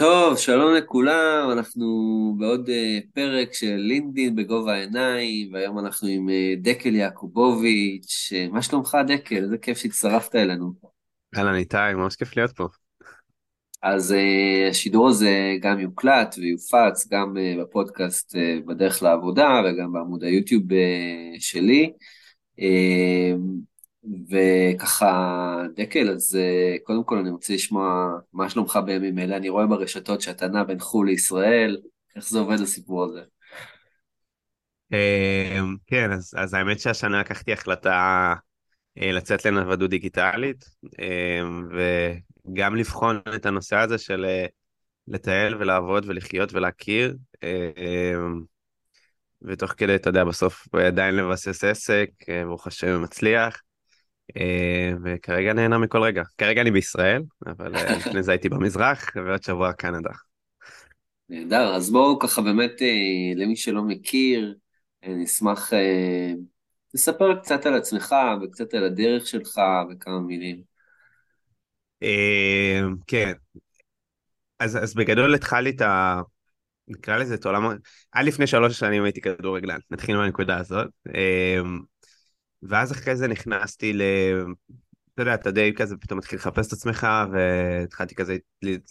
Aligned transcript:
טוב, 0.00 0.38
שלום 0.38 0.74
לכולם, 0.74 1.48
אנחנו 1.52 1.86
בעוד 2.38 2.68
uh, 2.68 3.06
פרק 3.14 3.54
של 3.54 3.74
לינקדאין 3.76 4.36
בגובה 4.36 4.74
העיניים, 4.74 5.52
והיום 5.52 5.78
אנחנו 5.78 6.08
עם 6.08 6.28
uh, 6.28 6.32
דקל 6.62 6.94
יעקובוביץ'. 6.94 8.32
Uh, 8.32 8.52
מה 8.52 8.62
שלומך, 8.62 8.98
דקל? 9.06 9.36
איזה 9.36 9.58
כיף 9.58 9.78
שהצטרפת 9.78 10.34
אלינו. 10.34 10.72
אהלן 11.36 11.54
איתי, 11.54 11.76
ממש 11.94 12.16
כיף 12.16 12.36
להיות 12.36 12.52
פה. 12.52 12.68
אז 13.82 14.14
השידור 14.70 15.08
הזה 15.08 15.56
גם 15.60 15.80
יוקלט 15.80 16.34
ויופץ 16.38 17.08
גם 17.10 17.36
בפודקאסט 17.60 18.36
בדרך 18.66 19.02
לעבודה 19.02 19.62
וגם 19.64 19.92
בעמוד 19.92 20.24
היוטיוב 20.24 20.62
שלי. 21.38 21.92
וככה, 24.04 25.62
דקל, 25.76 26.10
אז 26.10 26.36
אה, 26.36 26.76
קודם 26.82 27.04
כל 27.04 27.18
אני 27.18 27.30
רוצה 27.30 27.54
לשמוע 27.54 28.18
מה 28.32 28.50
שלומך 28.50 28.78
בימים 28.86 29.18
אלה. 29.18 29.36
אני 29.36 29.48
רואה 29.48 29.66
ברשתות 29.66 30.20
שאתה 30.20 30.48
נע 30.48 30.64
בין 30.64 30.78
חו"ל 30.80 31.06
לישראל, 31.06 31.80
איך 32.16 32.28
זה 32.28 32.38
עובד 32.38 32.60
הסיפור 32.60 33.04
הזה? 33.04 33.20
אמ, 34.92 35.76
כן, 35.86 36.12
אז, 36.12 36.34
אז 36.36 36.54
האמת 36.54 36.80
שהשנה 36.80 37.20
לקחתי 37.20 37.52
החלטה 37.52 38.34
אה, 39.02 39.12
לצאת 39.12 39.44
לנוודות 39.44 39.90
דיגיטלית, 39.90 40.64
אמ, 40.84 41.68
וגם 42.46 42.76
לבחון 42.76 43.20
את 43.34 43.46
הנושא 43.46 43.76
הזה 43.76 43.98
של 43.98 44.24
אה, 44.24 44.46
לטייל 45.08 45.54
ולעבוד 45.56 46.04
ולחיות 46.08 46.52
ולהכיר, 46.52 47.16
אמ, 47.42 48.42
ותוך 49.42 49.72
כדי, 49.76 49.94
אתה 49.94 50.08
יודע, 50.08 50.24
בסוף 50.24 50.68
עדיין 50.86 51.16
לבסס 51.16 51.64
עסק, 51.64 52.10
ברוך 52.46 52.66
השם 52.66 53.02
מצליח. 53.02 53.62
אה, 54.36 54.92
וכרגע 55.04 55.52
נהנה 55.52 55.78
מכל 55.78 56.02
רגע. 56.02 56.22
כרגע 56.38 56.60
אני 56.60 56.70
בישראל, 56.70 57.22
אבל 57.46 57.76
אה, 57.76 57.96
לפני 57.96 58.22
זה 58.22 58.32
הייתי 58.32 58.48
במזרח, 58.48 59.10
ועוד 59.16 59.42
שבוע 59.42 59.72
קנדה. 59.72 60.10
נהדר, 61.28 61.74
אז 61.74 61.90
בואו 61.90 62.18
ככה 62.18 62.42
באמת, 62.42 62.82
אה, 62.82 63.32
למי 63.36 63.56
שלא 63.56 63.82
מכיר, 63.82 64.54
נשמח 65.06 65.72
לספר 66.94 67.40
קצת 67.40 67.66
על 67.66 67.74
עצמך 67.74 68.14
וקצת 68.42 68.74
על 68.74 68.84
הדרך 68.84 69.26
שלך 69.26 69.60
וכמה 69.90 70.20
מילים. 70.20 70.62
כן, 73.06 73.32
אז, 74.58 74.76
אז 74.76 74.94
בגדול 74.94 75.34
התחלתי 75.34 75.70
את 75.70 75.80
ה... 75.80 76.20
נקרא 76.88 77.16
לזה 77.16 77.34
את 77.34 77.46
עולם... 77.46 77.76
עד 78.12 78.26
לפני 78.26 78.46
שלוש 78.46 78.78
שנים 78.78 79.04
הייתי 79.04 79.20
כדורגלן, 79.20 79.78
נתחיל 79.90 80.16
מהנקודה 80.16 80.56
הזאת. 80.58 80.88
ואז 82.62 82.92
אחרי 82.92 83.16
זה 83.16 83.28
נכנסתי 83.28 83.92
ל... 83.92 84.02
אתה 85.14 85.22
יודע, 85.22 85.34
אתה 85.34 85.50
די 85.50 85.72
כזה 85.76 85.96
פתאום 85.96 86.18
מתחיל 86.18 86.38
לחפש 86.38 86.68
את 86.68 86.72
עצמך, 86.72 87.06
והתחלתי 87.32 88.14
כזה 88.14 88.36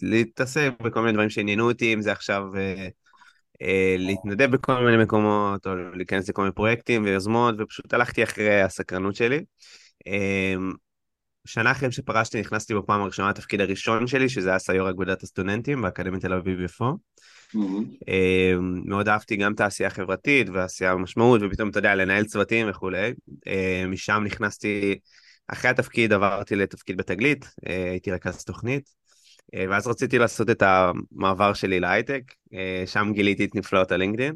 להתעסק 0.02 0.70
בכל 0.82 1.00
מיני 1.00 1.12
דברים 1.12 1.30
שעניינו 1.30 1.68
אותי, 1.68 1.94
אם 1.94 2.00
זה 2.00 2.12
עכשיו 2.12 2.42
אה, 2.56 2.88
אה, 3.62 3.96
להתנדב 3.98 4.50
בכל 4.50 4.84
מיני 4.84 5.02
מקומות, 5.02 5.66
או 5.66 5.74
להיכנס 5.74 6.28
לכל 6.28 6.42
מיני 6.42 6.54
פרויקטים 6.54 7.04
ויוזמות, 7.04 7.54
ופשוט 7.58 7.94
הלכתי 7.94 8.22
אחרי 8.22 8.62
הסקרנות 8.62 9.14
שלי. 9.14 9.44
אה, 10.06 10.54
שנה 11.46 11.70
אחרי 11.70 11.92
שפרשתי 11.92 12.40
נכנסתי 12.40 12.74
בפעם 12.74 13.00
הראשונה 13.00 13.30
לתפקיד 13.30 13.60
הראשון 13.60 14.06
שלי, 14.06 14.28
שזה 14.28 14.48
היה 14.50 14.58
סיור 14.58 14.90
אגודת 14.90 15.22
הסטודנטים 15.22 15.82
באקדמית 15.82 16.20
תל 16.20 16.32
אביב 16.32 16.60
יפו. 16.60 16.96
אמ, 18.08 18.82
מאוד 18.84 19.08
אהבתי 19.08 19.36
גם 19.36 19.52
את 19.52 19.60
העשייה 19.60 19.86
החברתית 19.86 20.48
והעשייה 20.48 20.92
המשמעות, 20.92 21.40
ופתאום, 21.44 21.68
אתה 21.68 21.78
יודע, 21.78 21.94
לנהל 21.94 22.24
צוותים 22.24 22.70
וכולי. 22.70 23.12
אמ, 23.46 23.90
משם 23.90 24.22
נכנסתי, 24.24 24.98
אחרי 25.52 25.70
התפקיד 25.70 26.12
עברתי 26.12 26.56
לתפקיד 26.56 26.96
בתגלית, 26.96 27.44
אה, 27.68 27.90
הייתי 27.90 28.12
רכז 28.12 28.44
תוכנית, 28.44 28.90
אה, 29.54 29.64
ואז 29.70 29.86
רציתי 29.86 30.18
לעשות 30.18 30.50
את 30.50 30.62
המעבר 30.62 31.54
שלי 31.54 31.80
להייטק, 31.80 32.22
אה, 32.54 32.82
שם 32.86 33.10
גיליתי 33.14 33.44
את 33.44 33.54
נפלאות 33.54 33.92
ה 33.92 33.96
LinkedIn. 33.96 34.34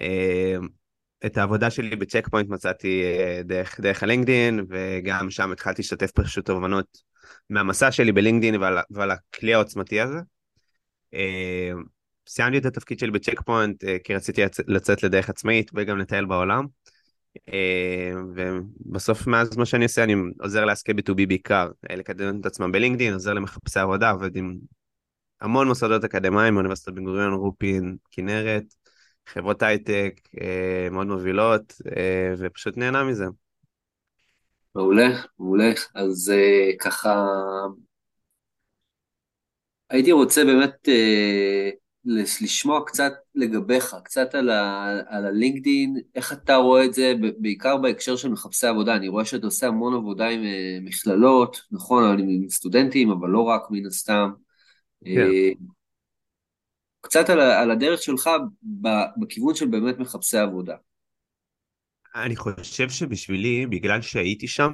אמ, 0.00 0.68
את 1.26 1.38
העבודה 1.38 1.70
שלי 1.70 1.96
ב 1.96 2.01
Check 2.01 2.28
Point 2.28 2.48
מצאתי 2.48 3.02
דרך, 3.44 3.80
דרך 3.80 4.02
ה 4.02 4.08
LinkedIn, 4.08 4.64
וגם 4.68 5.30
שם 5.30 5.52
התחלתי 5.52 5.82
לשתף 5.82 6.10
פשוט 6.10 6.46
תובנות 6.46 6.86
מהמסע 7.50 7.92
שלי 7.92 8.12
ב 8.12 8.17
LinkedIn 8.17 8.56
ועל, 8.56 8.78
ועל 8.90 9.10
הכלי 9.10 9.54
העוצמתי 9.54 10.00
הזה. 10.00 10.18
סיימתי 12.28 12.58
את 12.58 12.66
התפקיד 12.66 12.98
שלי 12.98 13.10
ב 13.10 13.15
Check 13.15 13.40
Point 13.40 13.84
אה, 13.84 13.96
כי 14.04 14.14
רציתי 14.14 14.42
לצאת 14.66 15.02
לדרך 15.02 15.30
עצמאית 15.30 15.70
וגם 15.74 15.98
לטייל 15.98 16.24
בעולם. 16.24 16.66
אה, 17.48 18.12
ובסוף 18.34 19.26
מאז 19.26 19.56
מה 19.56 19.66
שאני 19.66 19.84
עושה 19.84 20.04
אני 20.04 20.14
עוזר 20.40 20.64
לעסקי 20.64 20.92
B2B 20.92 21.26
בעיקר, 21.28 21.70
אה, 21.90 21.96
לקדם 21.96 22.40
את 22.40 22.46
עצמם 22.46 22.72
בלינקדאין, 22.72 23.12
עוזר 23.12 23.32
למחפשי 23.32 23.80
עבודה, 23.80 24.10
עובד 24.10 24.36
עם 24.36 24.58
המון 25.40 25.68
מוסדות 25.68 26.04
אקדמיים, 26.04 26.56
אוניברסיטת 26.56 26.92
בן 26.92 27.04
גוריון, 27.04 27.32
רופין, 27.32 27.96
כנרת, 28.10 28.64
חברות 29.26 29.62
הייטק 29.62 30.20
מאוד 30.90 31.06
מובילות, 31.06 31.74
ופשוט 32.38 32.76
נהנה 32.76 33.04
מזה. 33.04 33.24
מעולה, 34.74 35.08
מעולה. 35.38 35.72
אז 35.94 36.32
ככה, 36.80 37.26
הייתי 39.90 40.12
רוצה 40.12 40.44
באמת 40.44 40.88
לשמוע 42.40 42.80
קצת 42.86 43.12
לגביך, 43.34 43.96
קצת 44.04 44.34
על, 44.34 44.50
ה, 44.50 44.88
על 45.08 45.26
הלינקדין, 45.26 45.96
איך 46.14 46.32
אתה 46.32 46.56
רואה 46.56 46.84
את 46.84 46.94
זה, 46.94 47.12
בעיקר 47.38 47.76
בהקשר 47.76 48.16
של 48.16 48.28
מחפשי 48.28 48.66
עבודה. 48.66 48.96
אני 48.96 49.08
רואה 49.08 49.24
שאתה 49.24 49.46
עושה 49.46 49.66
המון 49.66 49.94
עבודה 49.94 50.28
עם 50.28 50.40
uh, 50.40 50.88
מכללות, 50.88 51.60
נכון, 51.70 52.18
עם 52.18 52.48
סטודנטים, 52.48 53.10
אבל 53.10 53.28
לא 53.28 53.40
רק 53.40 53.62
מן 53.70 53.86
הסתם. 53.86 54.30
Yeah. 55.04 55.08
כן. 55.08 55.64
קצת 57.00 57.30
על, 57.30 57.40
על 57.40 57.70
הדרך 57.70 58.02
שלך 58.02 58.30
בכיוון 59.16 59.54
של 59.54 59.66
באמת 59.66 59.98
מחפשי 59.98 60.38
עבודה. 60.38 60.74
אני 62.14 62.36
חושב 62.36 62.88
שבשבילי, 62.88 63.66
בגלל 63.66 64.02
שהייתי 64.02 64.48
שם 64.48 64.70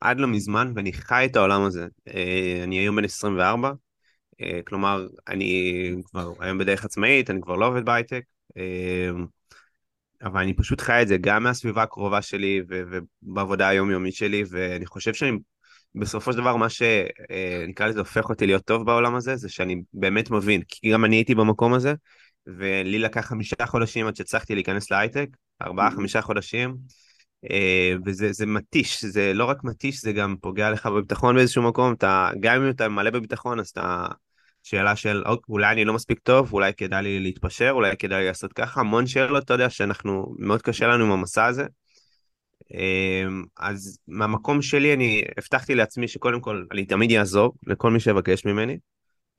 עד 0.00 0.20
לא 0.20 0.28
מזמן, 0.28 0.72
ואני 0.74 0.92
חי 0.92 1.26
את 1.30 1.36
העולם 1.36 1.62
הזה, 1.62 1.86
אה, 2.08 2.60
אני 2.64 2.78
היום 2.78 2.96
בן 2.96 3.04
24, 3.04 3.68
אה, 3.68 3.74
כלומר, 4.66 5.06
אני 5.28 5.92
כבר 6.04 6.32
היום 6.40 6.58
בדרך 6.58 6.84
עצמאית, 6.84 7.30
אני 7.30 7.40
כבר 7.40 7.56
לא 7.56 7.66
עובד 7.66 7.84
בהייטק, 7.84 8.22
אה, 8.56 9.10
אבל 10.22 10.40
אני 10.40 10.54
פשוט 10.54 10.80
חי 10.80 11.02
את 11.02 11.08
זה 11.08 11.16
גם 11.20 11.42
מהסביבה 11.42 11.82
הקרובה 11.82 12.22
שלי 12.22 12.62
ובעבודה 12.68 13.68
היומיומית 13.68 14.14
שלי, 14.14 14.44
ואני 14.50 14.86
חושב 14.86 15.14
שאני 15.14 15.38
בסופו 15.94 16.32
של 16.32 16.38
דבר 16.38 16.56
מה 16.56 16.66
שנקרא 16.68 17.86
לזה 17.86 17.98
הופך 17.98 18.28
אותי 18.28 18.46
להיות 18.46 18.64
טוב 18.64 18.86
בעולם 18.86 19.14
הזה, 19.14 19.36
זה 19.36 19.48
שאני 19.48 19.82
באמת 19.92 20.30
מבין, 20.30 20.62
כי 20.68 20.90
גם 20.90 21.04
אני 21.04 21.16
הייתי 21.16 21.34
במקום 21.34 21.74
הזה, 21.74 21.94
ולי 22.46 22.98
לקח 22.98 23.20
חמישה 23.20 23.66
חודשים 23.66 24.06
עד 24.06 24.16
שהצלחתי 24.16 24.54
להיכנס 24.54 24.90
להייטק, 24.90 25.28
ארבעה, 25.62 25.88
mm-hmm. 25.88 25.90
חמישה 25.90 26.22
חודשים, 26.22 26.76
אה, 27.50 27.94
וזה 28.06 28.46
מתיש, 28.46 29.04
זה 29.04 29.32
לא 29.34 29.44
רק 29.44 29.64
מתיש, 29.64 30.00
זה 30.00 30.12
גם 30.12 30.36
פוגע 30.40 30.70
לך 30.70 30.86
בביטחון 30.86 31.36
באיזשהו 31.36 31.62
מקום, 31.62 31.92
אתה, 31.92 32.30
גם 32.40 32.62
אם 32.62 32.70
אתה 32.70 32.88
מלא 32.88 33.10
בביטחון, 33.10 33.60
אז 33.60 33.68
אתה 33.68 34.06
שאלה 34.62 34.96
של 34.96 35.22
אוקיי, 35.26 35.52
אולי 35.52 35.72
אני 35.72 35.84
לא 35.84 35.92
מספיק 35.92 36.18
טוב, 36.18 36.52
אולי 36.52 36.72
כדאי 36.76 37.02
לי 37.02 37.20
להתפשר, 37.20 37.70
אולי 37.70 37.96
כדאי 37.96 38.20
לי 38.20 38.26
לעשות 38.26 38.52
ככה, 38.52 38.80
המון 38.80 39.06
שאלות, 39.06 39.44
אתה 39.44 39.54
יודע 39.54 39.70
שאנחנו, 39.70 40.34
מאוד 40.38 40.62
קשה 40.62 40.86
לנו 40.86 41.04
עם 41.04 41.10
המסע 41.12 41.46
הזה. 41.46 41.64
אמ, 42.74 43.44
אז 43.58 43.98
מהמקום 44.08 44.62
שלי 44.62 44.94
אני 44.94 45.22
הבטחתי 45.38 45.74
לעצמי 45.74 46.08
שקודם 46.08 46.40
כל 46.40 46.64
אני 46.72 46.84
תמיד 46.84 47.12
אעזור 47.12 47.54
לכל 47.66 47.90
מי 47.90 48.00
שיבקש 48.00 48.44
ממני. 48.44 48.78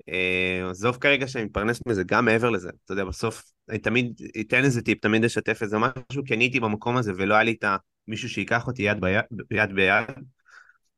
אמ, 0.08 0.70
עזוב 0.70 0.98
כרגע 0.98 1.28
שאני 1.28 1.44
מתפרנס 1.44 1.82
מזה 1.88 2.03
גם 2.03 2.26
מעבר 2.26 2.50
לזה, 2.50 2.70
אתה 2.86 2.94
יודע, 2.94 3.06
בסוף 3.06 3.44
אני 3.70 3.78
תמיד 3.78 4.22
אתן 4.42 4.64
איזה 4.64 4.82
טיפ, 4.82 5.02
תמיד 5.02 5.26
אשתף 5.26 5.62
איזה 5.62 5.78
משהו, 5.78 6.24
כי 6.26 6.34
אני 6.34 6.44
הייתי 6.44 6.59
במקום 6.59 6.98
הזה 6.98 7.12
ולא 7.16 7.34
היה 7.34 7.44
לי 7.44 7.52
את 7.52 7.66
מישהו 8.08 8.30
שייקח 8.30 8.68
אותי 8.68 8.84
יד 8.84 9.02
ביד, 9.02 9.26
ביד 9.50 9.74
ביד. 9.74 10.06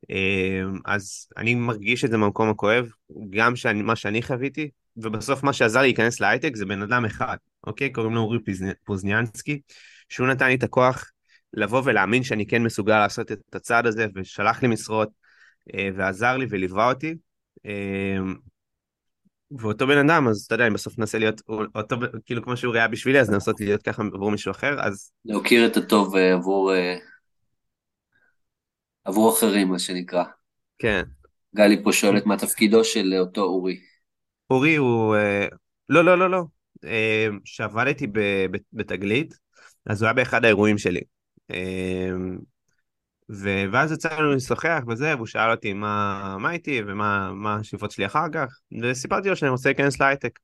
אמ, 0.10 0.80
אז 0.86 1.28
אני 1.38 1.56
מרגיש 1.56 2.06
את 2.06 2.12
זה 2.12 2.18
במקום 2.18 2.50
הכואב, 2.50 2.90
גם 3.30 3.56
שאני, 3.56 3.82
מה 3.82 3.96
שאני 3.96 4.22
חוויתי, 4.22 4.70
ובסוף 4.98 5.44
מה 5.44 5.54
שעזר 5.54 5.80
לי 5.80 5.88
להיכנס 5.88 6.20
להייטק 6.20 6.56
זה 6.56 6.66
בן 6.66 6.82
אדם 6.82 7.06
אחד, 7.06 7.38
אוקיי? 7.68 7.90
קוראים 7.92 8.14
לו 8.14 8.22
אורי 8.22 8.40
פוזניאנסקי, 8.84 9.62
שהוא 10.10 10.28
נתן 10.28 10.48
לי 10.48 10.56
את 10.56 10.64
הכוח 10.64 11.12
לבוא 11.54 11.82
ולהאמין 11.86 12.24
שאני 12.24 12.46
כן 12.48 12.64
מסוגל 12.64 13.00
לעשות 13.00 13.32
את 13.32 13.56
הצעד 13.56 13.86
הזה, 13.86 14.08
ושלח 14.16 14.62
לי 14.62 14.68
משרות, 14.68 15.10
אה, 15.76 15.90
ועזר 15.96 16.38
לי 16.38 16.46
וליווה 16.50 16.90
אותי. 16.90 17.16
אמ, 17.66 18.36
ואותו 19.60 19.88
בן 19.88 20.10
אדם, 20.10 20.28
אז 20.28 20.44
אתה 20.46 20.56
יודע, 20.56 20.66
אני 20.66 20.74
בסוף 20.74 20.98
מנסה 20.98 21.18
להיות 21.18 21.42
אותו, 21.76 21.96
כאילו 22.26 22.44
כמו 22.44 22.58
שהוא 22.58 22.76
היה 22.76 22.88
בשבילי, 22.88 23.20
אז 23.20 23.30
לנסות 23.30 23.60
להיות 23.60 23.82
ככה 23.82 24.04
עבור 24.14 24.32
מישהו 24.32 24.52
אחר, 24.52 24.76
אז... 24.80 25.12
להוקיר 25.26 25.66
את 25.66 25.78
הטוב 25.78 26.16
אה, 26.16 26.34
עבור 26.34 26.74
אה, 26.74 26.96
עבור 29.06 29.34
אחרים, 29.34 29.68
מה 29.68 29.80
שנקרא. 29.80 30.24
כן. 30.80 31.04
גלי 31.56 31.84
פה 31.84 31.94
שואלת 31.94 32.26
מה 32.26 32.38
תפקידו 32.38 32.84
של 32.84 33.14
אותו 33.20 33.42
אורי. 33.42 33.80
אורי 34.50 34.76
הוא... 34.76 35.16
אה, 35.16 35.48
לא, 35.90 36.06
לא, 36.06 36.18
לא, 36.18 36.30
לא. 36.30 36.44
אה, 36.84 37.28
כשעבדתי 37.44 38.08
בתגלית, 38.74 39.34
אז 39.86 40.02
הוא 40.02 40.08
היה 40.08 40.14
באחד 40.14 40.46
האירועים 40.46 40.78
שלי. 40.78 41.02
אה, 41.52 42.12
ו... 43.32 43.64
ואז 43.72 43.92
יצאנו 43.92 44.32
לשוחח 44.32 44.82
וזה, 44.88 45.16
והוא 45.16 45.28
שאל 45.28 45.52
אותי 45.52 45.74
מה, 45.74 46.36
מה 46.40 46.52
איתי 46.52 46.82
ומה 46.88 47.32
מה 47.34 47.56
השאיפות 47.56 47.92
שלי 47.92 48.06
אחר 48.06 48.26
כך, 48.34 48.60
וסיפרתי 48.82 49.30
לו 49.30 49.36
שאני 49.36 49.52
רוצה 49.52 49.70
להיכנס 49.70 50.00
להייטק. 50.00 50.40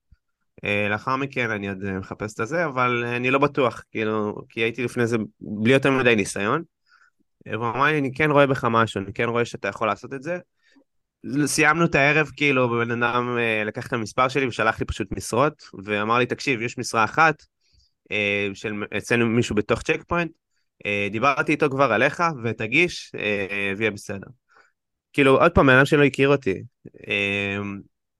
לאחר 0.89 1.15
מכן 1.15 1.51
אני 1.51 1.69
עוד 1.69 1.91
מחפש 1.91 2.33
את 2.33 2.39
הזה, 2.39 2.65
אבל 2.65 3.05
אני 3.05 3.31
לא 3.31 3.39
בטוח, 3.39 3.83
כאילו, 3.91 4.35
כי 4.49 4.59
הייתי 4.59 4.83
לפני 4.83 5.07
זה 5.07 5.17
בלי 5.41 5.73
יותר 5.73 5.91
מדי 5.91 6.15
ניסיון. 6.15 6.63
והוא 7.47 7.69
אמר 7.69 7.85
לי, 7.85 7.99
אני 7.99 8.13
כן 8.13 8.31
רואה 8.31 8.47
בך 8.47 8.63
משהו, 8.63 9.01
אני 9.01 9.13
כן 9.13 9.29
רואה 9.29 9.45
שאתה 9.45 9.67
יכול 9.67 9.87
לעשות 9.87 10.13
את 10.13 10.23
זה. 10.23 10.37
סיימנו 11.45 11.85
את 11.85 11.95
הערב, 11.95 12.29
כאילו, 12.37 12.69
בן 12.69 13.03
אדם 13.03 13.37
uh, 13.37 13.67
לקח 13.67 13.87
את 13.87 13.93
המספר 13.93 14.27
שלי 14.27 14.47
ושלח 14.47 14.79
לי 14.79 14.85
פשוט 14.85 15.07
משרות, 15.11 15.63
ואמר 15.83 16.17
לי, 16.17 16.25
תקשיב, 16.25 16.61
יש 16.61 16.77
משרה 16.77 17.03
אחת, 17.03 17.43
uh, 18.03 18.15
של 18.53 18.73
אצלנו 18.97 19.25
מישהו 19.25 19.55
בתוך 19.55 19.81
צ'ק 19.81 20.03
פוינט, 20.07 20.31
uh, 20.83 21.11
דיברתי 21.11 21.51
איתו 21.51 21.69
כבר 21.69 21.91
עליך, 21.91 22.23
ותגיש, 22.43 23.11
ויהיה 23.77 23.91
בסדר. 23.91 24.27
כאילו, 25.13 25.41
עוד 25.41 25.51
פעם, 25.51 25.67
בן 25.67 25.73
אדם 25.73 25.85
שלא 25.85 26.03
הכיר 26.03 26.29
אותי. 26.29 26.63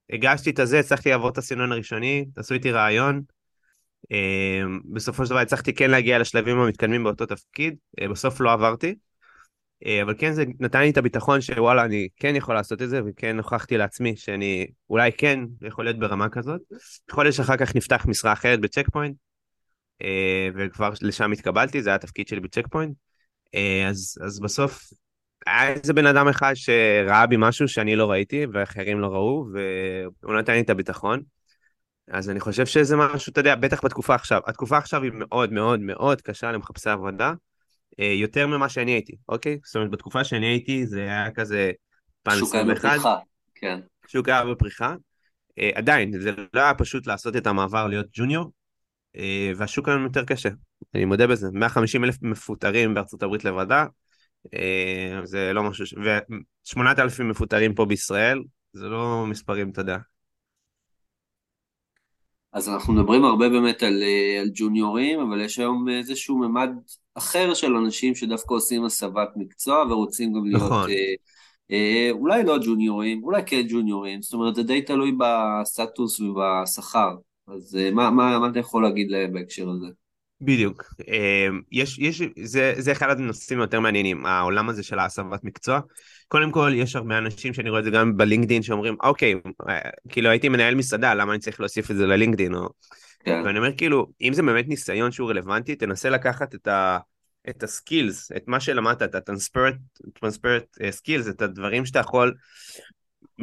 הגשתי 0.10 0.50
את 0.50 0.60
הזה, 0.60 0.80
הצלחתי 0.80 1.10
לעבור 1.10 1.30
את 1.30 1.38
הסינון 1.38 1.72
הראשוני, 1.72 2.26
עשו 2.36 2.54
איתי 2.54 2.72
ריאיון. 2.72 3.22
בסופו 4.94 5.26
של 5.26 5.30
דבר 5.30 5.40
הצלחתי 5.40 5.74
כן 5.74 5.92
להגיע 5.92 6.20
לשלבים 6.20 6.60
המתקדמים 6.60 7.04
באותו 7.04 7.26
תפקיד, 7.26 7.76
בסוף 8.10 8.42
לא 8.42 8.52
עברתי. 8.52 8.96
אה, 9.86 10.02
אבל 10.02 10.14
כן 10.18 10.34
זה 10.34 10.44
נתן 10.60 10.80
לי 10.80 10.90
את 10.90 10.98
הביטחון 10.98 11.42
שוואלה 11.42 11.86
אני 11.86 12.08
כן 12.18 12.36
יכול 12.36 12.56
לעשות 12.56 12.82
את 12.82 12.90
זה 12.90 13.02
וכן 13.06 13.38
הוכחתי 13.38 13.78
לעצמי 13.78 14.16
שאני 14.16 14.68
אולי 14.90 15.12
כן 15.18 15.40
יכול 15.62 15.86
להיות 15.86 16.00
ברמה 16.00 16.30
כזאת. 16.30 16.62
חודש 17.12 17.40
אחר 17.40 17.58
כך 17.58 17.76
נפתח 17.76 18.06
משרה 18.06 18.34
אחרת 18.34 18.60
ב 18.60 18.65
Check 18.65 18.90
Point 18.90 19.16
אה, 20.02 20.50
וכבר 20.56 20.90
לשם 21.02 21.32
התקבלתי 21.32 21.82
זה 21.82 21.90
היה 21.90 21.96
התפקיד 21.96 22.28
שלי 22.28 22.40
ב 22.40 22.45
Check 22.45 22.68
Point. 22.68 22.96
אה, 23.56 23.88
אז, 23.90 24.18
אז 24.26 24.40
בסוף 24.40 24.90
היה 25.48 25.74
איזה 25.74 25.94
בן 25.94 26.06
אדם 26.06 26.28
אחד 26.28 26.54
שראה 26.54 27.26
בי 27.28 27.36
משהו 27.40 27.68
שאני 27.68 27.96
לא 27.96 28.12
ראיתי 28.12 28.46
ואחרים 28.54 29.00
לא 29.00 29.08
ראו 29.08 29.46
והוא 30.24 30.36
נתן 30.36 30.54
לי 30.54 30.62
את 30.62 30.70
הביטחון. 30.70 31.22
אז 32.12 32.30
אני 32.30 32.40
חושב 32.40 32.66
שזה 32.66 32.96
משהו, 32.96 33.32
אתה 33.32 33.40
יודע, 33.40 33.56
בטח 33.56 33.86
בתקופה 33.86 34.16
עכשיו. 34.16 34.42
התקופה 34.48 34.78
עכשיו 34.78 35.04
היא 35.04 35.12
מאוד 35.14 35.54
מאוד 35.54 35.80
מאוד 35.80 36.22
קשה 36.22 36.52
למחפשי 36.52 36.90
עבודה. 36.90 37.34
אה, 38.00 38.14
יותר 38.14 38.48
ממה 38.48 38.70
שאני 38.70 38.92
הייתי, 38.92 39.16
אוקיי? 39.30 39.60
זאת 39.66 39.76
אומרת, 39.76 39.92
בתקופה 39.92 40.24
שאני 40.24 40.46
הייתי 40.46 40.88
זה 40.88 41.02
היה 41.02 41.32
כזה 41.32 41.72
2021. 42.28 42.40
שוק 42.40 42.56
היה 42.56 42.64
בפריחה, 42.76 43.16
כן. 43.56 43.80
שוק 44.08 44.30
היה 44.30 44.46
בפריחה. 44.46 44.96
אה, 45.60 45.70
עדיין, 45.76 46.20
זה 46.20 46.32
לא 46.54 46.62
היה 46.62 46.74
פשוט 46.74 47.08
לעשות 47.08 47.36
את 47.36 47.48
המעבר 47.48 47.88
להיות 47.88 48.06
ג'וניור, 48.14 48.52
אה, 49.16 49.52
והשוק 49.58 49.90
היום 49.90 50.04
יותר 50.04 50.26
קשה, 50.26 50.50
אני 50.96 51.06
מודה 51.06 51.28
בזה. 51.28 51.48
150 51.54 52.04
אלף 52.04 52.22
מפוטרים 52.22 52.94
בארצות 52.94 53.24
הברית 53.24 53.46
לבדה, 53.46 53.86
זה 55.24 55.52
לא 55.54 55.64
משהו, 55.64 55.86
ש... 55.86 55.94
ו-8,000 55.94 57.24
מפוטרים 57.24 57.76
פה 57.76 57.86
בישראל, 57.86 58.44
זה 58.74 58.86
לא 58.86 59.26
מספרים, 59.28 59.70
אתה 59.70 59.82
יודע. 59.82 59.98
אז 62.54 62.70
אנחנו 62.70 62.94
מדברים 62.94 63.26
הרבה 63.26 63.50
באמת 63.50 63.84
על, 63.84 64.04
על 64.42 64.50
ג'וניורים, 64.54 65.20
אבל 65.20 65.42
יש 65.42 65.60
היום 65.60 65.90
איזשהו 65.90 66.38
ממד 66.38 66.70
אחר 67.20 67.54
של 67.54 67.76
אנשים 67.76 68.16
שדווקא 68.16 68.54
עושים 68.54 68.86
הסבת 68.86 69.30
מקצוע 69.36 69.84
ורוצים 69.90 70.34
גם 70.34 70.46
להיות 70.46 70.64
נכון. 70.64 70.90
אה, 70.90 71.14
אה, 71.72 72.10
אולי 72.12 72.44
לא 72.44 72.58
ג'וניורים, 72.66 73.24
אולי 73.24 73.42
כן 73.46 73.62
ג'וניורים, 73.70 74.22
זאת 74.22 74.34
אומרת 74.34 74.56
זה 74.56 74.64
די 74.64 74.82
תלוי 74.82 75.12
בסטטוס 75.18 76.20
ובשכר, 76.20 77.16
אז 77.48 77.78
אה, 77.80 77.92
מה, 77.92 78.12
מה, 78.12 78.40
מה 78.40 78.48
אתה 78.48 78.60
יכול 78.60 78.84
להגיד 78.84 79.12
להם 79.12 79.34
בהקשר 79.34 79.70
הזה? 79.70 79.88
בדיוק, 80.42 80.84
יש, 81.72 82.00
יש, 82.00 82.22
זה, 82.44 82.74
זה 82.78 82.92
אחד 82.92 83.10
הנושאים 83.10 83.60
היותר 83.60 83.80
מעניינים, 83.80 84.26
העולם 84.26 84.70
הזה 84.70 84.84
של 84.84 85.00
ההסבת 85.00 85.44
מקצוע. 85.44 85.80
קודם 86.28 86.52
כל, 86.52 86.72
יש 86.76 86.96
הרבה 86.96 87.18
אנשים 87.18 87.54
שאני 87.54 87.70
רואה 87.70 87.80
את 87.80 87.86
זה 87.86 87.92
גם 87.92 88.18
בלינקדאין 88.18 88.62
שאומרים, 88.62 88.96
אוקיי, 89.04 89.36
כאילו 90.10 90.30
הייתי 90.30 90.50
מנהל 90.50 90.76
מסעדה, 90.76 91.14
למה 91.14 91.32
אני 91.32 91.40
צריך 91.40 91.60
להוסיף 91.60 91.92
את 91.92 91.96
זה 91.96 92.06
ללינקדאין? 92.06 92.56
או... 92.56 92.70
כן. 93.20 93.42
ואני 93.46 93.58
אומר 93.58 93.78
כאילו, 93.78 94.08
אם 94.22 94.34
זה 94.34 94.44
באמת 94.44 94.68
ניסיון 94.68 95.12
שהוא 95.12 95.30
רלוונטי, 95.30 95.76
תנסה 95.76 96.10
לקחת 96.10 96.56
את, 96.56 96.68
ה, 96.68 96.98
את 97.50 97.64
הסקילס, 97.64 98.32
את 98.32 98.48
מה 98.48 98.60
שלמדת, 98.60 99.02
את 99.16 99.30
ה-transparent 99.30 100.82
אה, 100.82 100.90
skills, 100.90 101.30
את 101.30 101.42
הדברים 101.42 101.86
שאתה 101.86 102.00
יכול, 102.00 102.34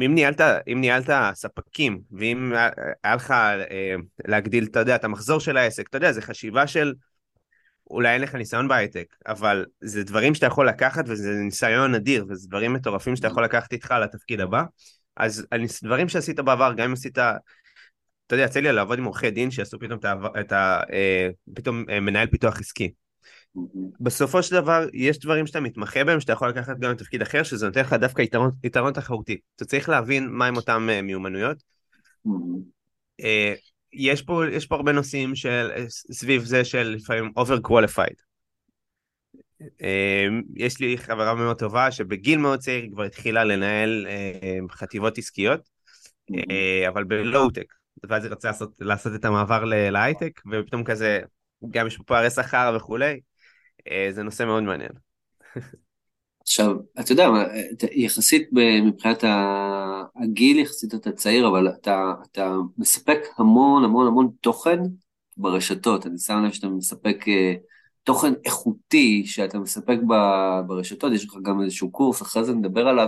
אם 0.05 0.15
ניהלת, 0.15 0.41
אם 0.41 0.81
ניהלת 0.81 1.09
ספקים, 1.33 1.99
ואם 2.11 2.53
היה 3.03 3.15
לך 3.15 3.31
אה, 3.31 3.95
להגדיל, 4.27 4.63
אתה 4.63 4.79
יודע, 4.79 4.95
את 4.95 5.03
המחזור 5.03 5.39
של 5.39 5.57
העסק, 5.57 5.87
אתה 5.89 5.97
יודע, 5.97 6.11
זה 6.11 6.21
חשיבה 6.21 6.67
של, 6.67 6.93
אולי 7.89 8.13
אין 8.13 8.21
לך 8.21 8.35
ניסיון 8.35 8.67
בהייטק, 8.67 9.15
אבל 9.27 9.65
זה 9.81 10.03
דברים 10.03 10.35
שאתה 10.35 10.45
יכול 10.45 10.69
לקחת 10.69 11.03
וזה 11.07 11.29
ניסיון 11.33 11.95
אדיר, 11.95 12.25
וזה 12.29 12.47
דברים 12.47 12.73
מטורפים 12.73 13.15
שאתה 13.15 13.27
יכול 13.27 13.43
לקחת 13.43 13.73
איתך 13.73 13.91
לתפקיד 13.91 14.39
הבא. 14.39 14.63
אז 15.17 15.47
דברים 15.83 16.09
שעשית 16.09 16.39
בעבר, 16.39 16.73
גם 16.73 16.83
אם 16.83 16.93
עשית 16.93 17.17
אתה 18.27 18.35
יודע, 18.35 18.45
יצא 18.45 18.59
לי 18.59 18.71
לעבוד 18.71 18.99
עם 18.99 19.05
עורכי 19.05 19.31
דין 19.31 19.51
שיעשו 19.51 19.79
פתאום 19.79 19.99
את 20.39 20.51
ה... 20.51 20.81
אה, 20.93 21.29
פתאום 21.55 21.85
אה, 21.89 21.99
מנהל 21.99 22.27
פיתוח 22.27 22.59
עסקי. 22.59 22.91
בסופו 23.99 24.43
של 24.43 24.55
דבר, 24.55 24.85
יש 24.93 25.19
דברים 25.19 25.47
שאתה 25.47 25.59
מתמחה 25.59 26.03
בהם, 26.03 26.19
שאתה 26.19 26.33
יכול 26.33 26.49
לקחת 26.49 26.79
גם 26.79 26.91
לתפקיד 26.91 27.21
אחר, 27.21 27.43
שזה 27.43 27.65
נותן 27.65 27.81
לך 27.81 27.93
דווקא 27.93 28.21
יתרון, 28.21 28.51
יתרון 28.63 28.93
תחרותי. 28.93 29.37
אתה 29.55 29.65
צריך 29.65 29.89
להבין 29.89 30.27
מהם 30.29 30.55
אותם 30.55 30.87
אה, 30.91 31.01
מיומנויות. 31.01 31.63
יש 33.93 34.21
פה, 34.21 34.43
יש 34.51 34.65
פה 34.65 34.75
הרבה 34.75 34.91
נושאים 34.91 35.35
של, 35.35 35.69
סביב 35.89 36.43
זה 36.43 36.65
של 36.65 36.83
לפעמים 36.83 37.31
over 37.39 37.67
qualified. 37.67 38.27
יש 40.55 40.79
לי 40.79 40.97
חברה 40.97 41.35
מאוד 41.35 41.59
טובה 41.59 41.91
שבגיל 41.91 42.39
מאוד 42.39 42.59
צעיר 42.59 42.83
היא 42.83 42.91
כבר 42.91 43.03
התחילה 43.03 43.43
לנהל 43.43 44.07
חטיבות 44.71 45.17
עסקיות, 45.17 45.69
אבל 46.87 47.03
בלואו-טק. 47.03 47.73
ואז 48.09 48.23
היא 48.23 48.31
רצה 48.31 48.47
לעשות, 48.47 48.71
לעשות 48.79 49.15
את 49.15 49.25
המעבר 49.25 49.63
להייטק, 49.65 50.41
ופתאום 50.51 50.83
כזה, 50.83 51.19
גם 51.69 51.87
יש 51.87 51.97
פה 51.97 52.03
פערי 52.03 52.29
שכר 52.29 52.73
וכולי, 52.77 53.05
אה, 53.11 53.17
זה 54.11 54.23
נושא 54.23 54.43
מאוד 54.43 54.63
מעניין. 54.63 54.91
עכשיו, 56.41 56.75
אתה 56.99 57.11
יודע, 57.11 57.29
יחסית 57.91 58.49
מבחינת 58.85 59.23
הגיל, 60.15 60.59
יחסית 60.59 60.93
אתה 60.95 61.11
צעיר, 61.11 61.47
אבל 61.47 61.67
אתה, 61.69 62.13
אתה 62.31 62.55
מספק 62.77 63.19
המון 63.37 63.83
המון 63.83 64.07
המון 64.07 64.29
תוכן 64.41 64.79
ברשתות. 65.37 66.07
אני 66.07 66.17
שם 66.17 66.43
לב 66.43 66.51
שאתה 66.51 66.67
מספק 66.67 67.25
אה, 67.27 67.53
תוכן 68.03 68.33
איכותי 68.45 69.23
שאתה 69.25 69.59
מספק 69.59 69.97
ברשתות, 70.67 71.13
יש 71.13 71.25
לך 71.25 71.33
גם 71.41 71.61
איזשהו 71.61 71.91
קורס, 71.91 72.21
אחרי 72.21 72.43
זה 72.43 72.53
נדבר 72.53 72.87
עליו, 72.87 73.07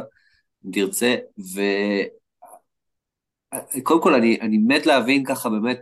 אם 0.65 0.71
תרצה, 0.71 1.15
ו... 1.55 1.61
קודם 3.83 4.01
כל, 4.01 4.13
אני, 4.13 4.37
אני 4.41 4.57
מת 4.57 4.85
להבין 4.85 5.25
ככה 5.25 5.49
באמת 5.49 5.79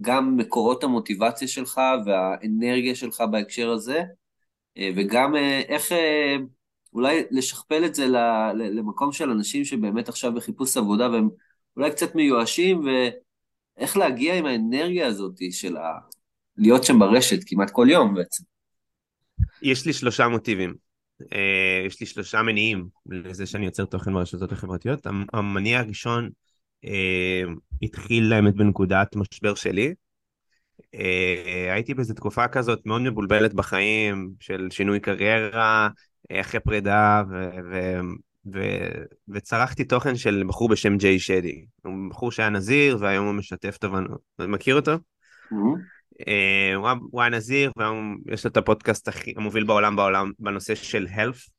גם 0.00 0.36
מקורות 0.36 0.84
המוטיבציה 0.84 1.48
שלך 1.48 1.80
והאנרגיה 2.06 2.94
שלך 2.94 3.22
בהקשר 3.30 3.70
הזה, 3.70 3.98
אה, 3.98 4.04
וגם 4.78 5.36
אה, 5.36 5.60
איך 5.68 5.92
אה, 5.92 6.36
אולי 6.92 7.22
לשכפל 7.30 7.84
את 7.84 7.94
זה 7.94 8.06
למקום 8.54 9.12
של 9.12 9.30
אנשים 9.30 9.64
שבאמת 9.64 10.08
עכשיו 10.08 10.34
בחיפוש 10.34 10.76
עבודה 10.76 11.10
והם 11.10 11.28
אולי 11.76 11.90
קצת 11.90 12.14
מיואשים, 12.14 12.84
ואיך 12.84 13.96
להגיע 13.96 14.38
עם 14.38 14.46
האנרגיה 14.46 15.06
הזאת 15.06 15.34
של 15.50 15.76
ה... 15.76 15.98
להיות 16.56 16.84
שם 16.84 16.98
ברשת 16.98 17.38
כמעט 17.46 17.70
כל 17.70 17.86
יום 17.90 18.14
בעצם. 18.14 18.44
יש 19.62 19.86
לי 19.86 19.92
שלושה 19.92 20.28
מוטיבים. 20.28 20.74
יש 21.86 22.00
לי 22.00 22.06
שלושה 22.06 22.42
מניעים 22.42 22.88
לזה 23.06 23.46
שאני 23.46 23.64
יוצר 23.64 23.84
תוכן 23.84 24.12
ברשתות 24.12 24.52
החברתיות. 24.52 25.06
המניע 25.32 25.78
הראשון 25.78 26.30
אה, 26.84 27.42
התחיל 27.82 28.32
האמת 28.32 28.54
בנקודת 28.54 29.16
משבר 29.16 29.54
שלי. 29.54 29.94
אה, 30.94 31.72
הייתי 31.72 31.94
באיזו 31.94 32.14
תקופה 32.14 32.48
כזאת 32.48 32.86
מאוד 32.86 33.00
מבולבלת 33.02 33.54
בחיים 33.54 34.30
של 34.40 34.68
שינוי 34.70 35.00
קריירה 35.00 35.88
אה, 36.30 36.40
אחרי 36.40 36.60
פרידה 36.60 37.22
ו- 37.30 37.50
ו- 37.72 38.00
ו- 38.54 39.04
וצרכתי 39.28 39.84
תוכן 39.84 40.16
של 40.16 40.44
בחור 40.48 40.68
בשם 40.68 40.96
ג'יי 40.96 41.18
שדי. 41.18 41.64
הוא 41.84 42.10
בחור 42.10 42.32
שהיה 42.32 42.48
נזיר 42.48 42.96
והיום 43.00 43.26
הוא 43.26 43.34
משתף 43.34 43.76
תובנות. 43.76 44.20
מכיר 44.38 44.76
אותו? 44.76 44.92
Mm-hmm. 44.94 46.86
הוא 47.10 47.20
היה 47.20 47.30
נזיר 47.30 47.72
ויש 48.26 48.44
לו 48.44 48.50
את 48.50 48.56
הפודקאסט 48.56 49.08
המוביל 49.36 49.64
בעולם 49.64 49.96
בעולם 49.96 50.32
בנושא 50.38 50.74
של 50.74 51.06
health 51.06 51.54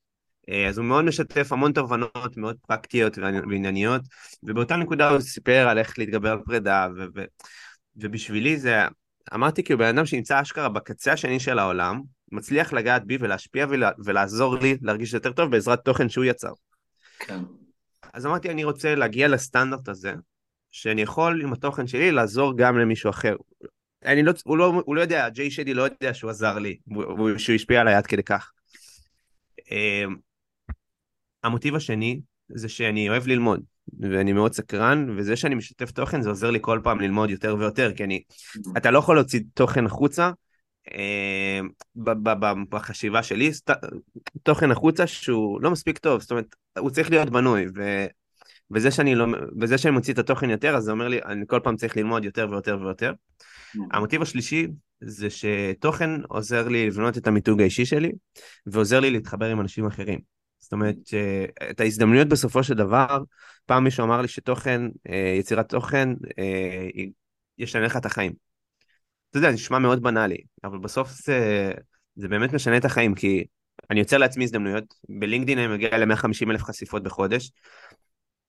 אה, 0.48 0.68
אז 0.68 0.78
הוא 0.78 0.86
מאוד 0.86 1.04
משתף 1.04 1.52
המון 1.52 1.72
תובנות 1.72 2.36
מאוד 2.36 2.56
פרקטיות 2.66 3.18
וענייניות, 3.18 4.02
ובאותה 4.42 4.76
נקודה 4.76 5.10
הוא 5.10 5.20
סיפר 5.20 5.68
על 5.68 5.78
איך 5.78 5.98
להתגבר 5.98 6.30
על 6.30 6.38
פרידה, 6.44 6.88
ו- 6.96 7.06
ו- 7.14 7.24
ובשבילי 7.96 8.58
זה, 8.58 8.76
אמרתי 9.34 9.62
כאילו 9.64 9.78
בן 9.78 9.84
אדם 9.96 10.06
שנמצא 10.06 10.42
אשכרה 10.42 10.68
בקצה 10.68 11.12
השני 11.12 11.40
של 11.40 11.58
העולם, 11.58 12.00
מצליח 12.32 12.72
לגעת 12.72 13.04
בי 13.04 13.16
ולהשפיע 13.20 13.66
ולה- 13.70 13.90
ולעזור 14.04 14.56
לי 14.58 14.76
להרגיש 14.82 15.14
יותר 15.14 15.32
טוב 15.32 15.50
בעזרת 15.50 15.84
תוכן 15.84 16.08
שהוא 16.08 16.24
יצר. 16.24 16.52
כן. 17.18 17.38
אז 18.12 18.26
אמרתי, 18.26 18.50
אני 18.50 18.64
רוצה 18.64 18.94
להגיע 18.94 19.28
לסטנדרט 19.28 19.88
הזה, 19.88 20.14
שאני 20.70 21.02
יכול 21.02 21.42
עם 21.42 21.52
התוכן 21.52 21.86
שלי 21.86 22.10
לעזור 22.10 22.56
גם 22.56 22.78
למישהו 22.78 23.10
אחר. 23.10 23.36
אני 24.04 24.22
לא, 24.22 24.32
הוא 24.44 24.56
לא, 24.58 24.82
הוא 24.86 24.96
לא 24.96 25.00
יודע, 25.00 25.28
ג'יי 25.28 25.50
שדי 25.50 25.74
לא 25.74 25.82
יודע 25.82 26.14
שהוא 26.14 26.30
עזר 26.30 26.58
לי, 26.58 26.76
שהוא 27.38 27.54
השפיע 27.54 27.80
עליי 27.80 27.94
עד 27.94 28.06
כדי 28.06 28.22
כך. 28.22 28.52
המוטיב 31.44 31.74
השני 31.74 32.20
זה 32.48 32.68
שאני 32.68 33.08
אוהב 33.08 33.26
ללמוד, 33.26 33.62
ואני 34.00 34.32
מאוד 34.32 34.52
סקרן, 34.52 35.06
וזה 35.16 35.36
שאני 35.36 35.54
משתף 35.54 35.90
תוכן 35.90 36.22
זה 36.22 36.28
עוזר 36.28 36.50
לי 36.50 36.58
כל 36.62 36.80
פעם 36.84 37.00
ללמוד 37.00 37.30
יותר 37.30 37.56
ויותר, 37.58 37.92
כי 37.96 38.04
אני, 38.04 38.22
אתה 38.76 38.90
לא 38.90 38.98
יכול 38.98 39.16
להוציא 39.16 39.40
תוכן 39.54 39.86
החוצה 39.86 40.30
אה, 40.92 41.60
בחשיבה 42.68 43.22
שלי, 43.22 43.50
תוכן 44.42 44.70
החוצה 44.70 45.06
שהוא 45.06 45.60
לא 45.62 45.70
מספיק 45.70 45.98
טוב, 45.98 46.20
זאת 46.20 46.30
אומרת, 46.30 46.56
הוא 46.78 46.90
צריך 46.90 47.10
להיות 47.10 47.30
בנוי, 47.30 47.66
ו... 47.76 48.06
וזה 48.70 48.90
שאני, 48.90 49.14
לא, 49.14 49.26
וזה 49.60 49.78
שאני 49.78 49.94
מוציא 49.94 50.12
את 50.14 50.18
התוכן 50.18 50.50
יותר, 50.50 50.76
אז 50.76 50.84
זה 50.84 50.90
אומר 50.90 51.08
לי, 51.08 51.22
אני 51.22 51.44
כל 51.46 51.60
פעם 51.64 51.76
צריך 51.76 51.96
ללמוד 51.96 52.24
יותר 52.24 52.48
ויותר 52.50 52.78
ויותר. 52.80 53.12
המוטיב 53.92 54.22
השלישי 54.22 54.66
זה 55.00 55.28
שתוכן 55.30 56.10
עוזר 56.28 56.68
לי 56.68 56.86
לבנות 56.86 57.18
את 57.18 57.26
המיתוג 57.26 57.60
האישי 57.60 57.84
שלי, 57.86 58.12
ועוזר 58.66 59.00
לי 59.00 59.10
להתחבר 59.10 59.50
עם 59.50 59.60
אנשים 59.60 59.86
אחרים. 59.86 60.35
זאת 60.66 60.72
אומרת 60.72 60.96
שאת 61.04 61.80
ההזדמנויות 61.80 62.28
בסופו 62.28 62.62
של 62.62 62.74
דבר, 62.74 63.18
פעם 63.66 63.84
מישהו 63.84 64.04
אמר 64.04 64.22
לי 64.22 64.28
שתוכן, 64.28 64.82
אה, 65.08 65.34
יצירת 65.38 65.68
תוכן, 65.68 66.08
אה, 66.38 66.88
ישנה 67.58 67.82
לך 67.82 67.96
את 67.96 68.06
החיים. 68.06 68.32
אתה 69.30 69.38
יודע, 69.38 69.48
זה 69.48 69.54
נשמע 69.54 69.78
מאוד 69.78 70.02
בנאלי, 70.02 70.38
אבל 70.64 70.78
בסוף 70.78 71.10
זה, 71.10 71.72
זה 72.16 72.28
באמת 72.28 72.52
משנה 72.52 72.76
את 72.76 72.84
החיים, 72.84 73.14
כי 73.14 73.44
אני 73.90 74.00
יוצר 74.00 74.18
לעצמי 74.18 74.44
הזדמנויות, 74.44 74.84
בלינקדאין 75.08 75.58
אני 75.58 75.66
מגיע 75.66 75.98
ל-150 75.98 76.50
אלף 76.50 76.62
חשיפות 76.62 77.02
בחודש. 77.02 77.50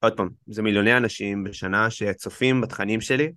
עוד 0.00 0.16
פעם, 0.16 0.28
זה 0.46 0.62
מיליוני 0.62 0.96
אנשים 0.96 1.44
בשנה 1.44 1.90
שצופים 1.90 2.60
בתכנים 2.60 3.00
שלי, 3.00 3.32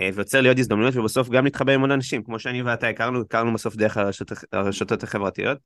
אה, 0.00 0.10
ויוצר 0.14 0.40
לי 0.40 0.48
עוד 0.48 0.58
הזדמנויות, 0.58 0.96
ובסוף 0.96 1.28
גם 1.28 1.44
להתחבר 1.44 1.72
עם 1.72 1.80
עוד 1.80 1.90
אנשים, 1.90 2.22
כמו 2.22 2.38
שאני 2.38 2.62
ואתה 2.62 2.88
הכרנו, 2.88 3.20
הכרנו 3.20 3.54
בסוף 3.54 3.76
דרך 3.76 3.96
הרשתות, 3.96 4.32
הרשתות 4.52 5.02
החברתיות. 5.02 5.58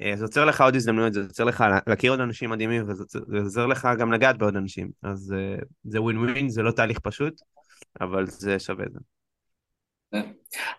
אה, 0.00 0.16
זה 0.16 0.24
יוצר 0.24 0.44
לך 0.44 0.60
עוד 0.60 0.76
הזדמנויות, 0.76 1.12
זה 1.12 1.20
יוצר 1.20 1.44
לך 1.44 1.64
להכיר 1.86 2.10
עוד 2.10 2.20
אנשים 2.20 2.50
מדהימים, 2.50 2.84
וזה 2.88 3.04
יוצר 3.32 3.66
לך 3.66 3.88
גם 3.98 4.12
לגעת 4.12 4.38
בעוד 4.38 4.56
אנשים. 4.56 4.90
אז 5.02 5.34
אה, 5.38 5.62
זה 5.84 6.02
ווין 6.02 6.18
ווין, 6.18 6.48
זה 6.48 6.62
לא 6.62 6.70
תהליך 6.70 6.98
פשוט, 6.98 7.40
אבל 8.00 8.26
זה 8.26 8.58
שווה 8.58 8.84
את 8.86 8.92
זה. 8.92 8.98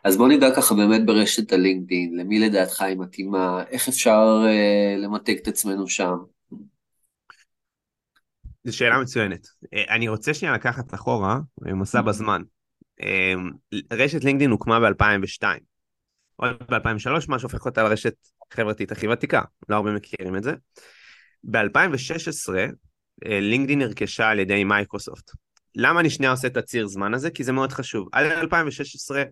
אז 0.03 0.17
בוא 0.17 0.27
ניגע 0.27 0.55
ככה 0.55 0.75
באמת 0.75 1.05
ברשת 1.05 1.51
הלינקדאין, 1.51 2.17
למי 2.17 2.39
לדעתך 2.39 2.81
היא 2.81 2.97
מתאימה, 2.97 3.63
איך 3.69 3.87
אפשר 3.87 4.43
אה, 4.45 4.95
למתג 4.97 5.37
את 5.37 5.47
עצמנו 5.47 5.87
שם? 5.87 6.15
זו 8.63 8.77
שאלה 8.77 8.99
מצוינת. 8.99 9.47
אה, 9.73 9.95
אני 9.95 10.07
רוצה 10.07 10.33
שנייה 10.33 10.53
לקחת 10.53 10.93
אחורה, 10.93 11.39
מסע 11.61 11.99
mm-hmm. 11.99 12.01
בזמן. 12.01 12.41
רשת 13.91 14.23
לינקדאין 14.23 14.51
הוקמה 14.51 14.79
ב-2002. 14.79 15.43
עוד 16.35 16.55
ב-2003, 16.69 17.09
מה 17.27 17.39
שהופך 17.39 17.65
אותה 17.65 17.83
לרשת 17.83 18.15
חברתית 18.53 18.91
הכי 18.91 19.07
ותיקה, 19.07 19.41
לא 19.69 19.75
הרבה 19.75 19.91
מכירים 19.91 20.35
את 20.35 20.43
זה. 20.43 20.53
ב-2016 21.43 22.53
אה, 23.25 23.39
LinkedIn 23.39 23.79
נרכשה 23.79 24.29
על 24.29 24.39
ידי 24.39 24.63
מייקרוסופט. 24.63 25.31
למה 25.75 25.99
אני 25.99 26.09
שנייה 26.09 26.31
עושה 26.31 26.47
את 26.47 26.57
הציר 26.57 26.87
זמן 26.87 27.13
הזה? 27.13 27.29
כי 27.29 27.43
זה 27.43 27.51
מאוד 27.51 27.71
חשוב. 27.71 28.07
עד 28.11 28.25
2016 28.25 29.23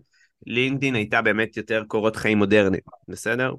LinkedIn 0.46 0.94
הייתה 0.94 1.22
באמת 1.22 1.56
יותר 1.56 1.84
קורות 1.88 2.16
חיים 2.16 2.38
מודרניים, 2.38 2.82
בסדר? 3.08 3.54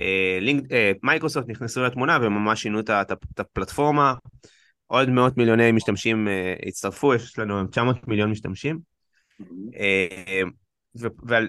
אה, 0.00 0.38
לינק, 0.40 0.72
אה, 0.72 0.92
מייקרוסופט 1.02 1.48
נכנסו 1.48 1.82
לתמונה 1.82 2.18
וממש 2.22 2.62
שינו 2.62 2.80
את 2.80 3.40
הפלטפורמה. 3.40 4.14
עוד 4.86 5.10
מאות 5.10 5.36
מיליוני 5.36 5.72
משתמשים 5.72 6.28
הצטרפו, 6.66 7.14
יש 7.14 7.38
לנו 7.38 7.66
900 7.66 8.08
מיליון 8.08 8.30
משתמשים. 8.30 8.78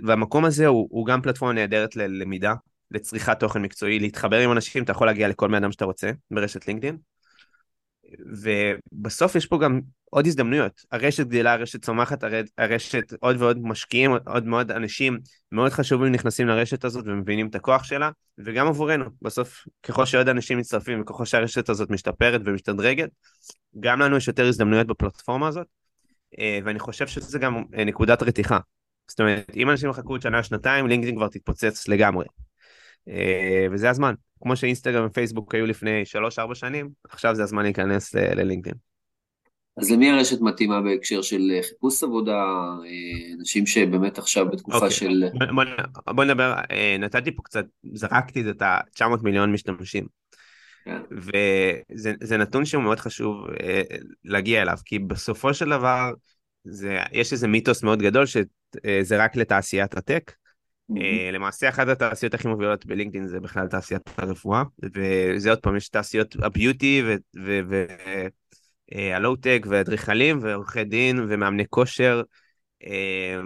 והמקום 0.04 0.46
הזה 0.46 0.68
הוא, 0.68 0.88
הוא 0.92 1.06
גם 1.06 1.22
פלטפורמה 1.22 1.54
נהדרת 1.54 1.96
ללמידה, 1.96 2.54
לצריכת 2.92 3.40
תוכן 3.40 3.62
מקצועי, 3.62 4.00
להתחבר 4.00 4.40
עם 4.40 4.52
אנשים, 4.52 4.84
אתה 4.84 4.92
יכול 4.92 5.08
להגיע 5.08 5.28
לכל 5.28 5.48
בן 5.48 5.54
אדם 5.54 5.72
שאתה 5.72 5.86
רוצה 5.86 6.12
ברשת 6.32 6.68
לינקדאין. 6.68 6.98
ובסוף 8.20 9.36
יש 9.36 9.46
פה 9.46 9.60
גם 9.60 9.80
עוד 10.10 10.28
הזדמנויות. 10.28 10.82
הרשת 10.92 11.28
גדלה, 11.28 11.54
הרשת 11.54 11.86
צומחת, 11.86 12.24
הרשת 12.58 13.14
עוד 13.20 13.42
ועוד 13.42 13.58
משקיעים, 13.62 14.12
עוד 14.26 14.46
מאוד 14.46 14.72
אנשים 14.72 15.20
מאוד 15.52 15.72
חשובים 15.72 16.12
נכנסים 16.12 16.48
לרשת 16.48 16.86
הזאת 16.86 17.06
ומבינים 17.08 17.48
את 17.48 17.56
הכוח 17.56 17.84
שלה, 17.84 18.10
וגם 18.38 18.68
עבורנו, 18.68 19.06
בסוף 19.22 19.66
ככל 19.84 20.06
שעוד 20.06 20.30
אנשים 20.30 20.58
מצטרפים 20.58 21.02
וככל 21.02 21.26
שהרשת 21.26 21.70
הזאת 21.70 21.90
משתפרת 21.90 22.42
ומשתדרגת, 22.46 23.10
גם 23.80 24.00
לנו 24.00 24.18
יש 24.18 24.28
יותר 24.28 24.48
הזדמנויות 24.48 24.88
בפלטפורמה 24.88 25.48
הזאת, 25.48 25.68
אה, 26.40 26.60
ואני 26.66 26.80
חושב 26.80 27.08
שזה 27.08 27.40
גם 27.40 27.64
אה, 27.78 27.84
נקודת 27.84 28.24
רתיחה. 28.24 28.60
זאת 29.08 29.20
אומרת, 29.20 29.52
אם 29.56 29.70
אנשים 29.70 29.90
יחכו 29.90 30.14
עוד 30.14 30.22
שנה, 30.22 30.44
שנתיים, 30.44 30.88
לינקדאין 30.88 31.16
כבר 31.16 31.28
תתפוצץ 31.28 31.88
לגמרי. 31.88 32.26
אה, 33.10 33.68
וזה 33.72 33.90
הזמן. 33.90 34.14
כמו 34.44 34.56
שאינסטגרם 34.56 35.06
ופייסבוק 35.06 35.56
היו 35.56 35.66
לפני 35.66 36.04
3-4 36.50 36.56
שנים, 36.56 36.90
עכשיו 37.10 37.36
זה 37.36 37.44
הזמן 37.44 37.64
להיכנס 37.64 38.16
ללינקדאין. 38.16 38.76
אז 39.78 39.92
למי 39.92 40.12
הרשת 40.12 40.42
מתאימה 40.42 40.82
בהקשר 40.82 41.22
של 41.22 41.52
אה, 41.56 41.64
חיפוש 41.64 42.04
עבודה, 42.04 42.44
אה, 42.86 43.34
אנשים 43.40 43.66
שבאמת 43.66 44.18
עכשיו 44.18 44.50
בתקופה 44.50 44.78
okay. 44.78 44.82
אוקיי. 44.82 44.92
של... 44.92 45.24
בוא, 45.56 45.64
בוא 46.14 46.24
נדבר, 46.24 46.56
נתתי 47.00 47.36
פה 47.36 47.42
קצת, 47.44 47.66
זרקתי 47.94 48.50
את 48.50 48.62
ה-900 48.62 49.24
מיליון 49.24 49.54
משתמשים. 49.54 50.06
כן. 50.86 51.02
וזה 51.12 52.38
נתון 52.38 52.66
שהוא 52.66 52.84
מאוד 52.84 53.00
חשוב 53.00 53.36
להגיע 54.24 54.62
אליו, 54.62 54.78
כי 54.86 55.00
בסופו 55.00 55.54
של 55.54 55.70
דבר 55.70 56.12
זה, 56.64 56.98
יש 57.12 57.34
איזה 57.34 57.48
מיתוס 57.48 57.84
מאוד 57.84 58.02
גדול 58.02 58.26
שזה 58.26 59.18
רק 59.18 59.36
לתעשיית 59.36 59.98
הטק. 59.98 60.32
למעשה 61.34 61.70
אחת 61.70 61.88
התעשיות 61.88 62.34
הכי 62.34 62.48
מובילות 62.48 62.86
בלינקדאין 62.86 63.28
זה 63.28 63.40
בכלל 63.40 63.68
תעשיית 63.68 64.02
הרפואה 64.18 64.64
וזה 64.96 65.50
עוד 65.50 65.60
פעם 65.60 65.76
יש 65.76 65.90
תעשיות 65.90 66.36
הביוטי 66.42 67.04
והלואו-טק 68.94 69.66
ואדריכלים 69.70 70.40
ועורכי 70.42 70.84
דין 70.84 71.20
ומאמני 71.30 71.64
כושר 71.70 72.22
אה, 72.84 73.40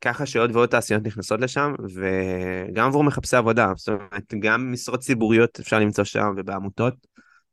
ככה 0.00 0.26
שעוד 0.26 0.56
ועוד 0.56 0.68
תעשיות 0.68 1.02
נכנסות 1.02 1.40
לשם 1.40 1.74
וגם 1.94 2.86
עבור 2.86 3.04
מחפשי 3.04 3.36
עבודה 3.36 3.72
זאת 3.76 3.88
אומרת 3.88 4.34
גם 4.38 4.72
משרות 4.72 5.00
ציבוריות 5.00 5.60
אפשר 5.60 5.78
למצוא 5.78 6.04
שם 6.04 6.34
ובעמותות 6.36 6.94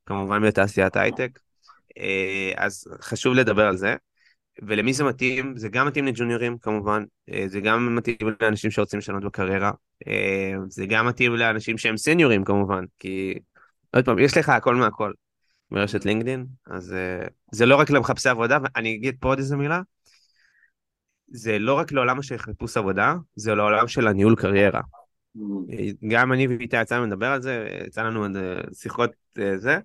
כמובן 0.06 0.48
בתעשיית 0.48 0.96
הייטק 0.96 1.40
אה, 1.98 2.52
אז 2.56 2.88
חשוב 3.02 3.34
לדבר 3.34 3.66
על 3.66 3.78
זה. 3.78 3.96
ולמי 4.62 4.94
זה 4.94 5.04
מתאים? 5.04 5.58
זה 5.58 5.70
גם 5.70 5.88
מתאים 5.88 6.06
לג'וניורים 6.06 6.58
כמובן, 6.58 7.04
אה, 7.30 7.46
זה 7.48 7.60
גם 7.60 7.96
מתאים 7.96 8.18
לאנשים 8.42 8.72
שרוצים 8.72 9.00
לשנות 9.00 9.24
בקריירה, 9.24 9.72
אה, 10.08 10.54
זה 10.68 10.86
גם 10.86 11.08
מתאים 11.08 11.36
לאנשים 11.36 11.78
שהם 11.78 11.98
סניורים 11.98 12.44
כמובן, 12.44 12.86
כי 13.00 13.34
עוד 13.94 14.06
פעם, 14.06 14.20
יש 14.20 14.38
לך 14.38 14.50
הכל 14.50 14.76
מהכל. 14.76 15.12
ברשת 15.72 16.06
לינקדאין, 16.06 16.46
אז 16.68 16.94
אה, 16.94 17.28
זה 17.52 17.66
לא 17.66 17.76
רק 17.76 17.90
למחפשי 17.90 18.30
עבודה, 18.30 18.58
ואני 18.64 18.96
אגיד 18.96 19.16
פה 19.20 19.28
עוד 19.28 19.38
איזה 19.38 19.56
מילה, 19.56 19.82
זה 21.28 21.60
לא 21.60 21.74
רק 21.74 21.92
לעולם 21.92 22.22
של 22.22 22.38
חיפוש 22.38 22.78
עבודה, 22.78 23.16
זה 23.36 23.56
לעולם 23.56 23.88
של 23.88 24.08
הניהול 24.08 24.36
קריירה. 24.36 24.82
גם 26.08 26.34
אני 26.34 26.48
ואיתי 26.48 26.82
יצאנו 26.82 27.06
לדבר 27.06 27.26
על 27.26 27.42
זה, 27.42 27.68
יצא 27.88 28.04
לנו 28.04 28.26
שיחות 28.74 29.12
זה, 29.56 29.80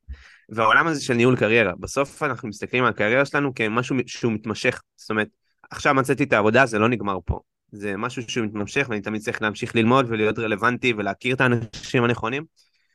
והעולם 0.49 0.87
הזה 0.87 1.05
של 1.05 1.15
ניהול 1.15 1.37
קריירה, 1.37 1.73
בסוף 1.81 2.23
אנחנו 2.23 2.49
מסתכלים 2.49 2.85
על 2.85 2.91
הקריירה 2.91 3.25
שלנו 3.25 3.55
כמשהו 3.55 3.97
שהוא 4.07 4.33
מתמשך, 4.33 4.83
זאת 4.97 5.11
אומרת, 5.11 5.29
עכשיו 5.71 5.95
מצאתי 5.95 6.25
את 6.25 6.33
העבודה, 6.33 6.67
זה 6.67 6.79
לא 6.79 6.89
נגמר 6.89 7.19
פה. 7.25 7.41
זה 7.73 7.97
משהו 7.97 8.23
שהוא 8.29 8.47
מתמשך 8.47 8.87
ואני 8.91 9.01
תמיד 9.01 9.21
צריך 9.21 9.43
להמשיך 9.43 9.77
ללמוד 9.77 10.07
ולהיות 10.09 10.39
רלוונטי 10.39 10.93
ולהכיר 10.93 11.35
את 11.35 11.41
האנשים 11.41 12.05
הנכונים, 12.05 12.45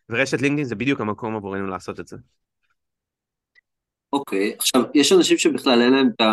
ורשת 0.10 0.42
לינקדאין 0.42 0.68
זה 0.68 0.76
בדיוק 0.76 1.02
המקום 1.02 1.36
עבורנו 1.36 1.68
לעשות 1.68 2.00
את 2.00 2.08
זה. 2.08 2.18
אוקיי, 4.14 4.52
okay. 4.52 4.56
עכשיו, 4.58 4.82
יש 4.94 5.12
אנשים 5.12 5.38
שבכלל 5.38 5.82
אין 5.82 5.94
להם 5.94 6.10
את 6.16 6.22
ה... 6.22 6.32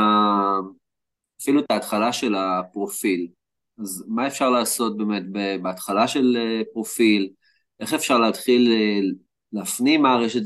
אפילו 1.43 1.61
את 1.61 1.71
ההתחלה 1.71 2.13
של 2.13 2.35
הפרופיל. 2.35 3.29
אז 3.79 4.05
מה 4.09 4.27
אפשר 4.27 4.51
לעשות 4.51 4.97
באמת 4.97 5.23
בהתחלה 5.63 6.09
של 6.09 6.37
אה, 6.37 6.63
פרופיל? 6.73 7.31
איך 7.81 7.95
אפשר 7.95 8.19
להתחיל 8.19 8.73
אה, 8.73 9.01
להפנים 9.53 10.03
מה 10.03 10.13
הרשת 10.13 10.43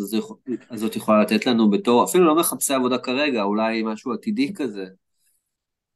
הזאת 0.70 0.96
יכולה 0.96 1.22
לתת 1.22 1.46
לנו 1.46 1.70
בתור, 1.70 2.04
אפילו 2.04 2.24
לא 2.24 2.36
מחפשי 2.36 2.74
עבודה 2.74 2.98
כרגע, 2.98 3.42
אולי 3.42 3.82
משהו 3.82 4.12
עתידי 4.12 4.54
כזה. 4.54 4.86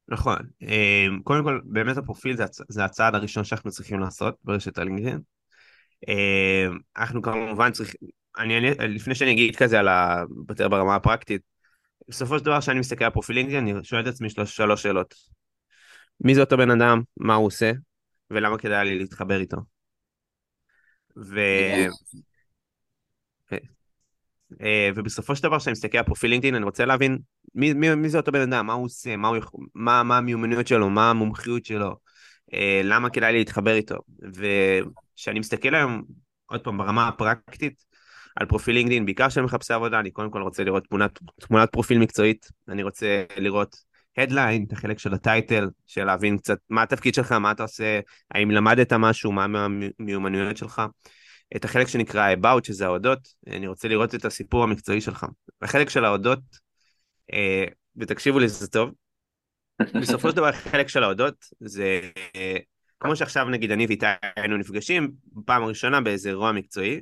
נכון. 0.08 0.38
אמ, 0.62 1.20
קודם 1.24 1.44
כל, 1.44 1.60
באמת 1.64 1.96
הפרופיל 1.96 2.36
זה, 2.36 2.44
הצ... 2.44 2.60
זה 2.68 2.84
הצעד 2.84 3.14
הראשון 3.14 3.44
שאנחנו 3.44 3.70
צריכים 3.70 4.00
לעשות 4.00 4.34
ברשת 4.44 4.78
הלינקדאין. 4.78 5.20
אמ, 6.08 6.78
אנחנו 6.96 7.22
כמובן 7.22 7.72
צריכים, 7.72 8.00
אני, 8.38 8.70
לפני 8.70 9.14
שאני 9.14 9.32
אגיד 9.32 9.56
כזה 9.56 9.78
על 9.78 9.88
ה... 9.88 10.22
יותר 10.48 10.68
ברמה 10.68 10.94
הפרקטית, 10.94 11.42
בסופו 12.08 12.38
של 12.38 12.44
דבר 12.44 12.60
כשאני 12.60 12.80
מסתכל 12.80 13.04
על 13.04 13.10
פרופיל 13.10 13.36
לינקדאין, 13.36 13.68
אני 13.68 13.84
שואל 13.84 14.00
את 14.00 14.06
עצמי 14.06 14.30
שלוש, 14.30 14.56
שלוש 14.56 14.82
שאלות. 14.82 15.14
מי 16.20 16.34
זה 16.34 16.40
אותו 16.40 16.56
בן 16.56 16.70
אדם, 16.70 17.02
מה 17.16 17.34
הוא 17.34 17.46
עושה, 17.46 17.72
ולמה 18.30 18.58
כדאי 18.58 18.84
לי 18.84 18.98
להתחבר 18.98 19.40
איתו. 19.40 19.56
ו... 21.16 21.40
אה, 24.62 24.90
ובסופו 24.94 25.36
של 25.36 25.42
דבר 25.42 25.58
כשאני 25.58 25.72
מסתכל 25.72 25.98
על 25.98 26.04
פרופיל 26.04 26.30
לינקדאין 26.30 26.54
אני 26.54 26.64
רוצה 26.64 26.84
להבין 26.84 27.18
מי, 27.54 27.72
מי, 27.72 27.94
מי 27.94 28.08
זה 28.08 28.18
אותו 28.18 28.32
בן 28.32 28.52
אדם, 28.52 28.66
מה 28.66 28.72
הוא 28.72 28.84
עושה, 28.84 29.16
מה, 29.16 29.30
מה, 29.74 30.02
מה 30.02 30.18
המיומנויות 30.18 30.66
שלו, 30.66 30.90
מה 30.90 31.10
המומחיות 31.10 31.64
שלו, 31.64 31.96
אה, 32.54 32.80
למה 32.84 33.10
כדאי 33.10 33.32
להתחבר 33.32 33.74
איתו. 33.74 33.96
וכשאני 34.34 35.38
מסתכל 35.38 35.74
היום 35.74 36.02
עוד 36.46 36.60
פעם, 36.60 36.78
ברמה 36.78 37.08
הפרקטית, 37.08 37.84
על 38.36 38.46
פרופיל 38.46 38.74
לינקדאין, 38.74 39.04
בעיקר 39.04 39.28
של 39.28 39.42
מחפשי 39.42 39.72
עבודה, 39.72 40.00
אני 40.00 40.10
קודם 40.10 40.30
כל 40.30 40.42
רוצה 40.42 40.64
לראות 40.64 40.84
תמונת, 40.88 41.18
תמונת 41.40 41.72
פרופיל 41.72 41.98
מקצועית, 41.98 42.48
אני 42.68 42.82
רוצה 42.82 43.24
לראות 43.36 43.76
הדליין, 44.16 44.64
את 44.68 44.72
החלק 44.72 44.98
של 44.98 45.14
הטייטל, 45.14 45.68
של 45.86 46.04
להבין 46.04 46.38
קצת 46.38 46.58
מה 46.70 46.82
התפקיד 46.82 47.14
שלך, 47.14 47.32
מה 47.32 47.50
אתה 47.50 47.62
עושה, 47.62 48.00
האם 48.30 48.50
למדת 48.50 48.92
משהו, 48.92 49.32
מה 49.32 49.64
המיומנויות 49.98 50.56
שלך. 50.56 50.82
את 51.56 51.64
החלק 51.64 51.88
שנקרא 51.88 52.34
About, 52.34 52.66
שזה 52.66 52.86
ההודות, 52.86 53.28
אני 53.46 53.66
רוצה 53.66 53.88
לראות 53.88 54.14
את 54.14 54.24
הסיפור 54.24 54.62
המקצועי 54.64 55.00
שלך. 55.00 55.26
החלק 55.62 55.90
של 55.90 56.04
ההודות, 56.04 56.40
אה, 57.32 57.64
ותקשיבו 57.96 58.38
לי, 58.38 58.48
זה 58.48 58.68
טוב, 58.68 58.90
בסופו 60.00 60.30
של 60.30 60.36
דבר 60.36 60.46
החלק 60.46 60.88
של 60.88 61.02
ההודות 61.02 61.34
זה 61.60 62.00
כמו 63.00 63.16
שעכשיו 63.16 63.48
נגיד 63.48 63.70
אני 63.70 63.86
ואיתי 63.86 64.06
היינו 64.36 64.56
נפגשים 64.56 65.10
בפעם 65.32 65.62
הראשונה 65.62 66.00
באיזה 66.00 66.28
אירוע 66.28 66.52
מקצועי 66.52 67.00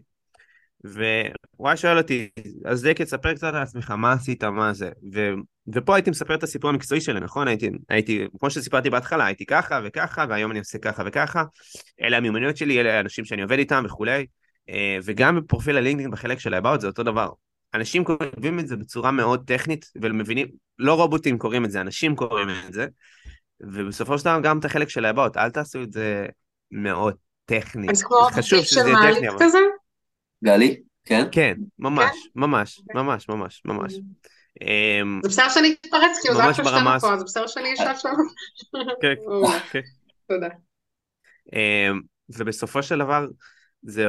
והוא 0.84 1.68
היה 1.68 1.76
שואל 1.76 1.98
אותי 1.98 2.28
אז 2.64 2.82
דקה 2.82 3.04
תספר 3.04 3.34
קצת 3.34 3.54
על 3.54 3.62
עצמך 3.62 3.90
מה 3.90 4.12
עשית 4.12 4.44
מה 4.44 4.72
זה. 4.72 4.90
ופה 5.74 5.94
הייתי 5.94 6.10
מספר 6.10 6.34
את 6.34 6.42
הסיפור 6.42 6.70
המקצועי 6.70 7.00
שלי 7.00 7.20
נכון 7.20 7.48
הייתי 7.48 7.70
הייתי 7.88 8.26
כמו 8.40 8.50
שסיפרתי 8.50 8.90
בהתחלה 8.90 9.26
הייתי 9.26 9.46
ככה 9.46 9.80
וככה 9.84 10.24
והיום 10.28 10.50
אני 10.50 10.58
עושה 10.58 10.78
ככה 10.78 11.02
וככה 11.06 11.44
אלה 12.02 12.16
המיומנויות 12.16 12.56
שלי 12.56 12.80
אלה 12.80 12.96
האנשים 12.96 13.24
שאני 13.24 13.42
עובד 13.42 13.58
איתם 13.58 13.82
וכולי 13.86 14.26
אה, 14.68 14.98
וגם 15.04 15.36
בפרופיל 15.36 15.76
הלינקדאין 15.76 16.10
בחלק 16.10 16.38
של 16.38 16.54
הבאות 16.54 16.80
זה 16.80 16.86
אותו 16.86 17.02
דבר 17.02 17.28
אנשים 17.74 18.04
כותבים 18.04 18.58
את 18.58 18.66
זה 18.68 18.76
בצורה 18.76 19.10
מאוד 19.10 19.44
טכנית 19.46 19.90
ומבינים, 20.02 20.46
לא 20.78 20.94
רובוטים 20.94 21.38
קוראים 21.38 21.64
את 21.64 21.70
זה, 21.70 21.80
אנשים 21.80 22.16
קוראים 22.16 22.48
את 22.68 22.72
זה, 22.72 22.86
ובסופו 23.60 24.18
של 24.18 24.24
דבר 24.24 24.40
גם 24.42 24.58
את 24.58 24.64
החלק 24.64 24.88
של 24.88 25.04
הבאות, 25.04 25.36
אל 25.36 25.50
תעשו 25.50 25.82
את 25.82 25.92
זה 25.92 26.26
מאוד 26.70 27.14
טכני. 27.44 27.86
אז 27.90 28.02
כמו 28.02 28.16
חשוב 28.32 28.64
שזה 28.64 28.90
יהיה 28.90 29.14
טכני. 29.14 29.28
אבל... 29.28 29.38
כזה? 29.40 29.58
גלי? 30.44 30.80
כן? 31.04 31.24
כן, 31.32 31.54
ממש, 31.78 32.10
כן? 32.24 32.40
ממש, 32.40 32.80
ממש, 32.94 33.28
ממש, 33.28 33.62
ממש. 33.64 33.94
אמ, 34.60 35.20
זה 35.22 35.28
בסדר 35.28 35.48
שאני 35.48 35.74
אתפרץ, 35.80 36.18
כי 36.22 36.28
הוא 36.28 36.36
זרק 36.36 36.54
שלושתנו 36.54 37.00
פה, 37.00 37.16
זה 37.18 37.24
בסדר 37.24 37.46
שאני 37.46 37.74
אשאל 37.74 37.96
שם. 37.96 38.08
כן, 39.02 39.14
כן. 39.72 39.80
תודה. 40.28 40.48
אמ, 41.52 42.00
ובסופו 42.28 42.82
של 42.82 42.98
דבר, 42.98 43.26
זה 43.82 44.06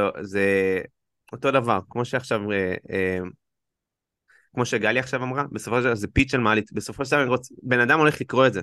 אותו 1.34 1.52
דבר, 1.52 1.80
כמו 1.90 2.06
שעכשיו 2.06 2.52
אה, 2.52 2.76
אה, 2.92 3.20
כמו 4.54 4.66
שגלי 4.66 5.00
עכשיו 5.00 5.24
אמרה, 5.24 5.44
בסופו 5.52 5.78
של 5.78 5.84
דבר 5.84 5.96
זה 5.96 6.08
פיץ' 6.08 6.32
של 6.32 6.38
מעלית, 6.38 6.74
בסופו 6.74 7.06
של 7.06 7.26
דבר. 7.26 7.36
בן 7.64 7.80
אדם 7.80 8.00
הולך 8.00 8.22
לקרוא 8.22 8.48
את 8.48 8.54
זה. 8.54 8.62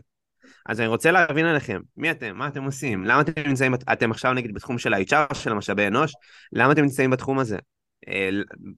אז 0.66 0.80
אני 0.80 0.88
רוצה 0.88 1.10
להבין 1.12 1.46
עליכם, 1.46 1.80
מי 1.96 2.10
אתם, 2.10 2.36
מה 2.36 2.48
אתם 2.48 2.64
עושים, 2.64 3.04
למה 3.04 3.20
אתם 3.20 3.32
נמצאים, 3.46 3.74
אתם 3.92 4.10
עכשיו 4.10 4.32
נגיד 4.32 4.54
בתחום 4.54 4.78
של 4.78 4.94
ה-HR, 4.94 5.34
של 5.34 5.52
המשאבי 5.52 5.86
אנוש, 5.86 6.12
למה 6.52 6.72
אתם 6.72 6.82
נמצאים 6.82 7.10
בתחום 7.10 7.38
הזה? 7.38 7.58
אה, 8.08 8.30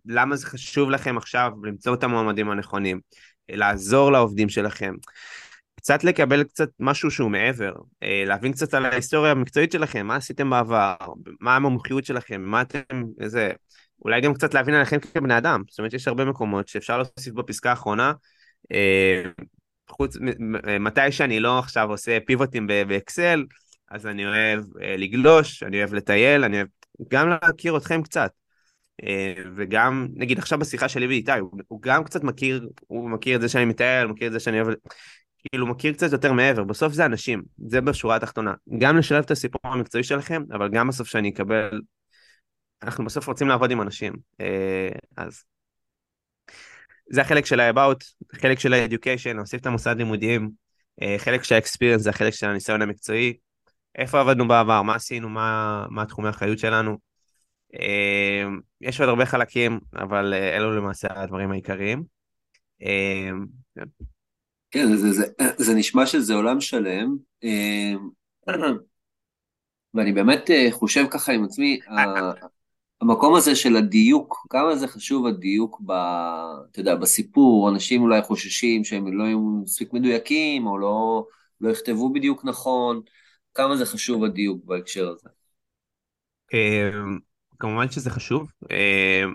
למה 0.06 0.36
זה 0.36 0.46
חשוב 0.46 0.90
לכם 0.90 1.16
עכשיו 1.16 1.52
למצוא 1.62 1.94
את 1.94 2.04
המועמדים 2.04 2.50
הנכונים, 2.50 3.00
לעזור 3.48 4.12
לעובדים 4.12 4.48
שלכם, 4.48 4.94
קצת 5.76 6.04
לקבל 6.04 6.44
קצת 6.44 6.68
משהו 6.80 7.10
שהוא 7.10 7.30
מעבר, 7.30 7.72
אה, 8.02 8.22
להבין 8.26 8.52
קצת 8.52 8.74
על 8.74 8.84
ההיסטוריה 8.86 9.32
המקצועית 9.32 9.72
שלכם, 9.72 10.06
מה 10.06 10.16
עשיתם 10.16 10.50
בעבר, 10.50 10.94
מה 11.40 11.56
המומחיות 11.56 12.04
שלכם, 12.04 12.42
מה 12.42 12.62
אתם, 12.62 13.04
איזה, 13.20 13.50
אולי 14.04 14.20
גם 14.20 14.34
קצת 14.34 14.54
להבין 14.54 14.74
עליכם 14.74 14.98
כבני 14.98 15.38
אדם, 15.38 15.62
זאת 15.68 15.78
אומרת 15.78 15.92
יש 15.92 16.08
הרבה 16.08 16.24
מקומות 16.24 16.68
שאפשר 16.68 16.96
להוסיף 16.98 17.34
בפסקה 17.34 17.70
האחרונה, 17.70 18.12
אה, 18.72 19.22
חוץ, 19.90 20.16
מתי 20.80 21.12
שאני 21.12 21.40
לא 21.40 21.58
עכשיו 21.58 21.90
עושה 21.90 22.18
פיבוטים 22.26 22.66
באקסל, 22.66 23.44
אז 23.90 24.06
אני 24.06 24.26
אוהב 24.26 24.64
לגלוש, 24.98 25.62
אני 25.62 25.78
אוהב 25.78 25.94
לטייל, 25.94 26.44
אני 26.44 26.56
אוהב 26.56 26.68
גם 27.08 27.28
להכיר 27.28 27.76
אתכם 27.76 28.02
קצת. 28.02 28.30
אה, 29.04 29.34
וגם, 29.56 30.08
נגיד 30.14 30.38
עכשיו 30.38 30.58
בשיחה 30.58 30.88
שלי 30.88 31.06
ואיתי, 31.06 31.32
הוא, 31.32 31.50
הוא 31.68 31.82
גם 31.82 32.04
קצת 32.04 32.24
מכיר, 32.24 32.68
הוא 32.86 33.10
מכיר 33.10 33.36
את 33.36 33.40
זה 33.40 33.48
שאני 33.48 33.64
מטייל, 33.64 34.06
מכיר 34.06 34.26
את 34.26 34.32
זה 34.32 34.40
שאני 34.40 34.60
אוהב, 34.60 34.74
כאילו 35.38 35.66
מכיר 35.66 35.92
קצת 35.92 36.12
יותר 36.12 36.32
מעבר, 36.32 36.64
בסוף 36.64 36.92
זה 36.92 37.06
אנשים, 37.06 37.42
זה 37.68 37.80
בשורה 37.80 38.16
התחתונה. 38.16 38.54
גם 38.78 38.96
לשלב 38.96 39.24
את 39.24 39.30
הסיפור 39.30 39.72
המקצועי 39.72 40.04
שלכם, 40.04 40.42
אבל 40.52 40.68
גם 40.68 40.88
בסוף 40.88 41.08
שאני 41.08 41.28
אקבל 41.28 41.80
אנחנו 42.82 43.04
בסוף 43.04 43.26
רוצים 43.26 43.48
לעבוד 43.48 43.70
עם 43.70 43.82
אנשים, 43.82 44.12
אה, 44.40 44.88
אז 45.16 45.44
זה 47.10 47.20
החלק 47.20 47.46
של 47.46 47.60
ה-about, 47.60 48.04
חלק 48.40 48.58
של 48.58 48.72
ה-education, 48.72 49.34
להוסיף 49.34 49.60
את 49.60 49.66
המוסד 49.66 49.96
לימודים, 49.96 50.50
אה, 51.02 51.16
חלק 51.18 51.44
של 51.44 51.54
ה-experience 51.54 51.98
זה 51.98 52.10
החלק 52.10 52.32
של 52.34 52.46
הניסיון 52.46 52.82
המקצועי, 52.82 53.36
איפה 53.94 54.20
עבדנו 54.20 54.48
בעבר, 54.48 54.82
מה 54.82 54.94
עשינו, 54.94 55.28
מה, 55.28 55.86
מה 55.90 56.06
תחומי 56.06 56.28
האחריות 56.28 56.58
שלנו. 56.58 56.98
אה, 57.80 58.44
יש 58.80 59.00
עוד 59.00 59.08
הרבה 59.08 59.26
חלקים, 59.26 59.80
אבל 59.94 60.34
אלו 60.34 60.76
למעשה 60.76 61.08
הדברים 61.10 61.50
העיקריים. 61.50 62.04
כן, 64.70 64.96
זה, 64.96 65.12
זה, 65.12 65.26
זה 65.56 65.74
נשמע 65.74 66.06
שזה 66.06 66.34
עולם 66.34 66.60
שלם, 66.60 67.16
ואני 69.94 70.12
באמת 70.12 70.50
חושב 70.70 71.04
ככה 71.10 71.32
עם 71.32 71.44
עצמי, 71.44 71.80
המקום 73.00 73.34
הזה 73.34 73.56
של 73.56 73.76
הדיוק, 73.76 74.46
כמה 74.50 74.76
זה 74.76 74.88
חשוב 74.88 75.26
הדיוק 75.26 75.80
ב... 75.86 75.92
אתה 76.70 76.80
יודע, 76.80 76.94
בסיפור, 76.94 77.70
אנשים 77.70 78.02
אולי 78.02 78.22
חוששים 78.22 78.84
שהם 78.84 79.18
לא 79.18 79.24
יהיו 79.24 79.40
מספיק 79.40 79.92
מדויקים, 79.92 80.66
או 80.66 80.78
לא, 80.78 81.26
לא 81.60 81.70
יכתבו 81.70 82.12
בדיוק 82.12 82.44
נכון, 82.44 83.00
כמה 83.54 83.76
זה 83.76 83.86
חשוב 83.86 84.24
הדיוק 84.24 84.64
בהקשר 84.64 85.08
הזה? 85.08 85.28
כמובן 87.58 87.90
שזה 87.90 88.10
חשוב. 88.10 88.50
אמ, 88.70 89.34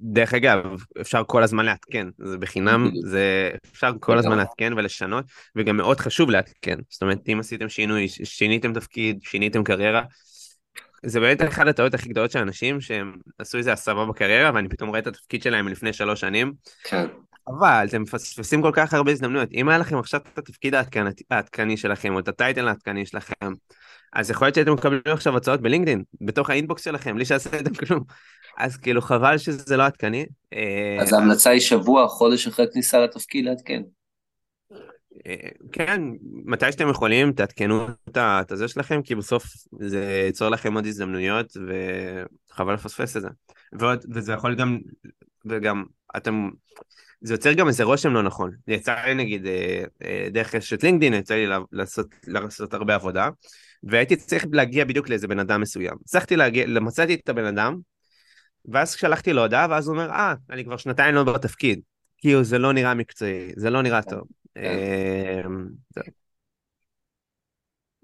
דרך 0.00 0.34
אגב, 0.34 0.64
אפשר 1.00 1.22
כל 1.26 1.42
הזמן 1.42 1.64
לעדכן, 1.64 2.06
זה 2.18 2.38
בחינם, 2.38 2.90
זה 3.04 3.50
אפשר 3.72 3.92
כל 4.00 4.18
הזמן 4.18 4.36
לעדכן 4.38 4.72
ולשנות, 4.72 5.24
וגם 5.56 5.76
מאוד 5.76 6.00
חשוב 6.00 6.30
לעדכן. 6.30 6.76
זאת 6.90 7.02
אומרת, 7.02 7.18
אם 7.32 7.40
עשיתם 7.40 7.68
שינוי, 7.68 8.08
שיניתם 8.08 8.72
תפקיד, 8.72 9.18
שיניתם 9.22 9.64
קריירה, 9.64 10.02
זה 11.06 11.20
באמת 11.20 11.42
אחת 11.42 11.66
הטעויות 11.66 11.94
הכי 11.94 12.08
גדולות 12.08 12.30
של 12.30 12.38
אנשים 12.38 12.80
שהם 12.80 13.12
עשו 13.38 13.58
איזה 13.58 13.72
הסבה 13.72 14.06
בקריירה 14.06 14.50
ואני 14.54 14.68
פתאום 14.68 14.88
רואה 14.88 15.00
את 15.00 15.06
התפקיד 15.06 15.42
שלהם 15.42 15.64
מלפני 15.64 15.92
שלוש 15.92 16.20
שנים. 16.20 16.52
כן. 16.84 17.06
אבל 17.48 17.86
אתם 17.88 18.02
מפספסים 18.02 18.62
כל 18.62 18.70
כך 18.74 18.94
הרבה 18.94 19.12
הזדמנויות. 19.12 19.48
אם 19.54 19.68
היה 19.68 19.78
לכם 19.78 19.98
עכשיו 19.98 20.20
את 20.32 20.38
התפקיד 20.38 20.74
העדכני 21.30 21.76
שלכם 21.76 22.14
או 22.14 22.18
את 22.18 22.28
הטייטל 22.28 22.68
העדכני 22.68 23.06
שלכם, 23.06 23.52
אז 24.12 24.30
יכול 24.30 24.46
להיות 24.46 24.54
שאתם 24.54 24.72
מקבלים 24.72 25.02
עכשיו 25.06 25.36
הצעות 25.36 25.60
בלינקדאין, 25.60 26.02
בתוך 26.20 26.50
האינבוקס 26.50 26.84
שלכם, 26.84 27.14
בלי 27.14 27.24
שעשיתם 27.24 27.74
כלום. 27.74 28.04
אז 28.58 28.76
כאילו 28.76 29.02
חבל 29.02 29.38
שזה 29.38 29.76
לא 29.76 29.82
עדכני. 29.82 30.26
אז 31.00 31.12
ההמלצה 31.12 31.50
היא 31.50 31.60
שבוע, 31.60 32.08
חודש 32.08 32.46
אחרי 32.46 32.66
כניסה 32.72 32.98
לתפקיד 32.98 33.44
לעדכן. 33.44 33.82
כן, 35.72 36.02
מתי 36.44 36.72
שאתם 36.72 36.88
יכולים, 36.90 37.32
תעדכנו 37.32 37.86
את 38.10 38.52
הזה 38.52 38.68
שלכם, 38.68 39.02
כי 39.02 39.14
בסוף 39.14 39.44
זה 39.80 40.22
ייצור 40.26 40.48
לכם 40.48 40.74
עוד 40.74 40.86
הזדמנויות, 40.86 41.56
וחבל 42.50 42.74
לפספס 42.74 43.16
את 43.16 43.22
זה. 43.22 43.28
ועוד, 43.72 44.04
וזה 44.14 44.32
יכול 44.32 44.54
גם, 44.54 44.78
וגם, 45.46 45.84
אתם, 46.16 46.50
זה 47.20 47.34
יוצר 47.34 47.52
גם 47.52 47.68
איזה 47.68 47.84
רושם 47.84 48.12
לא 48.12 48.22
נכון. 48.22 48.50
יצא 48.68 48.94
לי 49.06 49.14
נגיד, 49.14 49.46
אה, 49.46 49.84
אה, 50.04 50.28
דרך 50.30 50.54
רשת 50.54 50.82
לינקדאין, 50.82 51.14
יצא 51.14 51.34
לי 51.34 51.46
לעשות, 51.72 52.06
לעשות 52.26 52.74
הרבה 52.74 52.94
עבודה, 52.94 53.28
והייתי 53.82 54.16
צריך 54.16 54.46
להגיע 54.52 54.84
בדיוק 54.84 55.08
לאיזה 55.08 55.28
בן 55.28 55.38
אדם 55.38 55.60
מסוים. 55.60 55.96
הצלחתי 56.04 56.36
להגיע, 56.36 56.66
מצאתי 56.80 57.14
את 57.14 57.28
הבן 57.28 57.44
אדם, 57.44 57.76
ואז 58.72 58.92
שלחתי 58.92 59.32
לו 59.32 59.42
הודעה, 59.42 59.66
ואז 59.70 59.88
הוא 59.88 59.96
אומר, 59.96 60.10
אה, 60.10 60.34
אני 60.50 60.64
כבר 60.64 60.76
שנתיים 60.76 61.14
לא 61.14 61.24
בתפקיד. 61.24 61.80
כאילו 62.18 62.44
זה 62.44 62.58
לא 62.58 62.72
נראה 62.72 62.94
מקצועי, 62.94 63.52
זה 63.56 63.70
לא 63.70 63.82
נראה 63.82 64.02
טוב. 64.02 64.20
כן. 64.54 64.62
אמ, 65.46 65.66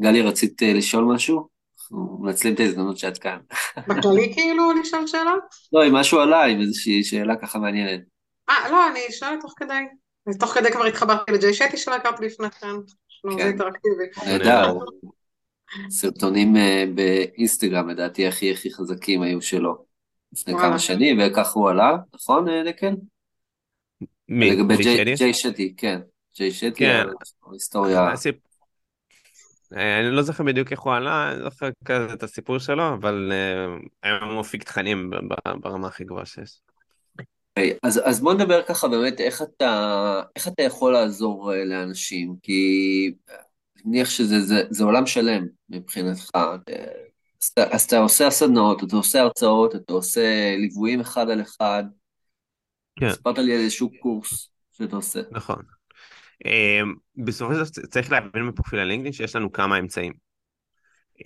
גלי, 0.02 0.22
רצית 0.22 0.62
אה, 0.62 0.72
לשאול 0.72 1.04
משהו? 1.04 1.48
אנחנו 1.78 2.18
מנצלים 2.20 2.54
את 2.54 2.60
ההזדמנות 2.60 2.98
שאת 2.98 3.18
כאן. 3.18 3.38
בכללי 3.88 4.32
כאילו 4.34 4.72
לשאול 4.72 5.06
שאלות? 5.06 5.42
לא, 5.72 5.86
אם 5.86 5.94
משהו 5.94 6.20
עלה, 6.20 6.44
עם 6.44 6.60
איזושהי 6.60 7.04
שאלה 7.04 7.36
ככה 7.36 7.58
מעניינת. 7.58 8.00
אה, 8.48 8.70
לא, 8.70 8.90
אני 8.90 9.00
אשאל 9.08 9.40
תוך 9.40 9.54
כדי. 9.56 9.74
תוך 10.40 10.50
כדי 10.50 10.72
כבר 10.72 10.84
התחברתי 10.84 11.32
לג'יי 11.32 11.54
שטי 11.54 11.76
שלא 11.76 11.94
הכרתי 11.94 12.24
לפני 12.24 12.50
כן. 12.50 12.66
זה 13.30 13.36
כן. 13.38 13.46
אינטראקטיבי. 13.46 14.04
נהדר. 14.26 14.74
סרטונים 15.90 16.56
אה, 16.56 16.84
באינסטגרם, 16.94 17.88
לדעתי, 17.88 18.26
הכי 18.26 18.52
הכי 18.52 18.72
חזקים 18.72 19.22
היו 19.22 19.42
שלו. 19.42 19.84
לפני 20.32 20.54
כמה 20.54 20.78
שנים, 20.78 21.18
וכך 21.20 21.52
הוא 21.52 21.70
עלה, 21.70 21.96
נכון, 22.14 22.48
אה, 22.48 22.62
דקל? 22.66 22.94
מי? 24.28 24.50
לגבי 24.50 24.76
ג'יי 25.16 25.34
שטי, 25.34 25.74
כן. 25.76 26.00
ג'יי 26.36 26.50
שטי, 26.50 26.72
כן. 26.74 27.06
היסטוריה. 27.52 28.14
אה, 29.76 30.00
אני 30.00 30.10
לא 30.10 30.22
זוכר 30.22 30.44
בדיוק 30.44 30.72
איך 30.72 30.80
הוא 30.80 30.94
עלה, 30.94 31.32
אני 31.32 31.40
לא 31.40 31.50
זוכר 31.50 31.68
כזה 31.84 32.12
את 32.12 32.22
הסיפור 32.22 32.58
שלו, 32.58 32.94
אבל 32.94 33.32
היום 34.02 34.30
הוא 34.30 34.40
מפיק 34.40 34.62
תכנים 34.62 35.10
ברמה 35.60 35.88
הכי 35.88 36.04
גבוהה 36.04 36.26
שיש. 36.26 36.60
Okay, 37.58 37.62
אז, 37.82 38.00
אז 38.04 38.20
בוא 38.20 38.34
נדבר 38.34 38.62
ככה 38.62 38.88
באמת 38.88 39.20
איך 39.20 39.42
אתה, 39.42 40.22
איך 40.36 40.48
אתה 40.48 40.62
יכול 40.62 40.92
לעזור 40.92 41.52
לאנשים, 41.66 42.36
כי 42.42 43.12
מניח 43.84 44.10
שזה 44.10 44.40
זה, 44.40 44.62
זה 44.70 44.84
עולם 44.84 45.06
שלם 45.06 45.46
מבחינתך, 45.68 46.30
אז 46.34 47.48
אתה, 47.52 47.64
אז 47.70 47.82
אתה 47.82 47.98
עושה 47.98 48.30
סדנאות, 48.30 48.84
אתה 48.84 48.96
עושה 48.96 49.20
הרצאות, 49.20 49.74
אתה 49.74 49.92
עושה 49.92 50.56
ליוויים 50.58 51.00
אחד 51.00 51.30
על 51.30 51.42
אחד. 51.42 51.84
כן. 53.00 53.12
סיפרת 53.12 53.38
לי 53.38 53.54
על 53.54 53.60
איזשהו 53.60 53.90
קורס 54.00 54.50
שאתה 54.72 54.96
עושה. 54.96 55.20
נכון. 55.30 55.62
אמ, 56.44 56.94
בסופו 57.16 57.52
של 57.52 57.58
דבר 57.60 57.86
צריך 57.90 58.12
להבין 58.12 58.50
בפרופיל 58.50 58.78
הלינקדאין 58.78 59.12
שיש 59.12 59.36
לנו 59.36 59.52
כמה 59.52 59.78
אמצעים. 59.78 60.12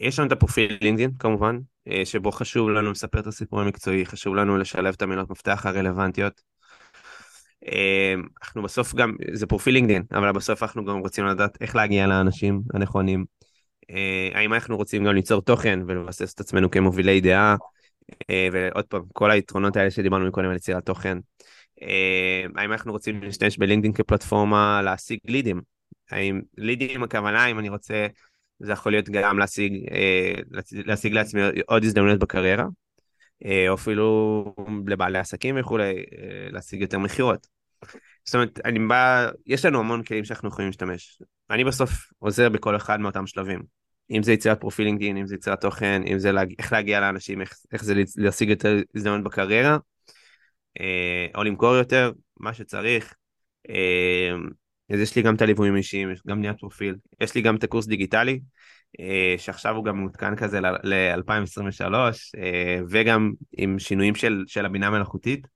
יש 0.00 0.18
לנו 0.18 0.26
את 0.26 0.32
הפרופיל 0.32 0.78
לינקדאין 0.80 1.10
כמובן, 1.18 1.58
אה, 1.88 2.04
שבו 2.04 2.32
חשוב 2.32 2.68
לנו 2.68 2.90
לספר 2.90 3.20
את 3.20 3.26
הסיפור 3.26 3.60
המקצועי, 3.60 4.06
חשוב 4.06 4.34
לנו 4.34 4.58
לשלב 4.58 4.94
את 4.94 5.02
המילות 5.02 5.30
מפתח 5.30 5.66
הרלוונטיות. 5.66 6.42
אמ, 7.66 8.22
אנחנו 8.42 8.62
בסוף 8.62 8.94
גם, 8.94 9.16
זה 9.32 9.46
פרופיל 9.46 9.74
לינקדאין, 9.74 10.02
אבל 10.12 10.32
בסוף 10.32 10.62
אנחנו 10.62 10.84
גם 10.84 10.98
רוצים 10.98 11.26
לדעת 11.26 11.58
איך 11.60 11.76
להגיע 11.76 12.06
לאנשים 12.06 12.60
הנכונים. 12.74 13.24
אה, 13.90 14.30
האם 14.34 14.54
אנחנו 14.54 14.76
רוצים 14.76 15.04
גם 15.04 15.14
ליצור 15.14 15.42
תוכן 15.42 15.80
ולבסס 15.86 16.34
את 16.34 16.40
עצמנו 16.40 16.70
כמובילי 16.70 17.20
דעה, 17.20 17.56
אה, 18.30 18.48
ועוד 18.52 18.84
פעם, 18.84 19.02
כל 19.12 19.30
היתרונות 19.30 19.76
האלה 19.76 19.90
שדיברנו 19.90 20.26
מקודם 20.26 20.48
על 20.48 20.56
יצירת 20.56 20.86
תוכן. 20.86 21.18
אה, 21.82 22.44
האם 22.56 22.72
אנחנו 22.72 22.92
רוצים 22.92 23.22
להשתמש 23.22 23.58
בלינקדאין 23.58 23.92
כפלטפורמה 23.92 24.82
להשיג 24.82 25.18
לידים? 25.24 25.60
האם 26.10 26.40
לידים 26.58 27.02
הכוונה, 27.02 27.46
אם 27.46 27.58
אני 27.58 27.68
רוצה, 27.68 28.06
זה 28.58 28.72
יכול 28.72 28.92
להיות 28.92 29.08
גם 29.08 29.38
להשיג, 29.38 29.72
להשיג 30.72 31.12
לעצמי 31.12 31.40
עוד 31.66 31.84
הזדמנויות 31.84 32.18
בקריירה, 32.18 32.64
או 33.68 33.74
אפילו 33.74 34.54
לבעלי 34.86 35.18
עסקים 35.18 35.56
וכולי, 35.58 35.94
להשיג 36.50 36.80
יותר 36.80 36.98
מכירות. 36.98 37.46
זאת 38.24 38.34
אומרת, 38.34 38.60
אני 38.64 38.78
בא, 38.78 39.28
יש 39.46 39.64
לנו 39.64 39.80
המון 39.80 40.02
כלים 40.02 40.24
שאנחנו 40.24 40.48
יכולים 40.48 40.68
להשתמש. 40.68 41.22
אני 41.50 41.64
בסוף 41.64 41.90
עוזר 42.18 42.48
בכל 42.48 42.76
אחד 42.76 43.00
מאותם 43.00 43.26
שלבים. 43.26 43.62
אם 44.10 44.22
זה 44.22 44.32
יצירת 44.32 44.60
פרופיל 44.60 44.84
לינקדאין, 44.84 45.16
אם 45.16 45.26
זה 45.26 45.34
יצירת 45.34 45.60
תוכן, 45.60 46.02
אם 46.06 46.18
זה 46.18 46.32
להג... 46.32 46.54
איך 46.58 46.72
להגיע 46.72 47.00
לאנשים, 47.00 47.40
איך, 47.40 47.52
איך 47.72 47.84
זה 47.84 47.94
להשיג 48.16 48.48
יותר 48.48 48.76
הזדמנות 48.94 49.24
בקריירה, 49.24 49.78
אה, 50.80 51.26
או 51.34 51.44
למכור 51.44 51.74
יותר, 51.74 52.12
מה 52.40 52.54
שצריך. 52.54 53.14
אה, 53.70 54.34
אז 54.90 55.00
יש 55.00 55.16
לי 55.16 55.22
גם 55.22 55.34
את 55.34 55.42
הליוויים 55.42 55.76
אישיים, 55.76 56.10
יש 56.10 56.20
גם 56.26 56.38
בניית 56.38 56.58
פרופיל, 56.58 56.96
יש 57.20 57.34
לי 57.34 57.42
גם 57.42 57.56
את 57.56 57.64
הקורס 57.64 57.86
דיגיטלי, 57.86 58.32
אה, 58.32 58.38
שעכשיו 59.38 59.76
הוא 59.76 59.84
גם 59.84 59.98
מעודכן 59.98 60.36
כזה 60.36 60.60
ל-2023, 60.60 61.94
אה, 62.38 62.80
וגם 62.90 63.32
עם 63.52 63.78
שינויים 63.78 64.14
של, 64.14 64.44
של 64.46 64.66
הבינה 64.66 64.86
המלאכותית. 64.86 65.46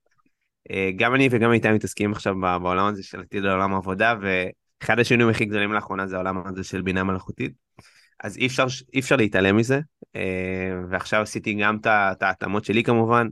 אה, 0.71 0.90
גם 0.97 1.14
אני 1.14 1.29
וגם 1.31 1.53
איתי 1.53 1.71
מתעסקים 1.71 2.12
עכשיו 2.12 2.35
בעולם 2.40 2.87
הזה 2.87 3.03
של 3.03 3.21
עתיד 3.21 3.42
לעולם 3.42 3.75
העבודה, 3.75 4.14
ואחד 4.21 4.99
השינויים 4.99 5.31
הכי 5.31 5.45
גדולים 5.45 5.73
לאחרונה 5.73 6.07
זה 6.07 6.16
העולם 6.16 6.47
הזה 6.47 6.64
של 6.64 6.83
בינה 6.83 7.05
מלאכותית. 7.05 7.53
אז 8.25 8.37
אי 8.37 8.47
אפשר, 8.47 8.66
אי 8.95 9.01
אפשר 9.01 9.16
להתעלם 9.16 9.57
מזה, 9.57 9.81
אה, 10.16 10.73
ועכשיו 10.90 11.23
עשיתי 11.23 11.55
גם 11.55 11.79
את 11.85 12.23
ההתאמות 12.23 12.64
שלי 12.64 12.83
כמובן. 12.83 13.29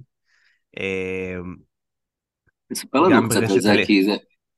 תספר 2.73 3.01
לנו 3.01 3.29
קצת 3.29 3.43
על 3.51 3.61
זה, 3.61 3.83
כי 3.87 4.05
זה, 4.05 4.17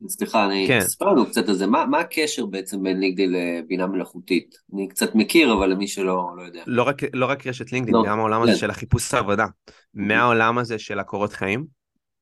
סליחה, 0.08 0.46
אני, 0.46 0.64
כן. 0.68 0.80
תספר 0.80 1.12
לנו 1.12 1.26
קצת 1.26 1.48
על 1.48 1.54
זה, 1.54 1.66
מה, 1.66 1.86
מה 1.86 1.98
הקשר 1.98 2.46
בעצם 2.46 2.82
בין 2.82 3.00
לינקדאין 3.00 3.32
לבינה 3.32 3.86
מלאכותית? 3.86 4.54
אני 4.74 4.88
קצת 4.88 5.14
מכיר, 5.14 5.52
אבל 5.52 5.70
למי 5.70 5.88
שלא 5.88 6.30
לא 6.36 6.42
יודע. 6.42 6.62
לא 6.66 6.82
רק, 6.82 7.02
לא 7.12 7.26
רק 7.26 7.46
רשת 7.46 7.72
לינקדאין, 7.72 7.96
לא, 7.96 8.04
גם 8.06 8.18
העולם 8.18 8.42
הזה 8.42 8.52
כן. 8.52 8.58
של 8.58 8.70
החיפוש 8.70 9.14
העבודה. 9.14 9.46
מהעולם 9.94 10.58
הזה 10.58 10.78
של 10.78 10.98
הקורות 10.98 11.32
חיים, 11.32 11.66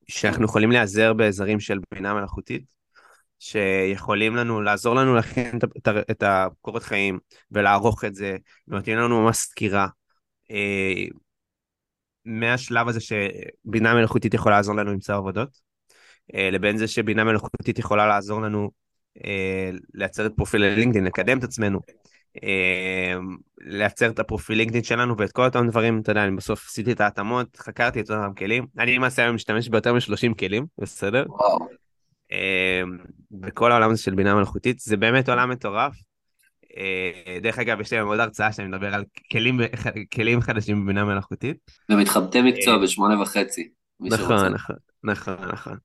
שאנחנו 0.07 0.45
יכולים 0.45 0.71
להיעזר 0.71 1.13
בעזרים 1.13 1.59
של 1.59 1.79
בינה 1.93 2.13
מלאכותית, 2.13 2.63
שיכולים 3.39 4.35
לנו, 4.35 4.61
לעזור 4.61 4.95
לנו 4.95 5.15
להכין 5.15 5.57
את, 5.77 5.87
את 6.11 6.23
הקורות 6.27 6.83
חיים 6.83 7.19
ולערוך 7.51 8.05
את 8.05 8.15
זה, 8.15 8.37
ונותנים 8.67 8.97
לנו 8.97 9.21
ממש 9.21 9.37
סקירה. 9.37 9.87
אה, 10.51 11.05
מהשלב 12.25 12.87
הזה 12.87 12.99
שבינה 12.99 13.93
מלאכותית 13.93 14.33
יכולה 14.33 14.55
לעזור 14.55 14.75
לנו 14.75 14.91
למצוא 14.91 15.15
עבודות, 15.15 15.70
לבין 16.33 16.77
זה 16.77 16.87
שבינה 16.87 17.23
מלאכותית 17.23 17.79
יכולה 17.79 18.07
לעזור 18.07 18.41
לנו 18.41 18.71
אה, 19.25 19.69
לייצר 19.93 20.25
את 20.25 20.31
פרופיל 20.35 20.65
לינקדאין, 20.65 21.05
לקדם 21.05 21.37
את 21.37 21.43
עצמנו, 21.43 21.79
לייצר 23.61 24.09
את 24.09 24.19
הפרופיל 24.19 24.57
לינקדאין 24.57 24.83
שלנו 24.83 25.17
ואת 25.17 25.31
כל 25.31 25.45
אותם 25.45 25.67
דברים, 25.67 25.99
אתה 25.99 26.11
יודע, 26.11 26.23
אני 26.23 26.35
בסוף 26.35 26.67
עשיתי 26.67 26.91
את 26.91 27.01
ההתאמות, 27.01 27.57
חקרתי 27.57 27.99
את 27.99 28.11
אותם 28.11 28.33
כלים, 28.33 28.65
אני 28.79 28.95
למעשה 28.95 29.21
היום 29.21 29.35
משתמש 29.35 29.69
ביותר 29.69 29.93
מ-30 29.93 30.33
כלים, 30.39 30.65
בסדר? 30.77 31.25
וואו. 31.27 31.67
בכל 33.31 33.71
העולם 33.71 33.91
הזה 33.91 34.01
של 34.01 34.15
בינה 34.15 34.35
מלאכותית, 34.35 34.79
זה 34.79 34.97
באמת 34.97 35.29
עולם 35.29 35.49
מטורף. 35.49 35.93
דרך 37.41 37.59
אגב, 37.59 37.81
יש 37.81 37.93
לי 37.93 37.99
עוד 37.99 38.19
הרצאה 38.19 38.51
שאני 38.51 38.67
מדבר 38.67 38.93
על 38.93 39.03
כלים, 39.31 39.59
כלים 40.13 40.41
חדשים 40.41 40.83
בבינה 40.83 41.05
מלאכותית. 41.05 41.57
ומתחבטי 41.89 42.41
מקצוע 42.41 42.77
בשמונה 42.77 43.21
וחצי. 43.21 43.69
נכון, 43.99 44.53
נכון, 44.53 44.75
נכון, 45.03 45.35
נכון. 45.51 45.77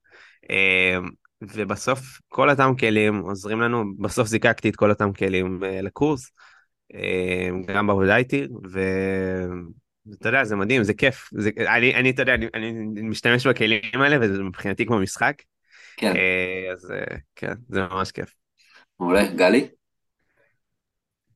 ובסוף 1.41 1.99
כל 2.27 2.49
אותם 2.49 2.71
כלים 2.79 3.19
עוזרים 3.19 3.61
לנו, 3.61 3.83
בסוף 3.99 4.27
זיקקתי 4.27 4.69
את 4.69 4.75
כל 4.75 4.89
אותם 4.89 5.13
כלים 5.13 5.63
לקורס, 5.83 6.31
גם 7.65 7.87
בעבודה 7.87 8.17
איתי, 8.17 8.47
ואתה 8.71 10.29
יודע, 10.29 10.43
זה 10.43 10.55
מדהים, 10.55 10.83
זה 10.83 10.93
כיף. 10.93 11.29
זה, 11.37 11.49
אני, 11.57 11.95
אני, 11.95 12.09
אתה 12.09 12.21
יודע, 12.21 12.33
אני, 12.33 12.47
אני 12.53 13.01
משתמש 13.01 13.47
בכלים 13.47 13.81
האלה, 14.01 14.17
וזה 14.21 14.43
מבחינתי 14.43 14.85
כמו 14.85 14.99
משחק. 14.99 15.33
כן. 15.97 16.13
אז 16.71 16.93
כן, 17.35 17.53
זה 17.69 17.81
ממש 17.81 18.11
כיף. 18.11 18.33
מעולה. 18.99 19.27
גלי? 19.27 19.67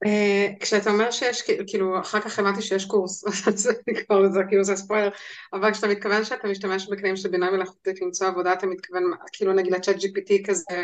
Uh, 0.06 0.60
כשאתה 0.60 0.90
אומר 0.90 1.12
שיש, 1.12 1.42
כאילו, 1.68 2.00
אחר 2.00 2.20
כך 2.20 2.40
הבנתי 2.40 2.62
שיש 2.62 2.86
קורס, 2.86 3.24
זה 3.56 3.74
כבר, 4.06 4.30
זה 4.32 4.40
כאילו 4.50 4.64
זה 4.64 4.76
ספוילר, 4.76 5.10
אבל 5.54 5.72
כשאתה 5.72 5.88
מתכוון 5.88 6.24
שאתה 6.24 6.48
משתמש 6.48 6.88
בכלים 6.92 7.16
של 7.16 7.30
בינה 7.30 7.52
מלאכותית 7.52 8.02
למצוא 8.02 8.28
עבודה, 8.28 8.54
אתה 8.54 8.68
מתכוון, 8.68 9.04
כאילו 9.34 9.54
נגיד 9.54 9.74
לצ'אט 9.74 9.96
GPT 9.96 10.48
כזה, 10.48 10.84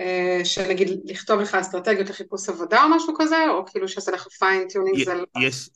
uh, 0.00 0.44
שנגיד 0.44 0.88
לכתוב 1.04 1.40
לך 1.40 1.54
אסטרטגיות 1.54 2.10
לחיפוש 2.10 2.48
עבודה 2.48 2.84
או 2.84 2.88
משהו 2.88 3.14
כזה, 3.18 3.48
או 3.50 3.66
כאילו 3.66 3.88
שעושה 3.88 4.12
לך 4.12 4.28
fine-tuning, 4.38 5.04
זה 5.04 5.12
יש, 5.40 5.68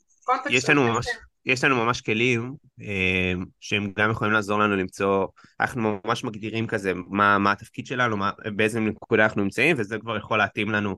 יש 0.49 0.69
לנו 0.69 0.83
ממש, 0.83 1.05
יש 1.45 1.63
לנו 1.63 1.75
ממש 1.85 2.01
כלים 2.01 2.53
אה, 2.81 3.33
שהם 3.59 3.91
גם 3.97 4.11
יכולים 4.11 4.33
לעזור 4.33 4.59
לנו 4.59 4.75
למצוא, 4.75 5.27
אנחנו 5.59 5.99
ממש 6.05 6.23
מגדירים 6.23 6.67
כזה 6.67 6.93
מה, 7.07 7.37
מה 7.37 7.51
התפקיד 7.51 7.85
שלנו, 7.85 8.17
מה, 8.17 8.31
באיזה 8.55 8.79
נקודה 8.79 9.23
אנחנו 9.23 9.43
נמצאים, 9.43 9.75
וזה 9.79 9.97
כבר 9.99 10.17
יכול 10.17 10.37
להתאים 10.37 10.71
לנו 10.71 10.97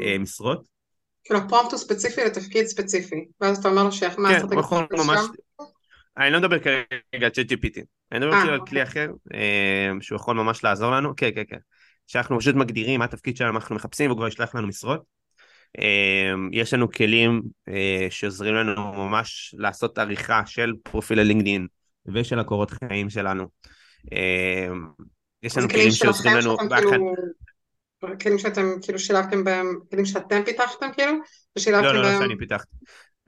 אה, 0.00 0.18
משרות. 0.18 0.73
כאילו 1.24 1.40
פרומפט 1.48 1.72
הוא 1.72 1.78
ספציפי 1.78 2.24
לתפקיד 2.24 2.66
ספציפי, 2.66 3.24
ואז 3.40 3.58
אתה 3.58 3.68
אומר 3.68 3.84
לו 3.84 3.92
שאיך 3.92 4.18
מה 4.18 4.28
כן, 4.28 4.58
נכון, 4.58 4.86
ממש... 4.92 5.20
אני 6.18 6.30
לא 6.30 6.38
מדבר 6.38 6.58
כרגע 6.58 7.26
על 7.26 7.30
ChatGPT, 7.30 7.80
אני 8.12 8.26
מדבר 8.26 8.40
כאילו 8.40 8.52
על 8.52 8.60
כלי 8.66 8.82
אחר, 8.82 9.10
אה, 9.34 9.90
שהוא 10.00 10.16
יכול 10.16 10.36
ממש 10.36 10.64
לעזור 10.64 10.90
לנו, 10.90 11.16
כן, 11.16 11.30
כן, 11.34 11.42
כן. 11.48 11.56
שאנחנו 12.06 12.40
פשוט 12.40 12.54
מגדירים 12.54 12.98
מה 12.98 13.04
התפקיד 13.04 13.36
שלנו, 13.36 13.52
מה 13.52 13.58
אנחנו 13.58 13.74
מחפשים, 13.74 14.10
והוא 14.10 14.18
כבר 14.18 14.28
ישלח 14.28 14.54
לנו 14.54 14.68
משרות. 14.68 15.02
אה, 15.78 16.32
יש 16.52 16.74
לנו 16.74 16.90
כלים 16.90 17.42
אה, 17.68 18.06
שעוזרים 18.10 18.54
לנו 18.54 18.92
ממש 18.92 19.54
לעשות 19.58 19.98
עריכה 19.98 20.42
של 20.46 20.72
פרופיל 20.82 21.18
הלינקדין 21.18 21.66
ושל 22.06 22.38
הקורות 22.38 22.70
חיים 22.70 23.10
שלנו. 23.10 23.46
יש 25.42 25.58
לנו 25.58 25.68
כלים 25.68 25.90
שעוזרים 25.90 26.36
לנו... 26.36 26.56
כלים 28.22 28.38
שאתם 28.38 28.66
כאילו 28.82 28.98
שילבתם 28.98 29.44
בהם, 29.44 29.66
כלים 29.90 30.04
שאתם 30.04 30.42
פיתחתם 30.44 30.86
כאילו? 30.92 31.12
ושילבתם 31.56 31.84
לא, 31.84 31.94
לא, 31.94 32.02
לא 32.02 32.18
שאני 32.18 32.38
פיתחתי. 32.38 32.76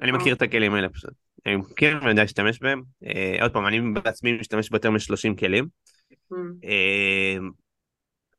אני 0.03 0.13
מכיר 0.13 0.35
את 0.35 0.43
הכלים 0.43 0.75
האלה 0.75 0.89
פשוט. 0.89 1.11
אני 1.47 1.57
מכיר 1.57 1.97
ואני 1.97 2.11
יודע 2.11 2.23
להשתמש 2.23 2.59
בהם. 2.61 2.83
אה, 3.07 3.43
עוד 3.43 3.53
פעם, 3.53 3.67
אני 3.67 3.81
בעצמי 3.81 4.33
משתמש 4.33 4.71
ביותר 4.71 4.91
מ-30 4.91 5.39
כלים. 5.39 5.69
אה, 6.65 7.37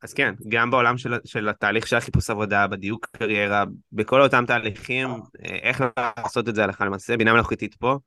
אז 0.01 0.13
כן, 0.13 0.33
גם 0.47 0.71
בעולם 0.71 0.97
של, 0.97 1.13
של 1.25 1.49
התהליך 1.49 1.87
של 1.87 1.95
החיפוש 1.95 2.29
עבודה, 2.29 2.67
בדיוק 2.67 3.07
קריירה, 3.11 3.63
בכל 3.91 4.21
אותם 4.21 4.43
תהליכים, 4.47 5.09
אה, 5.09 5.55
איך 5.61 5.83
לעשות 6.17 6.49
את 6.49 6.55
זה 6.55 6.63
הלכה 6.63 6.85
למעשה, 6.85 7.17
בינה 7.17 7.33
מלאכותית 7.33 7.75
פה. 7.75 7.97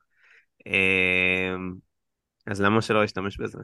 אז 2.47 2.61
למה 2.61 2.83
שלא 2.83 3.05
אשתמש 3.05 3.39
בזה? 3.41 3.59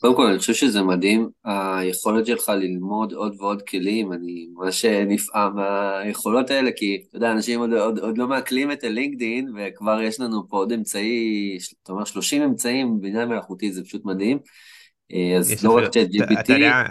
קודם 0.00 0.16
כל, 0.16 0.26
אני 0.26 0.38
חושב 0.38 0.54
שזה 0.54 0.82
מדהים, 0.82 1.28
היכולת 1.44 2.26
שלך 2.26 2.48
ללמוד 2.48 3.12
עוד 3.12 3.36
ועוד 3.38 3.62
כלים, 3.62 4.12
אני 4.12 4.48
ממש 4.52 4.84
נפעם 4.84 5.56
מהיכולות 5.56 6.50
האלה, 6.50 6.70
כי 6.76 7.02
אתה 7.08 7.16
יודע, 7.16 7.32
אנשים 7.32 7.60
עוד, 7.60 7.72
עוד, 7.72 7.98
עוד 7.98 8.18
לא 8.18 8.28
מעכלים 8.28 8.72
את 8.72 8.84
הלינקדין, 8.84 9.52
וכבר 9.56 10.00
יש 10.02 10.20
לנו 10.20 10.48
פה 10.48 10.56
עוד 10.56 10.72
אמצעי, 10.72 11.58
אתה 11.82 11.92
אומר 11.92 12.04
30 12.04 12.42
אמצעים 12.42 13.00
בעניין 13.00 13.28
מלאכותי, 13.28 13.72
זה 13.72 13.84
פשוט 13.84 14.04
מדהים. 14.04 14.38
אה, 15.12 15.36
אז 15.38 15.64
לא 15.64 15.76
רק 15.76 15.90
צ'אט 15.92 16.08
GPT. 16.08 16.40
אתה 16.40 16.52
יודע, 16.52 16.82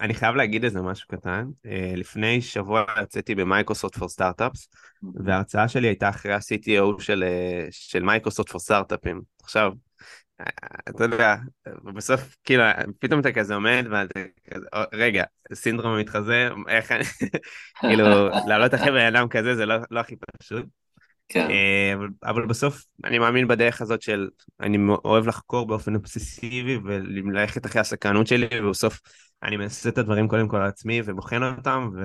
אני 0.00 0.14
חייב 0.14 0.34
להגיד 0.34 0.64
איזה 0.64 0.82
משהו 0.82 1.08
קטן. 1.08 1.46
אה, 1.66 1.92
לפני 1.96 2.40
שבוע 2.40 2.84
הרציתי 3.02 3.34
ב 3.34 3.40
Microsoft 3.40 3.96
for 3.96 4.08
Startups, 4.08 4.68
וההרצאה 5.24 5.68
שלי 5.68 5.88
הייתה 5.88 6.08
אחרי 6.08 6.32
ה-CTO 6.32 7.10
אה, 7.22 7.66
של 7.70 8.02
Microsoft 8.02 8.50
for 8.50 8.60
Startups. 8.60 9.20
עכשיו, 9.42 9.72
אתה 10.88 11.04
יודע, 11.04 11.36
בסוף 11.94 12.36
כאילו 12.44 12.62
פתאום 12.98 13.20
אתה 13.20 13.32
כזה 13.32 13.54
עומד 13.54 13.84
ואתה 13.90 14.20
כזה, 14.50 14.66
רגע, 14.92 15.24
סינדרום 15.54 15.92
המתחזה, 15.92 16.48
איך 16.68 16.92
אני, 16.92 17.04
כאילו 17.80 18.04
לעלות 18.46 18.74
אחרי 18.74 18.90
בן 18.90 19.14
אדם 19.14 19.28
כזה 19.28 19.54
זה 19.56 19.66
לא, 19.66 19.74
לא 19.90 20.00
הכי 20.00 20.16
פשוט. 20.42 20.66
כן. 21.28 21.50
אה, 21.50 21.94
אבל- 21.94 22.08
אבל 22.24 22.46
בסוף 22.46 22.84
אני 23.04 23.18
מאמין 23.18 23.48
בדרך 23.48 23.80
הזאת 23.80 24.02
של 24.02 24.28
אני 24.60 24.78
אוהב 25.04 25.26
לחקור 25.26 25.66
באופן 25.66 25.94
אובססיבי 25.94 26.78
וללכת 26.84 27.66
אחרי 27.66 27.80
הסקרנות 27.80 28.26
שלי 28.26 28.60
ובסוף 28.60 29.00
אני 29.42 29.56
מנסה 29.56 29.88
את 29.88 29.98
הדברים 29.98 30.28
קודם 30.28 30.48
כל 30.48 30.56
על 30.56 30.66
עצמי 30.66 31.02
ובוחן 31.04 31.42
אותם 31.42 31.90
ו... 31.96 32.00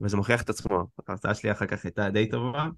וזה 0.00 0.16
מוכיח 0.16 0.42
את 0.42 0.50
עצמו. 0.50 0.86
ההרצאה 1.08 1.34
שלי 1.34 1.52
אחר 1.52 1.66
כך 1.66 1.84
הייתה 1.84 2.10
די 2.10 2.28
טובה. 2.30 2.68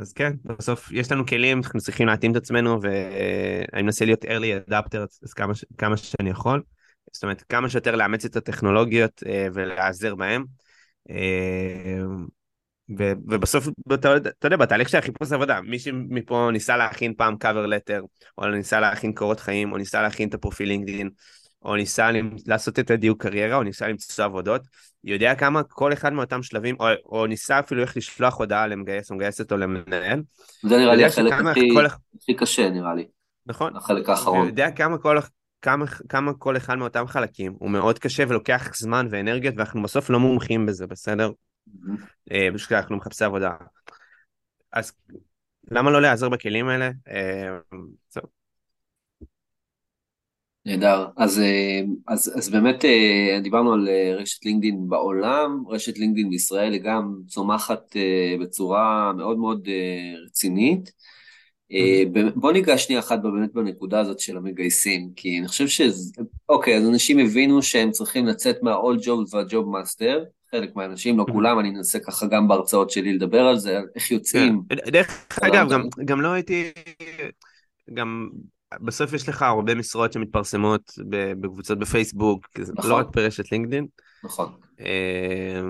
אז 0.00 0.12
כן, 0.12 0.32
בסוף 0.44 0.92
יש 0.92 1.12
לנו 1.12 1.26
כלים, 1.26 1.58
אנחנו 1.58 1.80
צריכים 1.80 2.06
להתאים 2.06 2.32
את 2.32 2.36
עצמנו 2.36 2.78
ואני 2.82 3.82
מנסה 3.82 4.04
להיות 4.04 4.24
early 4.24 4.70
adapter 4.70 4.98
אז 5.22 5.32
כמה, 5.32 5.52
כמה 5.78 5.96
שאני 5.96 6.30
יכול. 6.30 6.62
זאת 7.12 7.22
אומרת, 7.22 7.42
כמה 7.48 7.68
שיותר 7.68 7.96
לאמץ 7.96 8.24
את 8.24 8.36
הטכנולוגיות 8.36 9.22
אה, 9.26 9.46
ולהיעזר 9.54 10.14
בהם. 10.14 10.44
אה, 11.10 12.04
ו- 12.98 13.12
ובסוף, 13.28 13.68
אתה 13.94 14.16
אתה 14.16 14.46
יודע, 14.46 14.56
בתהליך 14.56 14.88
של 14.88 14.98
החיפוש 14.98 15.32
עבודה, 15.32 15.60
מי 15.60 15.78
שמפה 15.78 16.48
ניסה 16.52 16.76
להכין 16.76 17.14
פעם 17.14 17.34
cover 17.44 17.68
letter, 17.68 18.02
או 18.38 18.46
ניסה 18.46 18.80
להכין 18.80 19.12
קורות 19.12 19.40
חיים, 19.40 19.72
או 19.72 19.76
ניסה 19.76 20.02
להכין 20.02 20.28
את 20.28 20.34
הפרופיל 20.34 20.68
לינקדאין, 20.68 21.10
או 21.64 21.76
ניסה 21.76 22.08
לעשות 22.46 22.78
את 22.78 22.90
הדיוק 22.90 23.22
קריירה, 23.22 23.56
או 23.56 23.62
ניסה 23.62 23.88
למצוא 23.88 24.24
עבודות, 24.24 24.62
יודע 25.04 25.34
כמה 25.34 25.62
כל 25.62 25.92
אחד 25.92 26.12
מאותם 26.12 26.42
שלבים, 26.42 26.76
או, 26.80 26.86
או 27.04 27.26
ניסה 27.26 27.60
אפילו 27.60 27.82
איך 27.82 27.96
לשלוח 27.96 28.38
הודעה 28.38 28.66
למגייס 28.66 29.10
או 29.10 29.16
מגייסת 29.16 29.52
או 29.52 29.56
למנהל, 29.56 30.22
זה 30.62 30.76
נראה 30.76 30.94
לי 30.94 31.02
יודע 31.02 31.06
החלק 31.06 31.32
הכי, 31.32 31.68
כל- 31.74 31.86
הכי 32.20 32.34
קשה, 32.34 32.70
נראה 32.70 32.94
לי, 32.94 33.08
נכון? 33.46 33.76
החלק 33.76 34.08
האחרון. 34.08 34.40
ויודע 34.40 34.70
כמה 34.70 34.98
כל, 34.98 35.18
כמה, 35.62 35.86
כמה 36.08 36.34
כל 36.34 36.56
אחד 36.56 36.74
מאותם 36.74 37.06
חלקים 37.06 37.54
הוא 37.58 37.70
מאוד 37.70 37.98
קשה 37.98 38.24
ולוקח 38.28 38.70
זמן 38.76 39.06
ואנרגיות, 39.10 39.54
ואנחנו 39.56 39.82
בסוף 39.82 40.10
לא 40.10 40.20
מומחים 40.20 40.66
בזה, 40.66 40.86
בסדר? 40.86 41.30
אה, 42.32 42.48
פשוט 42.54 42.68
כי 42.68 42.76
אנחנו 42.76 42.96
מחפשי 42.96 43.24
עבודה. 43.24 43.50
אז 44.72 44.92
למה 45.70 45.90
לא 45.90 46.02
להיעזר 46.02 46.28
בכלים 46.28 46.68
האלה? 46.68 46.90
אה, 47.08 47.58
זהו. 48.10 48.37
נהדר. 50.68 51.06
אז, 51.16 51.40
אה, 51.40 51.80
אז, 52.08 52.32
אז 52.36 52.50
באמת 52.50 52.84
אה, 52.84 53.40
דיברנו 53.42 53.72
על 53.72 53.88
אה, 53.88 54.14
רשת 54.16 54.44
לינקדאין 54.44 54.88
בעולם, 54.88 55.64
רשת 55.68 55.98
לינקדאין 55.98 56.30
בישראל 56.30 56.72
היא 56.72 56.80
גם 56.80 57.14
צומחת 57.26 57.96
בצורה 58.40 59.12
מאוד 59.12 59.38
מאוד 59.38 59.68
רצינית. 60.26 60.92
ב- 62.12 62.28
בוא 62.34 62.52
ניגע 62.52 62.78
שנייה 62.78 63.00
אחת 63.00 63.22
באמת 63.22 63.52
בנקודה 63.52 64.00
הזאת 64.00 64.20
של 64.20 64.36
המגייסים, 64.36 65.10
כי 65.16 65.38
אני 65.38 65.48
חושב 65.48 65.68
ש... 65.68 65.80
אוקיי, 66.48 66.76
אז 66.76 66.88
אנשים 66.88 67.18
הבינו 67.18 67.62
שהם 67.62 67.90
צריכים 67.90 68.26
לצאת 68.26 68.62
מה-all 68.62 69.04
job 69.04 69.34
וה-job 69.34 69.64
master, 69.76 70.18
חלק 70.50 70.76
מהאנשים, 70.76 71.18
לא 71.18 71.26
כולם, 71.32 71.58
אני 71.58 71.68
אנסה 71.68 71.98
ככה 71.98 72.26
גם 72.26 72.48
בהרצאות 72.48 72.90
שלי 72.90 73.12
לדבר 73.12 73.40
על 73.40 73.58
זה, 73.58 73.78
על 73.78 73.86
איך 73.94 74.10
יוצאים. 74.10 74.62
כן. 74.68 74.90
דרך 74.90 75.38
אגב. 75.42 75.68
גם 76.04 76.20
לא 76.20 76.28
הייתי... 76.28 76.70
גם 77.94 78.28
בסוף 78.80 79.12
יש 79.12 79.28
לך 79.28 79.42
הרבה 79.42 79.74
משרות 79.74 80.12
שמתפרסמות 80.12 80.92
בקבוצות 81.40 81.78
בפייסבוק, 81.78 82.46
זה 82.60 82.72
נכון. 82.76 82.90
לא 82.90 82.96
רק 82.96 83.06
ברשת 83.14 83.52
לינקדאין. 83.52 83.86
נכון. 84.24 84.52
אה, 84.80 85.60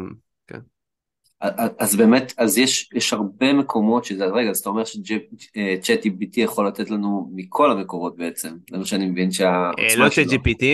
אז 1.79 1.97
באמת, 1.97 2.33
אז 2.39 2.59
יש, 2.59 2.91
יש 2.95 3.13
הרבה 3.13 3.53
מקומות 3.53 4.05
שזה, 4.05 4.25
רגע, 4.27 4.51
אז 4.51 4.59
אתה 4.59 4.69
אומר 4.69 4.85
שצ'אט 4.85 6.05
GPT 6.05 6.41
יכול 6.41 6.67
לתת 6.67 6.91
לנו 6.91 7.31
מכל 7.35 7.71
המקורות 7.71 8.17
בעצם, 8.17 8.57
זה 8.71 8.79
מה 8.79 8.85
שאני 8.85 9.07
מבין 9.07 9.29
אה, 9.29 9.33
שהעוצמה 9.33 10.05
לא 10.05 10.11
שלו. 10.11 10.25
ChatGPT, 10.25 10.65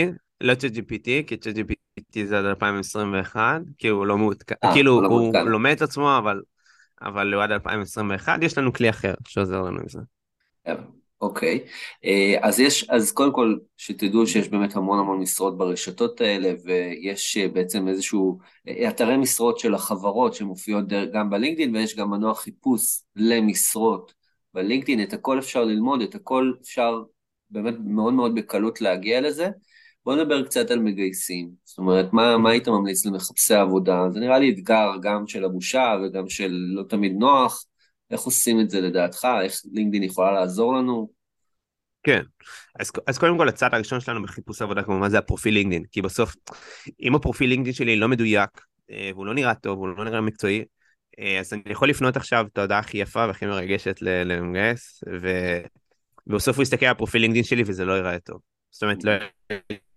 לא 0.41 0.53
ChatGPT, 0.53 1.09
כי 1.27 1.35
ChatGPT 1.35 2.25
זה 2.25 2.39
עד 2.39 2.45
2021, 2.45 3.61
כי 3.79 3.89
הוא 3.89 4.07
לא 4.07 4.19
מעודכן, 4.19 4.55
אה, 4.65 4.73
כאילו 4.73 5.01
לא 5.01 5.09
הוא 5.09 5.21
מעודכן. 5.21 5.47
לומד 5.47 5.73
את 5.73 5.83
עצמו, 5.83 6.19
אבל 6.19 6.41
אבל 7.03 7.35
הוא 7.35 7.43
עד 7.43 7.51
2021, 7.51 8.43
יש 8.43 8.59
לנו 8.59 8.73
כלי 8.73 8.91
אחר 8.91 9.15
שעוזר 9.27 9.63
לנו 9.63 9.81
עם 9.81 9.89
זה. 9.89 10.01
אוקיי, 11.25 11.65
אה, 12.05 12.37
אז 12.41 12.61
יש, 12.61 12.91
אז 12.91 13.13
קודם 13.13 13.33
כל 13.33 13.57
שתדעו 13.77 14.27
שיש 14.27 14.49
באמת 14.49 14.77
המון 14.77 14.99
המון 14.99 15.21
משרות 15.21 15.59
ברשתות 15.59 16.21
האלה 16.21 16.53
ויש 16.65 17.37
אה, 17.37 17.49
בעצם 17.49 17.89
איזשהו 17.89 18.39
אה, 18.69 18.89
אתרי 18.89 19.17
משרות 19.17 19.59
של 19.59 19.75
החברות 19.75 20.35
שמופיעות 20.35 20.85
גם 21.13 21.31
בלינקדאין 21.31 21.77
ויש 21.77 21.97
גם 21.97 22.11
מנוע 22.11 22.35
חיפוש 22.35 23.01
למשרות 23.17 24.15
בלינקדאין, 24.55 25.03
את 25.03 25.13
הכל 25.13 25.39
אפשר 25.39 25.65
ללמוד, 25.65 26.03
את 26.03 26.15
הכל 26.15 26.53
אפשר 26.63 27.03
באמת 27.51 27.75
מאוד 27.85 28.15
מאוד 28.15 28.35
בקלות 28.35 28.81
להגיע 28.81 29.21
לזה. 29.21 29.49
בוא 30.05 30.17
נדבר 30.17 30.45
קצת 30.45 30.71
על 30.71 30.79
מגייסים, 30.79 31.51
זאת 31.65 31.79
אומרת, 31.79 32.13
מה, 32.13 32.39
מה 32.39 32.51
היית 32.51 32.69
ממליץ 32.69 33.07
למחפשי 33.07 33.55
עבודה? 33.55 34.11
זה 34.11 34.21
נראה 34.21 34.39
לי 34.39 34.51
אתגר 34.51 34.91
גם 35.03 35.27
של 35.27 35.45
הבושה 35.45 35.97
וגם 36.05 36.29
של 36.29 36.51
לא 36.51 36.83
תמיד 36.89 37.13
נוח. 37.19 37.65
איך 38.11 38.21
עושים 38.21 38.61
את 38.61 38.71
זה 38.71 38.81
לדעתך? 38.81 39.29
איך 39.43 39.61
לינקדאין 39.73 40.03
יכולה 40.03 40.33
לעזור 40.33 40.77
לנו? 40.77 41.09
כן, 42.03 42.23
אז, 42.81 42.93
אז 43.07 43.19
קודם 43.19 43.38
כל 43.38 43.49
הצעד 43.49 43.75
הראשון 43.75 44.01
שלנו 44.01 44.23
בחיפוש 44.23 44.62
עבודה 44.62 44.83
כמובן 44.83 45.11
זה 45.11 45.19
הפרופיל 45.19 45.55
לינקדאין, 45.55 45.85
כי 45.93 46.03
בסוף 46.03 46.35
אם 47.01 47.14
הפרופיל 47.14 47.49
לינקדאין 47.49 47.75
שלי 47.75 47.97
לא 47.97 48.09
מדויק, 48.09 48.51
אה, 48.90 49.11
והוא 49.14 49.27
לא 49.27 49.35
נראה 49.35 49.55
טוב, 49.55 49.79
הוא 49.79 49.88
לא 49.88 50.05
נראה 50.05 50.21
מקצועי, 50.21 50.64
אה, 51.19 51.40
אז 51.40 51.53
אני 51.53 51.62
יכול 51.67 51.88
לפנות 51.88 52.17
עכשיו 52.17 52.47
את 52.53 52.59
ההודעה 52.59 52.79
הכי 52.79 52.99
יפה 52.99 53.27
והכי 53.27 53.47
מרגשת 53.47 54.03
למגייס, 54.03 55.05
ו... 55.23 55.29
ובסוף 56.27 56.57
הוא 56.57 56.62
יסתכל 56.62 56.87
על 56.87 56.93
הפרופיל 56.93 57.21
לינקדאין 57.21 57.45
שלי 57.45 57.62
וזה 57.67 57.85
לא 57.85 57.93
ייראה 57.93 58.19
טוב. 58.19 58.40
זאת 58.71 58.83
אומרת, 58.83 59.05
לא... 59.05 59.12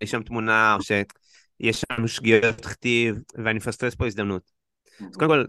יש 0.02 0.12
שם 0.12 0.24
תמונה 0.24 0.76
או 0.76 0.84
שיש 0.84 1.82
שם 1.89 2.08
שגיאות 2.08 2.65
כתיב 2.65 3.15
ואני 3.36 3.58
מפספס 3.58 3.96
פה 3.96 4.06
הזדמנות. 4.06 4.57
אז 5.01 5.15
קודם 5.15 5.29
כל, 5.29 5.45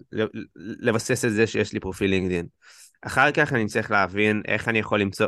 לבסס 0.56 1.24
את 1.24 1.32
זה 1.32 1.46
שיש 1.46 1.72
לי 1.72 1.80
פרופיל 1.80 2.10
לינקדאין. 2.10 2.46
אחר 3.02 3.32
כך 3.32 3.52
אני 3.52 3.66
צריך 3.66 3.90
להבין 3.90 4.42
איך 4.48 4.68
אני 4.68 4.78
יכול 4.78 5.00
למצוא, 5.00 5.26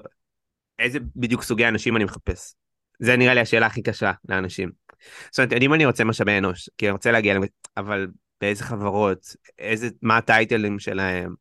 איזה 0.78 0.98
בדיוק 1.16 1.42
סוגי 1.42 1.68
אנשים 1.68 1.96
אני 1.96 2.04
מחפש. 2.04 2.54
זה 3.00 3.16
נראה 3.16 3.34
לי 3.34 3.40
השאלה 3.40 3.66
הכי 3.66 3.82
קשה 3.82 4.12
לאנשים. 4.28 4.70
זאת 5.30 5.38
אומרת, 5.38 5.62
אם 5.62 5.74
אני 5.74 5.86
רוצה 5.86 6.04
משאבי 6.04 6.38
אנוש, 6.38 6.70
כי 6.78 6.86
אני 6.86 6.92
רוצה 6.92 7.12
להגיע, 7.12 7.38
אבל 7.76 8.06
באיזה 8.40 8.64
חברות, 8.64 9.36
איזה, 9.58 9.88
מה 10.02 10.16
הטייטלים 10.16 10.78
שלהם, 10.78 11.34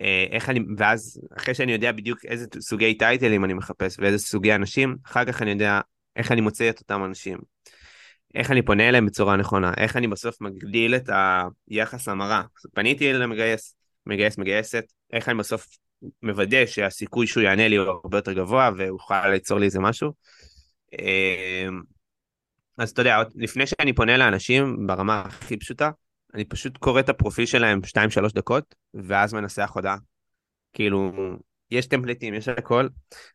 אה, 0.00 0.26
איך 0.30 0.48
אני, 0.48 0.60
ואז 0.76 1.20
אחרי 1.36 1.54
שאני 1.54 1.72
יודע 1.72 1.92
בדיוק 1.92 2.24
איזה 2.24 2.46
סוגי 2.60 2.94
טייטלים 2.94 3.44
אני 3.44 3.54
מחפש 3.54 3.98
ואיזה 3.98 4.18
סוגי 4.18 4.54
אנשים, 4.54 4.96
אחר 5.06 5.24
כך 5.24 5.42
אני 5.42 5.50
יודע 5.50 5.80
איך 6.16 6.32
אני 6.32 6.40
מוצא 6.40 6.70
את 6.70 6.80
אותם 6.80 7.04
אנשים. 7.04 7.38
איך 8.34 8.50
אני 8.50 8.62
פונה 8.62 8.88
אליהם 8.88 9.06
בצורה 9.06 9.36
נכונה, 9.36 9.72
איך 9.76 9.96
אני 9.96 10.08
בסוף 10.08 10.40
מגדיל 10.40 10.94
את 10.94 11.10
היחס 11.68 12.08
המרה. 12.08 12.42
פניתי 12.74 13.12
למגייס, 13.12 13.74
מגייס 14.06 14.38
מגייסת, 14.38 14.84
איך 15.12 15.28
אני 15.28 15.38
בסוף 15.38 15.66
מוודא 16.22 16.66
שהסיכוי 16.66 17.26
שהוא 17.26 17.42
יענה 17.42 17.68
לי 17.68 17.76
הוא 17.76 17.88
הרבה 17.88 18.18
יותר 18.18 18.32
גבוה 18.32 18.70
והוא 18.76 18.86
יוכל 18.86 19.28
ליצור 19.28 19.58
לי 19.58 19.66
איזה 19.66 19.80
משהו. 19.80 20.12
אמ, 20.92 21.80
אז 22.78 22.90
אתה 22.90 23.00
יודע, 23.00 23.22
לפני 23.34 23.66
שאני 23.66 23.92
פונה 23.92 24.16
לאנשים 24.16 24.86
ברמה 24.86 25.20
הכי 25.20 25.56
פשוטה, 25.56 25.90
אני 26.34 26.44
פשוט 26.44 26.76
קורא 26.76 27.00
את 27.00 27.08
הפרופיל 27.08 27.46
שלהם 27.46 27.80
2-3 27.84 28.34
דקות, 28.34 28.74
ואז 28.94 29.34
מנסח 29.34 29.70
הודעה. 29.74 29.96
כאילו, 30.72 31.12
יש 31.70 31.86
טמפליטים, 31.86 32.34
יש 32.34 32.48
הכל, 32.48 32.88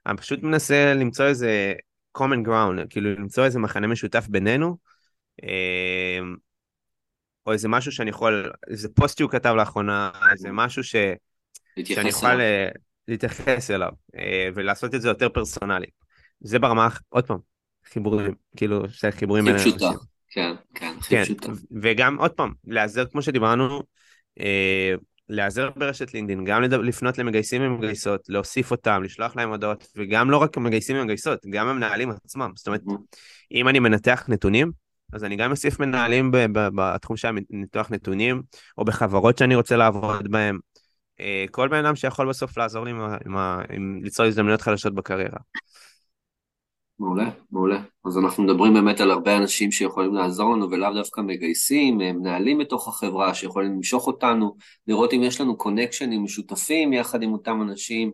אני 0.06 0.18
פשוט 0.18 0.44
מנסה 0.44 0.94
למצוא 0.94 1.26
איזה 1.26 1.74
common 2.18 2.48
ground, 2.48 2.88
כאילו 2.90 3.12
למצוא 3.14 3.46
איזה 3.46 3.60
מחנה 3.60 3.88
משותף 3.88 4.28
בינינו, 4.28 4.78
אמ, 5.44 6.36
או 7.46 7.52
איזה 7.52 7.68
משהו 7.68 7.92
שאני 7.92 8.10
יכול, 8.10 8.52
איזה 8.70 8.90
פוסט 8.90 9.18
שהוא 9.18 9.30
כתב 9.32 9.54
לאחרונה, 9.58 10.12
איזה 10.32 10.50
משהו 10.52 10.84
ש... 10.84 10.96
שאני 11.84 12.10
אוכל 12.10 12.28
אליו. 12.28 12.40
אה, 12.40 12.70
להתייחס 13.08 13.72
אליו, 13.72 13.92
אה, 14.16 14.50
ולעשות 14.56 14.96
את 14.96 15.02
זה 15.02 15.08
יותר 15.08 15.30
פרסונלי. 15.30 15.88
זה 16.40 16.60
ברמה, 16.60 16.88
עוד 17.10 17.28
פעם, 17.28 17.38
חיבורים, 17.86 18.34
כאילו, 18.58 18.90
של 18.90 19.12
חיבורים 19.12 19.48
הכי 19.48 19.72
פשוטה. 19.72 19.90
כן, 20.30 20.56
כן, 20.76 20.94
הכי 21.00 21.16
כן, 21.16 21.24
פשוטה. 21.24 21.52
וגם 21.82 22.20
עוד 22.20 22.32
פעם, 22.32 22.54
להיעזר, 22.68 23.06
כמו 23.06 23.22
שדיברנו, 23.22 23.84
אה, 24.40 24.94
להיעזר 25.30 25.70
ברשת 25.76 26.14
לינדין, 26.14 26.46
גם 26.46 26.64
לפנות 26.64 27.18
למגייסים 27.18 27.62
ומגייסות, 27.62 28.22
להוסיף 28.30 28.72
אותם, 28.72 29.04
לשלוח 29.04 29.36
להם 29.36 29.50
הודעות, 29.50 29.88
וגם 29.96 30.32
לא 30.32 30.38
רק 30.38 30.58
מגייסים 30.58 30.98
ומגייסות, 30.98 31.40
גם 31.50 31.68
המנהלים 31.68 32.10
עצמם. 32.10 32.52
זאת 32.56 32.68
אומרת, 32.68 32.82
אם 33.52 33.68
אני 33.68 33.80
מנתח 33.80 34.26
נתונים, 34.28 34.72
אז 35.14 35.24
אני 35.24 35.36
גם 35.36 35.52
אוסיף 35.52 35.80
מנהלים 35.80 36.32
בתחום 36.54 37.18
של 37.18 37.30
ניתוח 37.50 37.92
נתונים, 37.92 38.42
או 38.78 38.86
בחברות 38.86 39.38
שאני 39.38 39.56
רוצה 39.56 39.76
לעבוד 39.76 40.32
בהן. 40.32 40.58
אה, 41.20 41.46
כל 41.52 41.68
בן 41.68 41.86
אדם 41.86 41.96
שיכול 41.96 42.30
בסוף 42.30 42.58
לעזור 42.58 42.86
לי 42.86 42.92
עם, 42.92 43.02
עם, 43.26 43.38
ה- 43.38 43.62
עם 43.70 44.00
ליצור 44.04 44.26
הזדמנויות 44.26 44.62
חדשות 44.62 44.96
בקריירה. 44.96 45.38
מעולה, 47.04 47.30
מעולה. 47.52 47.82
אז 48.06 48.18
אנחנו 48.18 48.44
מדברים 48.44 48.74
באמת 48.74 49.02
על 49.02 49.12
הרבה 49.12 49.38
אנשים 49.38 49.72
שיכולים 49.72 50.14
לעזור 50.14 50.54
לנו 50.54 50.72
ולאו 50.72 50.94
דווקא 50.94 51.22
מגייסים, 51.22 52.02
הם 52.02 52.18
מנהלים 52.20 52.58
בתוך 52.58 52.88
החברה 52.88 53.34
שיכולים 53.34 53.72
למשוך 53.72 54.08
אותנו, 54.08 54.56
לראות 54.88 55.14
אם 55.14 55.24
יש 55.24 55.42
לנו 55.42 55.58
קונקשנים 55.58 56.24
משותפים 56.24 56.94
יחד 56.94 57.24
עם 57.24 57.34
אותם 57.34 57.62
אנשים. 57.62 58.12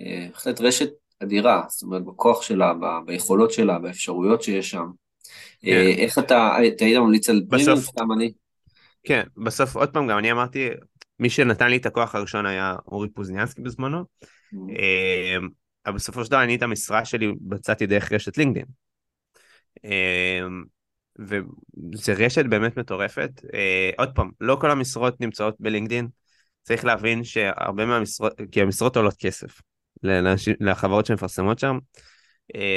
אה, 0.00 0.26
בהחלט 0.30 0.60
רשת 0.60 0.90
אדירה, 1.22 1.62
זאת 1.68 1.82
אומרת 1.82 2.04
בכוח 2.04 2.42
שלה, 2.42 2.74
ב- 2.74 3.06
ביכולות 3.06 3.52
שלה, 3.52 3.78
באפשרויות 3.78 4.42
שיש 4.42 4.70
שם. 4.70 4.86
אה, 5.66 5.90
איך 5.98 6.18
אתה, 6.18 6.56
אתה 6.68 6.84
היית 6.84 6.98
ממליץ 6.98 7.28
על 7.28 7.42
פרימיום 7.50 7.76
סתם 7.76 8.12
אני? 8.12 8.32
כן, 9.04 9.22
בסוף 9.36 9.76
עוד 9.76 9.90
פעם 9.90 10.06
גם 10.06 10.18
אני 10.18 10.32
אמרתי, 10.32 10.68
מי 11.18 11.30
שנתן 11.30 11.68
לי 11.68 11.76
את 11.76 11.86
הכוח 11.86 12.14
הראשון 12.14 12.46
היה 12.46 12.76
אורי 12.86 13.08
פוזניאנסקי 13.08 13.62
בזמנו, 13.62 14.04
Mm-hmm. 14.54 14.78
אה, 14.78 15.36
אבל 15.86 15.94
בסופו 15.94 16.24
של 16.24 16.30
דבר 16.30 16.42
אני 16.42 16.56
את 16.56 16.62
המשרה 16.62 17.04
שלי 17.04 17.32
בצעתי 17.40 17.86
דרך 17.86 18.12
רשת 18.12 18.38
לינקדאין. 18.38 18.66
אה, 19.84 20.40
וזה 21.18 22.12
רשת 22.12 22.44
באמת 22.44 22.76
מטורפת. 22.76 23.30
אה, 23.54 23.90
עוד 23.98 24.14
פעם, 24.14 24.30
לא 24.40 24.56
כל 24.60 24.70
המשרות 24.70 25.20
נמצאות 25.20 25.56
בלינקדאין. 25.60 26.08
צריך 26.62 26.84
להבין 26.84 27.24
שהרבה 27.24 27.86
מהמשרות, 27.86 28.32
כי 28.52 28.62
המשרות 28.62 28.96
עולות 28.96 29.14
כסף 29.18 29.60
לחברות 30.60 31.06
שמפרסמות 31.06 31.58
שם. 31.58 31.78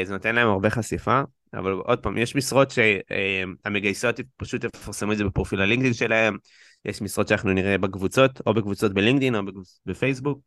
זה 0.06 0.13
נותן 0.13 0.36
להם 0.36 0.48
הרבה 0.48 0.70
חשיפה, 0.70 1.22
אבל 1.54 1.72
עוד 1.72 2.00
פעם, 2.00 2.18
יש 2.18 2.36
משרות 2.36 2.72
שהמגייסות 2.72 4.20
פשוט 4.38 4.63
יפרסמו 4.63 5.12
את 5.12 5.18
זה 5.18 5.24
בפרופיל 5.24 5.62
הלינקדאין 5.62 5.94
שלהם, 5.94 6.38
יש 6.86 7.02
משרות 7.02 7.28
שאנחנו 7.28 7.54
נראה 7.54 7.78
בקבוצות, 7.78 8.41
או 8.46 8.54
בקבוצות 8.54 8.94
בלינקדאין 8.94 9.36
או 9.36 9.41
בפייסבוק. 9.86 10.39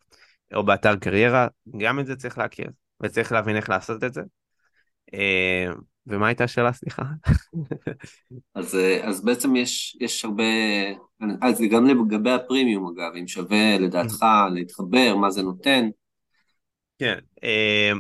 או 0.55 0.65
באתר 0.65 0.97
קריירה, 0.97 1.49
גם 1.79 2.01
את 2.01 2.07
זה 2.07 2.17
צריך 2.17 2.39
להכיר, 2.39 2.71
וצריך 3.03 3.33
להבין 3.33 3.57
איך 3.57 3.69
לעשות 3.69 4.05
את 4.05 4.15
זה. 4.15 4.23
אה, 5.15 5.73
ומה 6.07 6.27
הייתה 6.27 6.45
השאלה, 6.45 6.73
סליחה? 6.73 7.03
אז, 8.55 8.75
אה, 8.75 9.09
אז 9.09 9.25
בעצם 9.25 9.57
יש, 9.57 9.97
יש 10.01 10.25
הרבה, 10.25 10.43
אז 11.43 11.59
זה 11.59 11.67
גם 11.67 11.87
לגבי 11.87 12.31
הפרימיום 12.31 12.93
אגב, 12.93 13.13
אם 13.21 13.29
שווה 13.29 13.79
לדעתך 13.79 14.25
להתחבר, 14.55 15.17
מה 15.17 15.31
זה 15.31 15.43
נותן. 15.43 15.89
כן, 16.99 17.19
אה, 17.45 17.93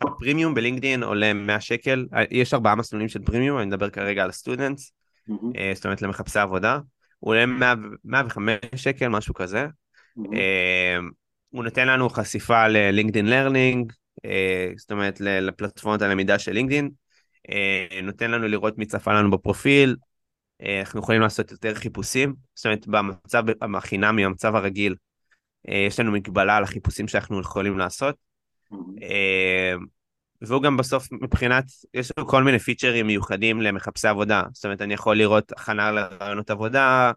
הפרימיום 0.00 0.54
בלינקדאין 0.54 1.02
עולה 1.02 1.32
100 1.32 1.60
שקל, 1.60 2.06
יש 2.30 2.54
ארבעה 2.54 2.74
מסלולים 2.74 3.08
של 3.08 3.22
פרימיום, 3.22 3.58
אני 3.58 3.66
מדבר 3.66 3.90
כרגע 3.90 4.22
על 4.22 4.28
ה 4.28 4.34
students, 4.34 4.92
mm-hmm. 5.30 5.74
זאת 5.74 5.84
אומרת 5.84 6.02
למחפשי 6.02 6.38
עבודה, 6.38 6.78
הוא 7.18 7.30
עולה 7.30 7.46
100, 7.46 7.74
105 8.04 8.56
שקל, 8.76 9.08
משהו 9.08 9.34
כזה. 9.34 9.66
Mm-hmm. 11.52 11.56
הוא 11.56 11.64
נותן 11.64 11.88
לנו 11.88 12.08
חשיפה 12.08 12.68
ל 12.68 12.74
LinkedIn 12.74 13.26
Learning, 13.26 13.92
אה, 14.24 14.72
זאת 14.76 14.92
אומרת 14.92 15.20
לפלטפורמת 15.20 16.02
הלמידה 16.02 16.38
של 16.38 16.52
לינקדאין, 16.52 16.90
אה, 17.50 18.00
נותן 18.02 18.30
לנו 18.30 18.48
לראות 18.48 18.78
מי 18.78 18.86
צפה 18.86 19.12
לנו 19.12 19.30
בפרופיל, 19.30 19.96
אה, 20.62 20.80
אנחנו 20.80 21.00
יכולים 21.00 21.20
לעשות 21.20 21.50
יותר 21.50 21.74
חיפושים, 21.74 22.34
זאת 22.54 22.66
אומרת 22.66 22.86
במצב 22.86 23.44
החינמי, 23.76 24.24
המצב 24.24 24.54
הרגיל, 24.54 24.94
יש 25.68 26.00
לנו 26.00 26.12
מגבלה 26.12 26.56
על 26.56 26.62
החיפושים 26.62 27.08
שאנחנו 27.08 27.40
יכולים 27.40 27.78
לעשות. 27.78 28.14
והוא 30.42 30.62
גם 30.62 30.76
בסוף 30.76 31.08
מבחינת, 31.12 31.64
יש 31.94 32.12
לנו 32.16 32.26
כל 32.28 32.42
מיני 32.42 32.58
פיצ'רים 32.58 33.06
מיוחדים 33.06 33.62
למחפשי 33.62 34.08
עבודה, 34.08 34.42
זאת 34.52 34.64
אומרת 34.64 34.82
אני 34.82 34.94
יכול 34.94 35.16
לראות 35.16 35.52
הכנה 35.52 35.92
לרעיונות 35.92 36.50
עבודה, 36.50 37.12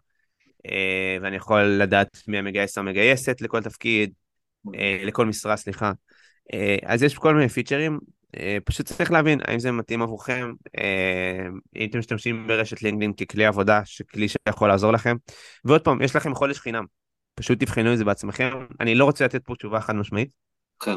ואני 1.22 1.36
יכול 1.36 1.62
לדעת 1.62 2.22
מי 2.28 2.38
המגייס 2.38 2.78
או 2.78 2.82
המגייסת 2.82 3.40
לכל 3.40 3.62
תפקיד, 3.62 4.12
לכל 5.04 5.26
משרה, 5.26 5.56
סליחה. 5.56 5.92
אה, 6.52 6.76
אז 6.84 7.02
יש 7.02 7.18
כל 7.18 7.34
מיני 7.34 7.48
פיצ'רים, 7.48 7.98
אה, 8.36 8.58
פשוט 8.64 8.86
צריך 8.86 9.10
להבין 9.10 9.40
האם 9.44 9.58
זה 9.58 9.72
מתאים 9.72 10.02
עבורכם, 10.02 10.52
אם 11.76 11.88
אתם 11.90 11.98
משתמשים 11.98 12.46
ברשת 12.46 12.82
לינקדאין 12.82 13.12
ככלי 13.12 13.46
עבודה, 13.46 13.80
כלי 14.12 14.28
שיכול 14.28 14.68
לעזור 14.68 14.92
לכם. 14.92 15.16
ועוד 15.64 15.80
פעם, 15.80 16.02
יש 16.02 16.16
לכם 16.16 16.34
חודש 16.34 16.58
חינם, 16.58 16.84
פשוט 17.34 17.60
תבחנו 17.60 17.92
את 17.92 17.98
זה 17.98 18.04
בעצמכם. 18.04 18.50
אני 18.80 18.94
לא 18.94 19.04
רוצה 19.04 19.24
לתת 19.24 19.44
פה 19.44 19.54
תשובה 19.54 19.80
חד 19.80 19.96
משמעית. 19.96 20.30
כן. 20.80 20.96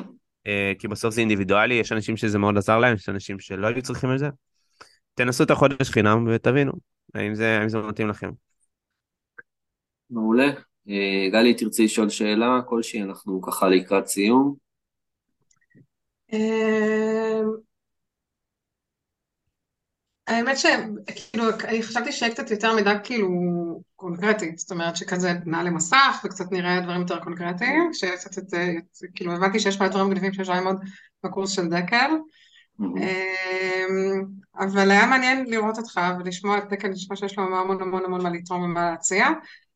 כי 0.79 0.87
בסוף 0.87 1.13
זה 1.13 1.21
אינדיבידואלי, 1.21 1.73
יש 1.73 1.91
אנשים 1.91 2.17
שזה 2.17 2.37
מאוד 2.37 2.57
עזר 2.57 2.79
להם, 2.79 2.95
יש 2.95 3.09
אנשים 3.09 3.39
שלא 3.39 3.67
היו 3.67 3.81
צריכים 3.81 4.13
את 4.13 4.19
זה. 4.19 4.29
תנסו 5.13 5.43
את 5.43 5.51
החודש 5.51 5.89
חינם 5.89 6.27
ותבינו 6.27 6.71
האם 7.15 7.35
זה, 7.35 7.59
האם 7.59 7.69
זה 7.69 7.77
מתאים 7.77 8.07
לכם. 8.07 8.29
מעולה. 10.09 10.68
אה, 10.89 11.29
גלי, 11.31 11.53
תרצי 11.53 11.83
לשאול 11.83 12.09
שאלה 12.09 12.59
כלשהי, 12.65 13.03
אנחנו 13.03 13.41
ככה 13.41 13.67
לקראת 13.67 14.07
סיום. 14.07 14.55
אמ, 16.33 17.49
האמת 20.27 20.57
שכאילו, 20.57 21.43
אני 21.63 21.83
חשבתי 21.83 22.11
שיהיה 22.11 22.33
קצת 22.33 22.51
יותר 22.51 22.75
מידע 22.75 22.99
כאילו 23.03 23.29
קונקרטית, 23.95 24.59
זאת 24.59 24.71
אומרת 24.71 24.95
שכזה 24.95 25.33
נעלה 25.45 25.69
מסך 25.69 26.21
וקצת 26.25 26.51
נראה 26.51 26.79
דברים 26.81 27.01
יותר 27.01 27.19
קונקרטיים, 27.19 27.93
שקצת 27.93 28.37
את 28.37 28.49
זה, 28.49 28.73
כאילו 29.15 29.33
הבנתי 29.33 29.59
שיש 29.59 29.77
פה 29.77 29.87
דברים 29.87 30.07
מגניבים 30.07 30.33
שאפשר 30.33 30.53
ללמוד 30.53 30.75
בקורס 31.23 31.51
של 31.51 31.67
דקל, 31.69 32.11
אמ, 32.79 34.25
אבל 34.59 34.91
היה 34.91 35.05
מעניין 35.05 35.45
לראות 35.49 35.77
אותך 35.77 36.01
ולשמוע 36.19 36.57
את 36.57 36.69
דקל, 36.69 36.87
נשמע 36.87 37.15
שיש 37.15 37.37
לו 37.37 37.43
המון 37.43 37.81
המון 37.81 38.05
המון 38.05 38.21
מה 38.21 38.29
לתרום 38.29 38.61
ומה 38.61 38.91
להציע, 38.91 39.27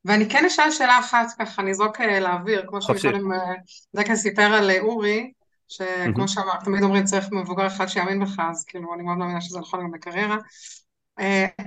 ואני 0.06 0.30
כן 0.30 0.46
אשאל 0.46 0.72
שאלה 0.72 1.00
אחת 1.00 1.28
ככה, 1.40 1.62
נזרוק 1.62 2.02
אה, 2.02 2.20
לאוויר, 2.20 2.66
כמו 2.68 2.82
שקודם 2.82 3.32
אה, 3.32 3.54
דקה 3.96 4.16
סיפר 4.16 4.42
על 4.42 4.70
אה, 4.70 4.80
אורי, 4.80 5.32
שכמו 5.68 6.28
שאמרת, 6.28 6.64
תמיד 6.64 6.84
אומרים 6.84 7.04
צריך 7.04 7.32
מבוגר 7.32 7.68
אחד 7.68 7.88
שיאמין 7.88 8.20
בך, 8.20 8.40
אז 8.52 8.66
כאילו 8.66 8.94
אני 8.94 9.04
מאוד 9.04 9.18
מאמינה 9.18 9.42
שזה 9.42 9.60
נכון 9.60 9.84
גם 9.84 9.92
בקריירה. 9.92 10.38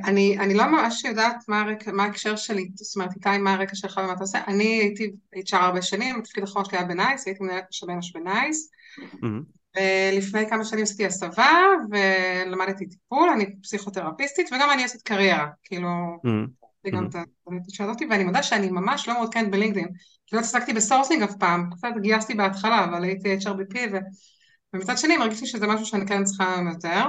אני, 0.04 0.38
אני 0.38 0.54
לא 0.54 0.66
ממש 0.66 1.04
יודעת 1.04 1.36
מה, 1.48 1.60
הרק, 1.60 1.88
מה 1.88 2.04
ההקשר 2.04 2.36
שלי, 2.36 2.68
זאת 2.74 2.96
אומרת, 2.96 3.14
איתי, 3.14 3.38
מה 3.38 3.54
הרקע 3.54 3.74
שלך 3.74 4.00
ומה 4.04 4.12
אתה 4.12 4.20
עושה. 4.20 4.40
אני 4.46 4.64
הייתי 4.64 5.12
HR 5.34 5.56
הרבה 5.56 5.82
שנים, 5.82 6.18
התפקיד 6.18 6.42
האחרון 6.44 6.64
שלי 6.64 6.78
היה 6.78 6.86
בנייס, 6.86 7.26
הייתי 7.26 7.44
מנהלת 7.44 7.64
משאבי 7.70 7.92
אנוש 7.92 8.12
בנייס. 8.12 8.70
ולפני 9.76 10.50
כמה 10.50 10.64
שנים 10.64 10.82
עשיתי 10.82 11.06
הסבה 11.06 11.50
ולמדתי 11.90 12.86
טיפול, 12.86 13.28
אני 13.28 13.60
פסיכותרפיסטית 13.62 14.52
וגם 14.52 14.70
אני 14.72 14.82
עושה 14.82 14.98
קריירה, 15.04 15.46
כאילו, 15.64 15.88
לי 16.86 16.92
גם 16.92 17.06
את 17.06 17.16
השאלה 17.68 17.90
אותי, 17.90 18.06
ואני 18.10 18.24
מודה 18.24 18.42
שאני 18.42 18.70
ממש 18.70 19.08
לא 19.08 19.14
מעודכנת 19.14 19.50
בלינקדאין, 19.50 19.88
לא 20.32 20.38
התעסקתי 20.38 20.72
ב 20.72 20.78
sourcing 20.78 21.22
אף 21.22 21.34
פעם, 21.36 21.70
קצת 21.70 21.88
גייסתי 22.00 22.34
בהתחלה, 22.34 22.84
אבל 22.84 23.04
הייתי 23.04 23.36
HRBP, 23.36 23.78
ו... 23.92 23.96
ומצד 24.74 24.98
שני 24.98 25.16
הרגשתי 25.16 25.46
שזה 25.46 25.66
משהו 25.66 25.86
שאני 25.86 26.06
כן 26.06 26.24
צריכה 26.24 26.54
היום 26.54 26.68
יותר. 26.68 27.04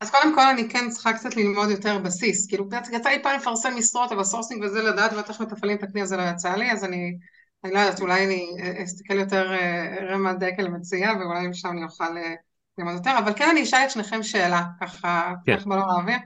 אז 0.00 0.10
קודם 0.10 0.34
כל 0.34 0.40
אני 0.40 0.68
כן 0.68 0.90
צריכה 0.90 1.12
קצת 1.12 1.36
ללמוד 1.36 1.70
יותר 1.70 1.98
בסיס, 1.98 2.48
כאילו 2.48 2.68
יצא 2.92 3.10
לי 3.10 3.22
פעם 3.22 3.36
לפרסם 3.36 3.76
משרות, 3.76 4.12
אבל 4.12 4.24
sourcing 4.24 4.64
וזה 4.64 4.82
לדעת 4.82 5.12
ואיך 5.12 5.40
מתפעלים 5.40 5.76
את 5.76 5.82
הכלי 5.82 6.00
הזה 6.00 6.16
לא 6.16 6.22
יצא 6.22 6.54
לי, 6.54 6.72
אז 6.72 6.84
אני, 6.84 7.16
אני 7.64 7.72
לא 7.72 7.78
יודעת, 7.78 8.00
אולי 8.00 8.26
אני 8.26 8.46
אסתכל 8.84 9.14
יותר, 9.14 9.52
אראה 10.00 10.16
מה 10.16 10.32
דקל 10.32 10.68
מציע, 10.68 11.12
ואולי 11.20 11.48
משם 11.48 11.68
אני 11.68 11.84
אוכל 11.84 12.16
אה, 12.16 12.34
ללמוד 12.78 12.94
יותר, 12.94 13.18
אבל 13.18 13.32
כן 13.36 13.48
אני 13.50 13.62
אשאל 13.62 13.84
את 13.84 13.90
שניכם 13.90 14.22
שאלה, 14.22 14.62
ככה, 14.80 15.32
כן. 15.46 15.52
איך 15.52 15.66
בלון 15.66 15.90
האוויר. 15.90 16.18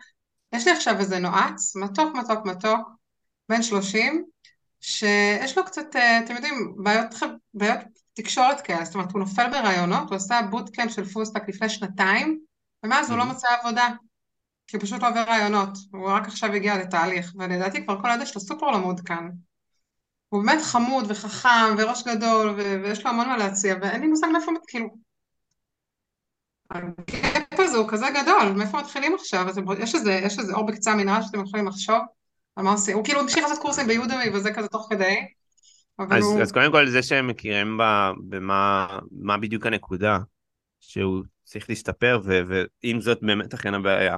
יש 0.55 0.67
לי 0.67 0.73
עכשיו 0.73 0.99
איזה 0.99 1.19
נועץ, 1.19 1.77
מתוק 1.77 2.15
מתוק 2.15 2.47
מתוק, 2.47 2.89
בן 3.49 3.63
30, 3.63 4.25
שיש 4.81 5.59
לו 5.59 5.65
קצת, 5.65 5.97
אה, 5.97 6.19
אתם 6.19 6.35
יודעים, 6.35 6.75
בעיות, 6.77 7.15
בעיות 7.55 7.79
תקשורת 8.15 8.61
כאלה, 8.61 8.85
זאת 8.85 8.95
אומרת, 8.95 9.13
הוא 9.13 9.21
נופל 9.21 9.51
בראיונות, 9.51 10.09
הוא 10.09 10.17
עשה 10.17 10.41
bootcamp 10.51 10.93
של 10.93 11.05
full 11.05 11.24
stack 11.24 11.49
לפני 11.49 11.69
שנתיים, 11.69 12.41
ומאז 12.85 13.11
הוא 13.11 13.19
לא 13.19 13.25
מצא 13.25 13.49
עבודה, 13.61 13.89
כי 14.67 14.77
הוא 14.77 14.83
פשוט 14.83 15.03
לא 15.03 15.09
עובר 15.09 15.23
ראיונות, 15.23 15.79
הוא 15.93 16.11
רק 16.11 16.27
עכשיו 16.27 16.53
הגיע 16.53 16.79
לתהליך, 16.79 17.33
ולדעתי 17.39 17.85
כבר 17.85 18.03
כל 18.03 18.11
הידע 18.11 18.27
שלו 18.27 18.41
סופר 18.41 18.71
לא 18.71 18.79
מעודכן. 18.79 19.25
הוא 20.29 20.43
באמת 20.45 20.63
חמוד 20.63 21.05
וחכם 21.09 21.75
וראש 21.79 22.03
גדול, 22.03 22.49
ויש 22.59 23.05
לו 23.05 23.11
המון 23.11 23.29
מה 23.29 23.37
להציע, 23.37 23.77
ואין 23.83 24.01
לי 24.01 24.07
מושג 24.07 24.27
מאיפה, 24.33 24.53
כאילו, 24.67 24.89
הגאפ 26.71 27.44
הזה 27.63 27.77
הוא 27.77 27.89
כזה 27.89 28.07
גדול, 28.23 28.53
מאיפה 28.57 28.79
מתחילים 28.79 29.15
עכשיו? 29.15 29.47
יש 29.79 29.95
איזה, 29.95 30.13
יש 30.13 30.39
איזה 30.39 30.53
אור 30.55 30.67
בקצה 30.67 30.93
המנהל 30.93 31.23
שאתם 31.23 31.41
יכולים 31.41 31.69
לחשוב 31.69 31.99
על 32.57 32.65
מה 32.65 32.71
עושים? 32.71 32.97
הוא 32.97 33.05
כאילו 33.05 33.21
המשיך 33.21 33.43
לעשות 33.43 33.59
קורסים 33.59 33.87
ביודמי 33.87 34.31
וזה 34.33 34.53
כזה 34.53 34.69
תוך 34.69 34.87
כדי. 34.91 35.17
אז, 35.99 36.25
הוא... 36.25 36.43
אז 36.43 36.53
קודם 36.53 36.73
כל 36.73 36.89
זה 36.89 37.03
שהם 37.03 37.27
מכירים 37.27 37.79
במה 38.29 39.37
בדיוק 39.41 39.67
הנקודה 39.67 40.19
שהוא 40.81 41.23
צריך 41.45 41.69
להסתפר 41.69 42.21
ו, 42.25 42.41
ואם 42.49 43.01
זאת 43.01 43.19
באמת 43.23 43.55
אכן 43.55 43.75
הבעיה. 43.75 44.17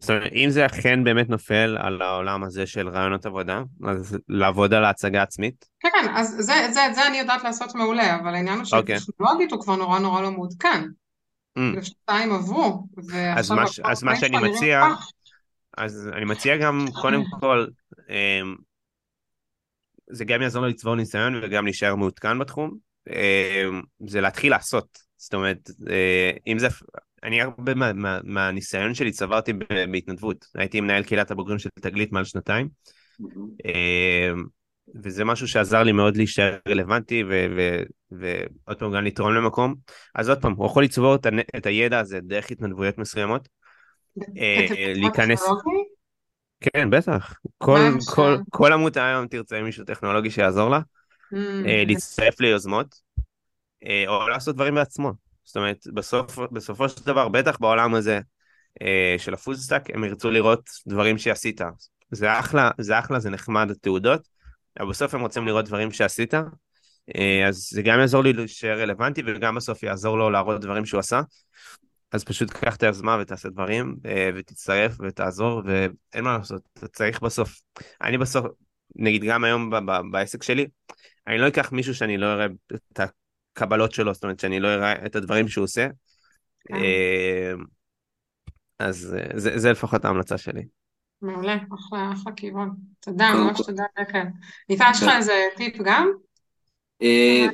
זאת 0.00 0.10
אומרת, 0.10 0.32
אם 0.32 0.46
זה 0.50 0.66
אכן 0.66 1.04
באמת 1.04 1.28
נופל 1.28 1.76
על 1.80 2.02
העולם 2.02 2.44
הזה 2.44 2.66
של 2.66 2.88
רעיונות 2.88 3.26
עבודה, 3.26 3.62
אז 3.84 4.18
לעבוד 4.28 4.74
על 4.74 4.84
ההצגה 4.84 5.22
עצמית? 5.22 5.64
כן, 5.80 5.88
כן, 5.92 6.08
אז 6.14 6.28
זה, 6.38 6.54
זה, 6.70 6.80
זה 6.94 7.06
אני 7.06 7.18
יודעת 7.18 7.44
לעשות 7.44 7.74
מעולה, 7.74 8.16
אבל 8.16 8.34
העניין 8.34 8.58
הוא 8.58 8.66
אוקיי. 8.72 9.00
שטכנולוגית 9.00 9.52
הוא 9.52 9.60
כבר 9.60 9.76
נורא 9.76 9.98
נורא 9.98 10.22
לא 10.22 10.30
מעודכן. 10.30 10.84
Mm. 11.58 11.82
שנתיים 11.82 12.32
עברו, 12.32 12.86
אז 13.36 13.50
מה, 13.50 13.64
אז 13.84 14.02
מה 14.02 14.16
שאני 14.16 14.36
מציע, 14.50 14.82
אז 15.76 16.10
אני 16.12 16.24
מציע 16.24 16.56
גם 16.56 16.86
קודם 17.02 17.22
כל, 17.40 17.66
אמ, 18.08 18.56
זה 20.10 20.24
גם 20.24 20.42
יעזור 20.42 20.62
לו 20.62 20.68
לצבור 20.68 20.94
ניסיון 20.94 21.40
וגם 21.42 21.64
להישאר 21.64 21.94
מעודכן 21.94 22.38
בתחום, 22.38 22.76
אמ, 23.10 23.82
זה 24.08 24.20
להתחיל 24.20 24.50
לעשות, 24.50 24.98
זאת 25.16 25.34
אומרת, 25.34 25.70
אה, 25.90 26.30
אם 26.46 26.58
זה, 26.58 26.68
אני 27.22 27.42
הרבה 27.42 27.74
מה, 27.74 27.92
מה, 27.92 28.18
מהניסיון 28.24 28.94
שלי 28.94 29.12
צברתי 29.12 29.52
בהתנדבות, 29.92 30.46
הייתי 30.54 30.80
מנהל 30.80 31.02
קהילת 31.02 31.30
הבוגרים 31.30 31.58
של 31.58 31.68
תגלית 31.80 32.12
מעל 32.12 32.24
שנתיים, 32.24 32.68
mm-hmm. 33.22 33.68
וזה 35.02 35.24
משהו 35.24 35.48
שעזר 35.48 35.82
לי 35.82 35.92
מאוד 35.92 36.16
להישאר 36.16 36.58
רלוונטי 36.68 37.24
ועוד 38.10 38.78
פעם 38.78 38.92
גם 38.92 39.04
לתרום 39.04 39.34
למקום. 39.34 39.74
אז 40.14 40.28
עוד 40.28 40.42
פעם, 40.42 40.52
הוא 40.52 40.66
יכול 40.66 40.84
לצבור 40.84 41.14
את, 41.14 41.26
את 41.56 41.66
הידע 41.66 41.98
הזה 41.98 42.20
דרך 42.20 42.50
התנדבויות 42.50 42.98
מסוימות. 42.98 43.48
אה, 44.38 44.66
להיכנס... 44.94 45.44
כן, 46.60 46.90
בטח. 46.90 47.34
כל, 47.58 47.80
כל, 48.14 48.36
כל 48.50 48.72
עמותה 48.72 49.06
היום 49.06 49.26
תרצה 49.26 49.62
מישהו 49.62 49.84
טכנולוגי 49.84 50.30
שיעזור 50.30 50.70
לה, 50.70 50.80
אה, 51.66 51.84
להצטרף 51.86 52.40
ליוזמות, 52.40 52.94
אה, 53.84 54.04
או 54.06 54.28
לעשות 54.28 54.54
דברים 54.54 54.74
בעצמו. 54.74 55.12
זאת 55.44 55.56
אומרת, 55.56 55.86
בסוף, 55.94 56.38
בסופו 56.52 56.88
של 56.88 57.06
דבר, 57.06 57.28
בטח 57.28 57.56
בעולם 57.60 57.94
הזה 57.94 58.20
של 59.18 59.34
ה 59.34 59.39
full 59.39 59.60
stack, 59.60 59.90
הם 59.94 60.04
ירצו 60.04 60.30
לראות 60.30 60.70
דברים 60.86 61.18
שעשית. 61.18 61.60
זה 62.10 62.38
אחלה, 62.38 62.70
זה 62.78 62.98
אחלה, 62.98 63.20
זה 63.20 63.30
נחמד, 63.30 63.70
התעודות, 63.70 64.28
אבל 64.78 64.88
בסוף 64.88 65.14
הם 65.14 65.20
רוצים 65.20 65.46
לראות 65.46 65.64
דברים 65.64 65.92
שעשית, 65.92 66.34
אז 67.48 67.68
זה 67.70 67.82
גם 67.82 68.00
יעזור 68.00 68.22
לי 68.22 68.32
להישאר 68.32 68.80
רלוונטי, 68.80 69.22
וגם 69.26 69.54
בסוף 69.54 69.82
יעזור 69.82 70.18
לו 70.18 70.30
להראות 70.30 70.60
דברים 70.60 70.86
שהוא 70.86 70.98
עשה. 70.98 71.20
אז 72.12 72.24
פשוט 72.24 72.50
קח 72.50 72.76
את 72.76 72.82
היוזמה 72.82 73.18
ותעשה 73.20 73.48
דברים, 73.48 73.96
ותצטרף 74.34 74.96
ותעזור, 75.00 75.62
ואין 75.64 76.24
מה 76.24 76.38
לעשות, 76.38 76.62
אתה 76.72 76.88
צריך 76.88 77.20
בסוף. 77.20 77.60
אני 78.02 78.18
בסוף, 78.18 78.46
נגיד 78.96 79.24
גם 79.24 79.44
היום 79.44 79.70
בעסק 80.10 80.42
שלי, 80.42 80.66
אני 81.26 81.38
לא 81.38 81.48
אקח 81.48 81.72
מישהו 81.72 81.94
שאני 81.94 82.18
לא 82.18 82.26
אראה 82.26 82.46
את 82.92 83.00
הקבלות 83.56 83.92
שלו, 83.92 84.14
זאת 84.14 84.22
אומרת 84.22 84.40
שאני 84.40 84.60
לא 84.60 84.68
אראה 84.68 85.06
את 85.06 85.16
הדברים 85.16 85.48
שהוא 85.48 85.64
עושה. 85.64 85.88
כן. 86.68 86.74
אה, 86.74 87.52
אז 88.78 89.16
אה, 89.18 89.38
זה, 89.38 89.58
זה 89.58 89.72
לפחות 89.72 90.04
ההמלצה 90.04 90.38
שלי. 90.38 90.62
מעולה, 91.22 91.56
אחלה, 91.74 92.12
אחלה 92.12 92.32
כיוון. 92.32 92.70
תודה, 93.00 93.30
ממש 93.34 93.60
תודה, 93.66 93.84
כן. 94.12 94.26
ניתן 94.68 94.90
לך 94.90 95.08
איזה 95.16 95.32
טיפ 95.56 95.76
גם? 95.76 96.12
אה, 97.02 97.46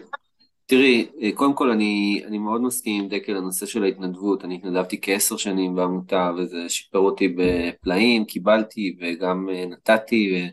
תראי, 0.66 1.06
קודם 1.34 1.54
כל 1.54 1.70
אני, 1.70 2.22
אני 2.26 2.38
מאוד 2.38 2.60
מסכים 2.60 3.02
עם 3.02 3.08
דקל 3.08 3.32
לנושא 3.32 3.66
של 3.66 3.84
ההתנדבות, 3.84 4.44
אני 4.44 4.54
התנדבתי 4.54 4.98
כעשר 5.02 5.36
שנים 5.36 5.74
בעמותה 5.74 6.30
וזה 6.38 6.68
שיפר 6.68 6.98
אותי 6.98 7.36
בפלאים, 7.36 8.24
קיבלתי 8.24 8.96
וגם 9.00 9.48
נתתי 9.70 10.50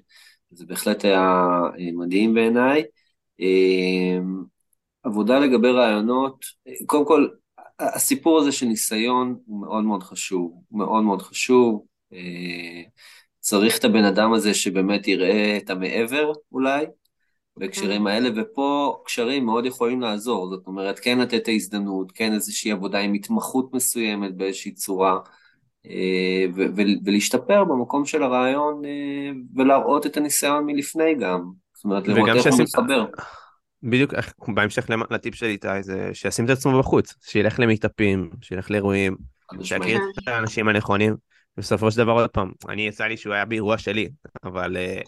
וזה 0.52 0.66
בהחלט 0.66 1.06
היה 1.06 1.48
מדהים 1.94 2.34
בעיניי. 2.34 2.84
עבודה 5.04 5.40
לגבי 5.40 5.72
רעיונות, 5.72 6.46
קודם 6.86 7.06
כל, 7.06 7.28
הסיפור 7.80 8.40
הזה 8.40 8.52
של 8.52 8.66
ניסיון 8.66 9.36
הוא 9.46 9.62
מאוד 9.62 9.84
מאוד 9.84 10.04
חשוב, 10.04 10.64
מאוד 10.72 11.04
מאוד 11.04 11.22
חשוב. 11.22 11.86
אה, 12.14 12.82
צריך 13.40 13.78
את 13.78 13.84
הבן 13.84 14.04
אדם 14.04 14.34
הזה 14.34 14.54
שבאמת 14.54 15.08
יראה 15.08 15.58
את 15.58 15.70
המעבר 15.70 16.32
אולי, 16.52 16.86
בהקשרים 17.58 18.08
האלה, 18.08 18.30
ופה 18.36 19.02
קשרים 19.06 19.46
מאוד 19.46 19.66
יכולים 19.66 20.02
לעזור, 20.02 20.50
זאת 20.50 20.68
אומרת, 20.68 21.00
כן 21.00 21.20
לתת 21.20 21.34
את 21.34 21.48
ההזדמנות, 21.48 22.12
כן 22.12 22.34
איזושהי 22.34 22.72
עבודה 22.72 23.00
עם 23.00 23.14
התמחות 23.14 23.74
מסוימת 23.74 24.36
באיזושהי 24.36 24.72
צורה, 24.72 25.18
אה, 25.86 26.46
ולהשתפר 27.06 27.64
במקום 27.64 28.06
של 28.06 28.24
הרעיון 28.24 28.86
אה, 28.86 29.32
ולהראות 29.56 30.06
את 30.06 30.18
הניסיון 30.18 30.66
מלפני 30.66 31.16
גם, 31.16 31.42
זאת 31.76 31.84
אומרת, 31.84 32.08
לראות 32.08 32.30
איך 32.30 32.54
הוא 32.54 32.62
מתחבר. 32.62 33.06
בדיוק 33.84 34.14
בהמשך 34.48 34.90
לטיפ 35.12 35.36
של 35.36 35.46
איתי 35.46 35.84
זה 35.84 36.10
שישים 36.14 36.46
את 36.46 36.50
עצמו 36.50 36.80
בחוץ 36.80 37.14
שילך 37.22 37.60
למיטאפים 37.60 38.30
שילך 38.42 38.72
לאירועים 38.72 39.16
שיכיר 39.62 40.00
את 40.20 40.28
האנשים 40.28 40.68
הנכונים 40.68 41.16
בסופו 41.58 41.92
של 41.92 41.98
דבר 41.98 42.12
עוד 42.12 42.30
פעם 42.30 42.52
אני 42.70 42.88
יצא 42.88 43.04
לי 43.04 43.18
שהוא 43.18 43.34
היה 43.34 43.46
באירוע 43.46 43.78
שלי 43.78 44.10
אבל 44.44 44.78
אה, 44.78 45.02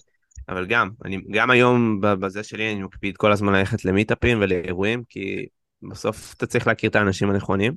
אבל 0.50 0.66
גם 0.66 0.90
אני 1.06 1.22
גם 1.32 1.50
היום 1.50 2.02
בזה 2.02 2.44
שלי 2.44 2.74
אני 2.74 2.84
מקפיד 2.84 3.18
כל 3.18 3.32
הזמן 3.32 3.54
ללכת 3.54 3.86
למיטאפים 3.86 4.38
ולאירועים 4.42 5.04
כי 5.10 5.46
בסוף 5.90 6.34
אתה 6.34 6.46
צריך 6.46 6.68
להכיר 6.68 6.90
את 6.90 6.96
האנשים 6.96 7.30
הנכונים. 7.30 7.74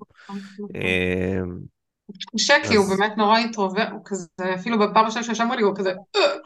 אה, 0.76 1.40
שקי 2.36 2.76
הוא 2.76 2.86
באמת 2.88 3.12
נורא 3.16 3.38
אינטרובר, 3.38 3.84
הוא 3.92 4.00
כזה, 4.04 4.26
אפילו 4.54 4.78
בפעם 4.78 5.04
הראשונה 5.04 5.24
שישבנו 5.24 5.54
לי 5.54 5.62
הוא 5.62 5.76
כזה, 5.76 5.92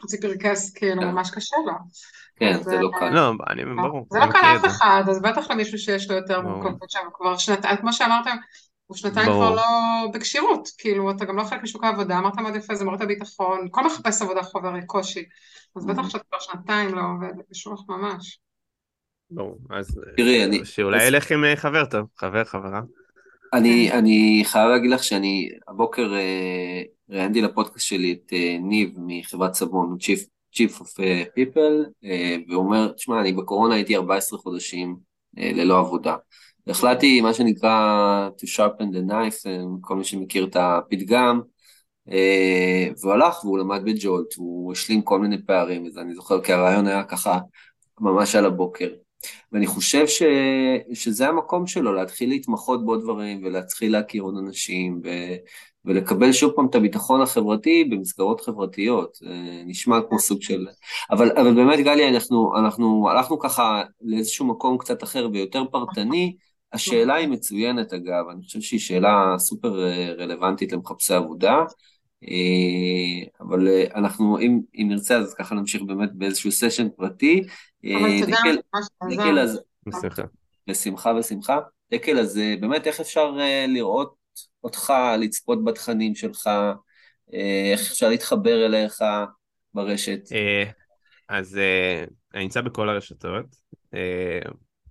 חצי 0.03 0.15
אה, 0.15 0.21
פרקס, 0.21 0.73
כאילו 0.73 1.01
כן. 1.01 1.07
ממש 1.07 1.31
קשה 1.31 1.55
לו. 1.65 1.73
כן, 2.35 2.63
זה 2.63 2.77
לא 2.77 2.89
קל. 2.99 3.09
לא, 3.09 3.33
אני, 3.49 3.61
ברור. 3.65 4.07
זה 4.11 4.19
לא 4.19 4.25
קל 4.31 4.53
לאף 4.53 4.65
אחד, 4.65 5.03
אז 5.09 5.21
בטח 5.21 5.51
למישהו 5.51 5.77
שיש 5.77 6.09
לו 6.09 6.15
יותר 6.15 6.41
מורכבות 6.41 6.89
שם, 6.89 6.99
כבר 7.13 7.37
שנתיים, 7.37 7.77
כמו 7.77 7.93
שאמרתם, 7.93 8.35
הוא 8.91 8.97
שנתיים 8.97 9.25
כבר 9.25 9.55
לא 9.55 9.63
בכשירות, 10.13 10.69
כאילו, 10.77 11.11
אתה 11.11 11.25
גם 11.25 11.37
לא 11.37 11.43
חלק 11.43 11.63
משוק 11.63 11.83
העבודה, 11.83 12.17
אמרת 12.17 12.37
מאוד 12.37 12.55
יפה, 12.55 12.75
זה 12.75 12.85
מערכת 12.85 13.01
הביטחון, 13.01 13.67
כל 13.71 13.85
מחפש 13.85 14.21
עבודה 14.21 14.43
חובר 14.43 14.81
קושי, 14.85 15.23
אז 15.75 15.85
בטח 15.85 16.09
שאתה 16.09 16.23
כבר 16.29 16.39
שנתיים 16.39 16.95
לא 16.95 17.01
עובד, 17.01 17.33
בשוח 17.49 17.83
ממש. 17.89 18.39
ברור, 19.29 19.57
אז 19.69 19.99
תראי, 20.17 20.45
אני... 20.45 20.65
שאולי 20.65 21.07
ילך 21.07 21.31
עם 21.31 21.45
אה, 21.45 21.55
חבר 21.55 21.85
טוב, 21.85 22.07
חבר, 22.17 22.43
חברה. 22.43 22.81
אני. 23.53 23.91
אני 23.91 24.41
חייב 24.45 24.69
להגיד 24.69 24.91
לך 24.91 25.03
שאני 25.03 25.49
הבוקר 25.67 26.13
אה, 26.13 26.81
ראיינתי 27.09 27.41
לפודקאסט 27.41 27.85
שלי 27.87 28.11
את 28.13 28.33
אה, 28.33 28.57
ניב 28.61 28.93
מחברת 28.97 29.53
סבון, 29.53 29.97
צ'יפ 29.99 30.25
Chief 30.55 30.81
of 30.81 30.99
People, 31.37 32.07
והוא 32.49 32.63
אומר, 32.63 32.91
תשמע, 32.91 33.21
אני 33.21 33.33
בקורונה 33.33 33.75
הייתי 33.75 33.95
14 33.95 34.39
חודשים 34.39 34.97
ללא 35.37 35.79
עבודה. 35.79 36.15
החלטתי, 36.67 37.21
מה 37.21 37.33
שנקרא, 37.33 38.29
to 38.37 38.45
sharpen 38.45 38.83
the 38.93 39.11
knife, 39.11 39.47
כל 39.81 39.95
מי 39.95 40.03
שמכיר 40.03 40.45
את 40.45 40.55
הפתגם, 40.59 41.41
uh, 42.09 42.13
והוא 43.01 43.13
הלך 43.13 43.45
והוא 43.45 43.57
למד 43.57 43.81
בג'ולט, 43.85 44.33
הוא 44.37 44.71
השלים 44.71 45.01
כל 45.01 45.19
מיני 45.19 45.45
פערים, 45.45 45.85
אז 45.85 45.97
אני 45.97 46.15
זוכר 46.15 46.41
כי 46.41 46.53
הרעיון 46.53 46.87
היה 46.87 47.03
ככה 47.03 47.39
ממש 47.99 48.35
על 48.35 48.45
הבוקר. 48.45 48.89
ואני 49.51 49.67
חושב 49.67 50.07
ש, 50.07 50.23
שזה 50.93 51.27
המקום 51.27 51.67
שלו, 51.67 51.93
להתחיל 51.93 52.29
להתמחות 52.29 52.85
בעוד 52.85 53.01
דברים 53.01 53.41
ולהתחיל 53.43 53.91
להכיר 53.91 54.23
עוד 54.23 54.35
אנשים, 54.37 55.01
ו, 55.03 55.09
ולקבל 55.85 56.31
שוב 56.31 56.51
פעם 56.55 56.65
את 56.65 56.75
הביטחון 56.75 57.21
החברתי 57.21 57.83
במסגרות 57.83 58.41
חברתיות. 58.41 59.17
נשמע 59.65 59.99
כמו 60.09 60.19
סוג 60.19 60.41
של... 60.41 60.67
אבל, 61.11 61.31
אבל 61.31 61.53
באמת, 61.55 61.79
גלי, 61.79 62.09
אנחנו, 62.09 62.57
אנחנו 62.57 63.09
הלכנו 63.09 63.39
ככה 63.39 63.83
לאיזשהו 64.01 64.45
מקום 64.45 64.77
קצת 64.77 65.03
אחר 65.03 65.29
ויותר 65.33 65.63
פרטני. 65.71 66.35
השאלה 66.73 67.15
היא 67.15 67.27
מצוינת, 67.27 67.93
אגב, 67.93 68.25
אני 68.31 68.43
חושב 68.43 68.61
שהיא 68.61 68.79
שאלה 68.79 69.35
סופר 69.37 69.83
אה, 69.83 70.13
רלוונטית 70.17 70.71
למחפשי 70.71 71.13
עבודה. 71.13 71.63
אה, 72.23 73.27
אבל 73.41 73.67
אה, 73.67 73.83
אנחנו, 73.95 74.39
אם, 74.39 74.59
אם 74.75 74.87
נרצה, 74.89 75.17
אז 75.17 75.33
ככה 75.33 75.55
נמשיך 75.55 75.81
באמת 75.81 76.09
באיזשהו 76.13 76.51
סשן 76.51 76.87
פרטי. 76.89 77.43
אבל 77.85 78.19
תודה, 78.19 78.37
דקל, 79.11 79.39
אז... 79.39 79.59
בשמחה. 79.87 80.23
בשמחה, 80.67 81.13
בשמחה. 81.13 81.59
דקל, 81.93 82.19
אז 82.19 82.39
באמת 82.61 82.87
איך 82.87 82.99
אפשר 82.99 83.31
לראות 83.67 84.15
אותך, 84.63 84.93
לצפות 85.19 85.63
בתכנים 85.65 86.15
שלך, 86.15 86.49
איך 87.71 87.91
אפשר 87.91 88.09
להתחבר 88.09 88.65
אליך 88.65 89.03
ברשת? 89.73 90.19
אז 91.29 91.59
אני 92.33 92.43
נמצא 92.43 92.61
בכל 92.61 92.89
הרשתות. 92.89 93.45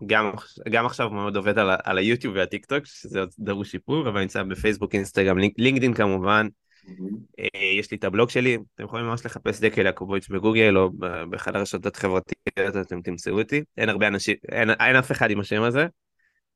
גם, 0.06 0.30
גם 0.70 0.86
עכשיו 0.86 1.10
מאוד 1.10 1.36
עובד 1.36 1.58
על, 1.58 1.70
על 1.84 1.98
היוטיוב 1.98 2.34
והטיק 2.36 2.66
טוק, 2.66 2.86
שזה 2.86 3.20
עוד 3.20 3.30
דרוש 3.38 3.70
שיפור, 3.70 4.08
אבל 4.08 4.20
נמצא 4.20 4.42
בפייסבוק, 4.42 4.94
אינסטגרם, 4.94 5.38
לינקדאין 5.58 5.94
כמובן. 5.94 6.48
Mm-hmm. 6.84 7.44
יש 7.78 7.90
לי 7.90 7.96
את 7.96 8.04
הבלוג 8.04 8.30
שלי, 8.30 8.58
אתם 8.74 8.84
יכולים 8.84 9.06
ממש 9.06 9.26
לחפש 9.26 9.60
דקל 9.60 9.86
יעקובוביץ' 9.86 10.28
בגוגל 10.28 10.76
או 10.76 10.90
באחד 11.30 11.56
הרשתות 11.56 11.96
החברתיות, 11.96 12.76
אתם 12.80 13.02
תמצאו 13.02 13.38
אותי. 13.38 13.62
אין 13.76 13.88
הרבה 13.88 14.08
אנשים, 14.08 14.36
אין, 14.52 14.70
אין 14.70 14.96
אף 14.96 15.12
אחד 15.12 15.30
עם 15.30 15.40
השם 15.40 15.62
הזה, 15.62 15.86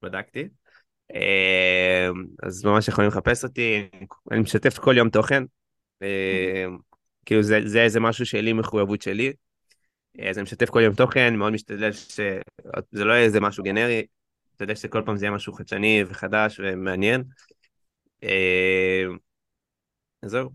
בדקתי. 0.03 0.49
אמ, 1.15 2.25
אז 2.43 2.65
ממש 2.65 2.89
יכולים 2.89 3.09
לחפש 3.09 3.45
אותי, 3.45 3.89
אני 4.31 4.41
משתף 4.41 4.79
כל 4.79 4.97
יום 4.97 5.09
תוכן, 5.09 5.45
אמ, 6.03 6.79
כאילו 7.25 7.43
זה, 7.43 7.61
זה 7.65 7.83
איזה 7.83 8.01
משהו 8.01 8.27
שלי 8.27 8.53
מחויבות 8.53 9.03
שלי, 9.03 9.33
אז 10.23 10.39
אני 10.39 10.43
משתף 10.43 10.71
כל 10.71 10.81
יום 10.81 10.95
תוכן, 10.95 11.37
מאוד 11.37 11.53
משתדל 11.53 11.93
שזה 11.93 13.05
לא 13.05 13.13
יהיה 13.13 13.25
איזה 13.25 13.41
משהו 13.41 13.65
גנרי, 13.65 14.07
משתדל 14.53 14.75
שכל 14.75 15.03
פעם 15.07 15.17
זה 15.17 15.27
יהיה 15.27 15.35
משהו 15.35 15.53
חדשני 15.53 16.05
וחדש 16.09 16.61
ומעניין. 16.63 17.25
אמ, 18.23 18.29
זהו. 20.25 20.51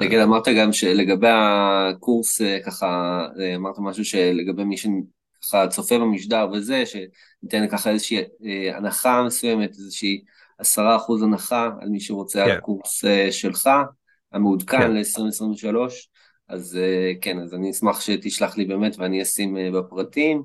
נגיד 0.00 0.18
אמרת 0.18 0.48
גם 0.48 0.72
שלגבי 0.72 1.28
הקורס 1.30 2.40
אה, 2.40 2.58
ככה 2.66 3.20
אה, 3.40 3.54
אמרת 3.54 3.74
משהו 3.78 4.04
שלגבי 4.04 4.64
מי 4.64 4.76
ככה 5.44 5.66
צופה 5.68 5.98
במשדר 5.98 6.48
וזה, 6.52 6.82
שניתן 6.86 7.68
ככה 7.68 7.90
איזושהי 7.90 8.18
אה, 8.18 8.76
הנחה 8.76 9.22
מסוימת, 9.26 9.70
איזושהי 9.70 10.24
עשרה 10.58 10.96
אחוז 10.96 11.22
הנחה 11.22 11.70
על 11.80 11.88
מי 11.88 12.00
שרוצה 12.00 12.44
כן. 12.44 12.50
על 12.50 12.56
הקורס 12.56 13.04
אה, 13.04 13.32
שלך, 13.32 13.70
המעודכן 14.32 14.78
כן. 14.78 14.92
ל-2023, 14.92 15.76
אז 16.48 16.76
אה, 16.76 17.12
כן, 17.20 17.38
אז 17.38 17.54
אני 17.54 17.70
אשמח 17.70 18.00
שתשלח 18.00 18.56
לי 18.56 18.64
באמת 18.64 18.98
ואני 18.98 19.22
אשים 19.22 19.56
אה, 19.56 19.70
בפרטים 19.70 20.42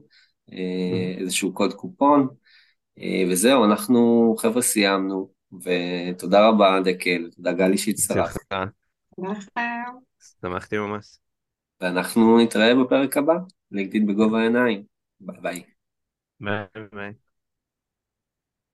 אה, 0.52 0.58
mm-hmm. 0.58 1.20
איזשהו 1.22 1.54
קוד 1.54 1.74
קופון, 1.74 2.28
וזהו, 3.32 3.66
אנחנו 3.66 4.36
חבר'ה 4.40 4.62
סיימנו, 4.62 5.30
ותודה 5.54 6.48
רבה 6.48 6.80
דקל, 6.84 7.30
תודה 7.36 7.52
גלי 7.54 7.78
שהצטרפת. 7.78 8.54
שמחתי 10.42 10.78
ממש. 10.78 11.18
ואנחנו 11.82 12.40
נתראה 12.40 12.76
בפרק 12.76 13.18
הבא, 13.18 13.34
לינקדאין 13.72 14.08
בגובה 14.08 14.40
העיניים. 14.40 14.84
ביי 15.20 15.42
ביי. 15.42 15.64
ביי 16.40 16.84
ביי. 16.94 17.29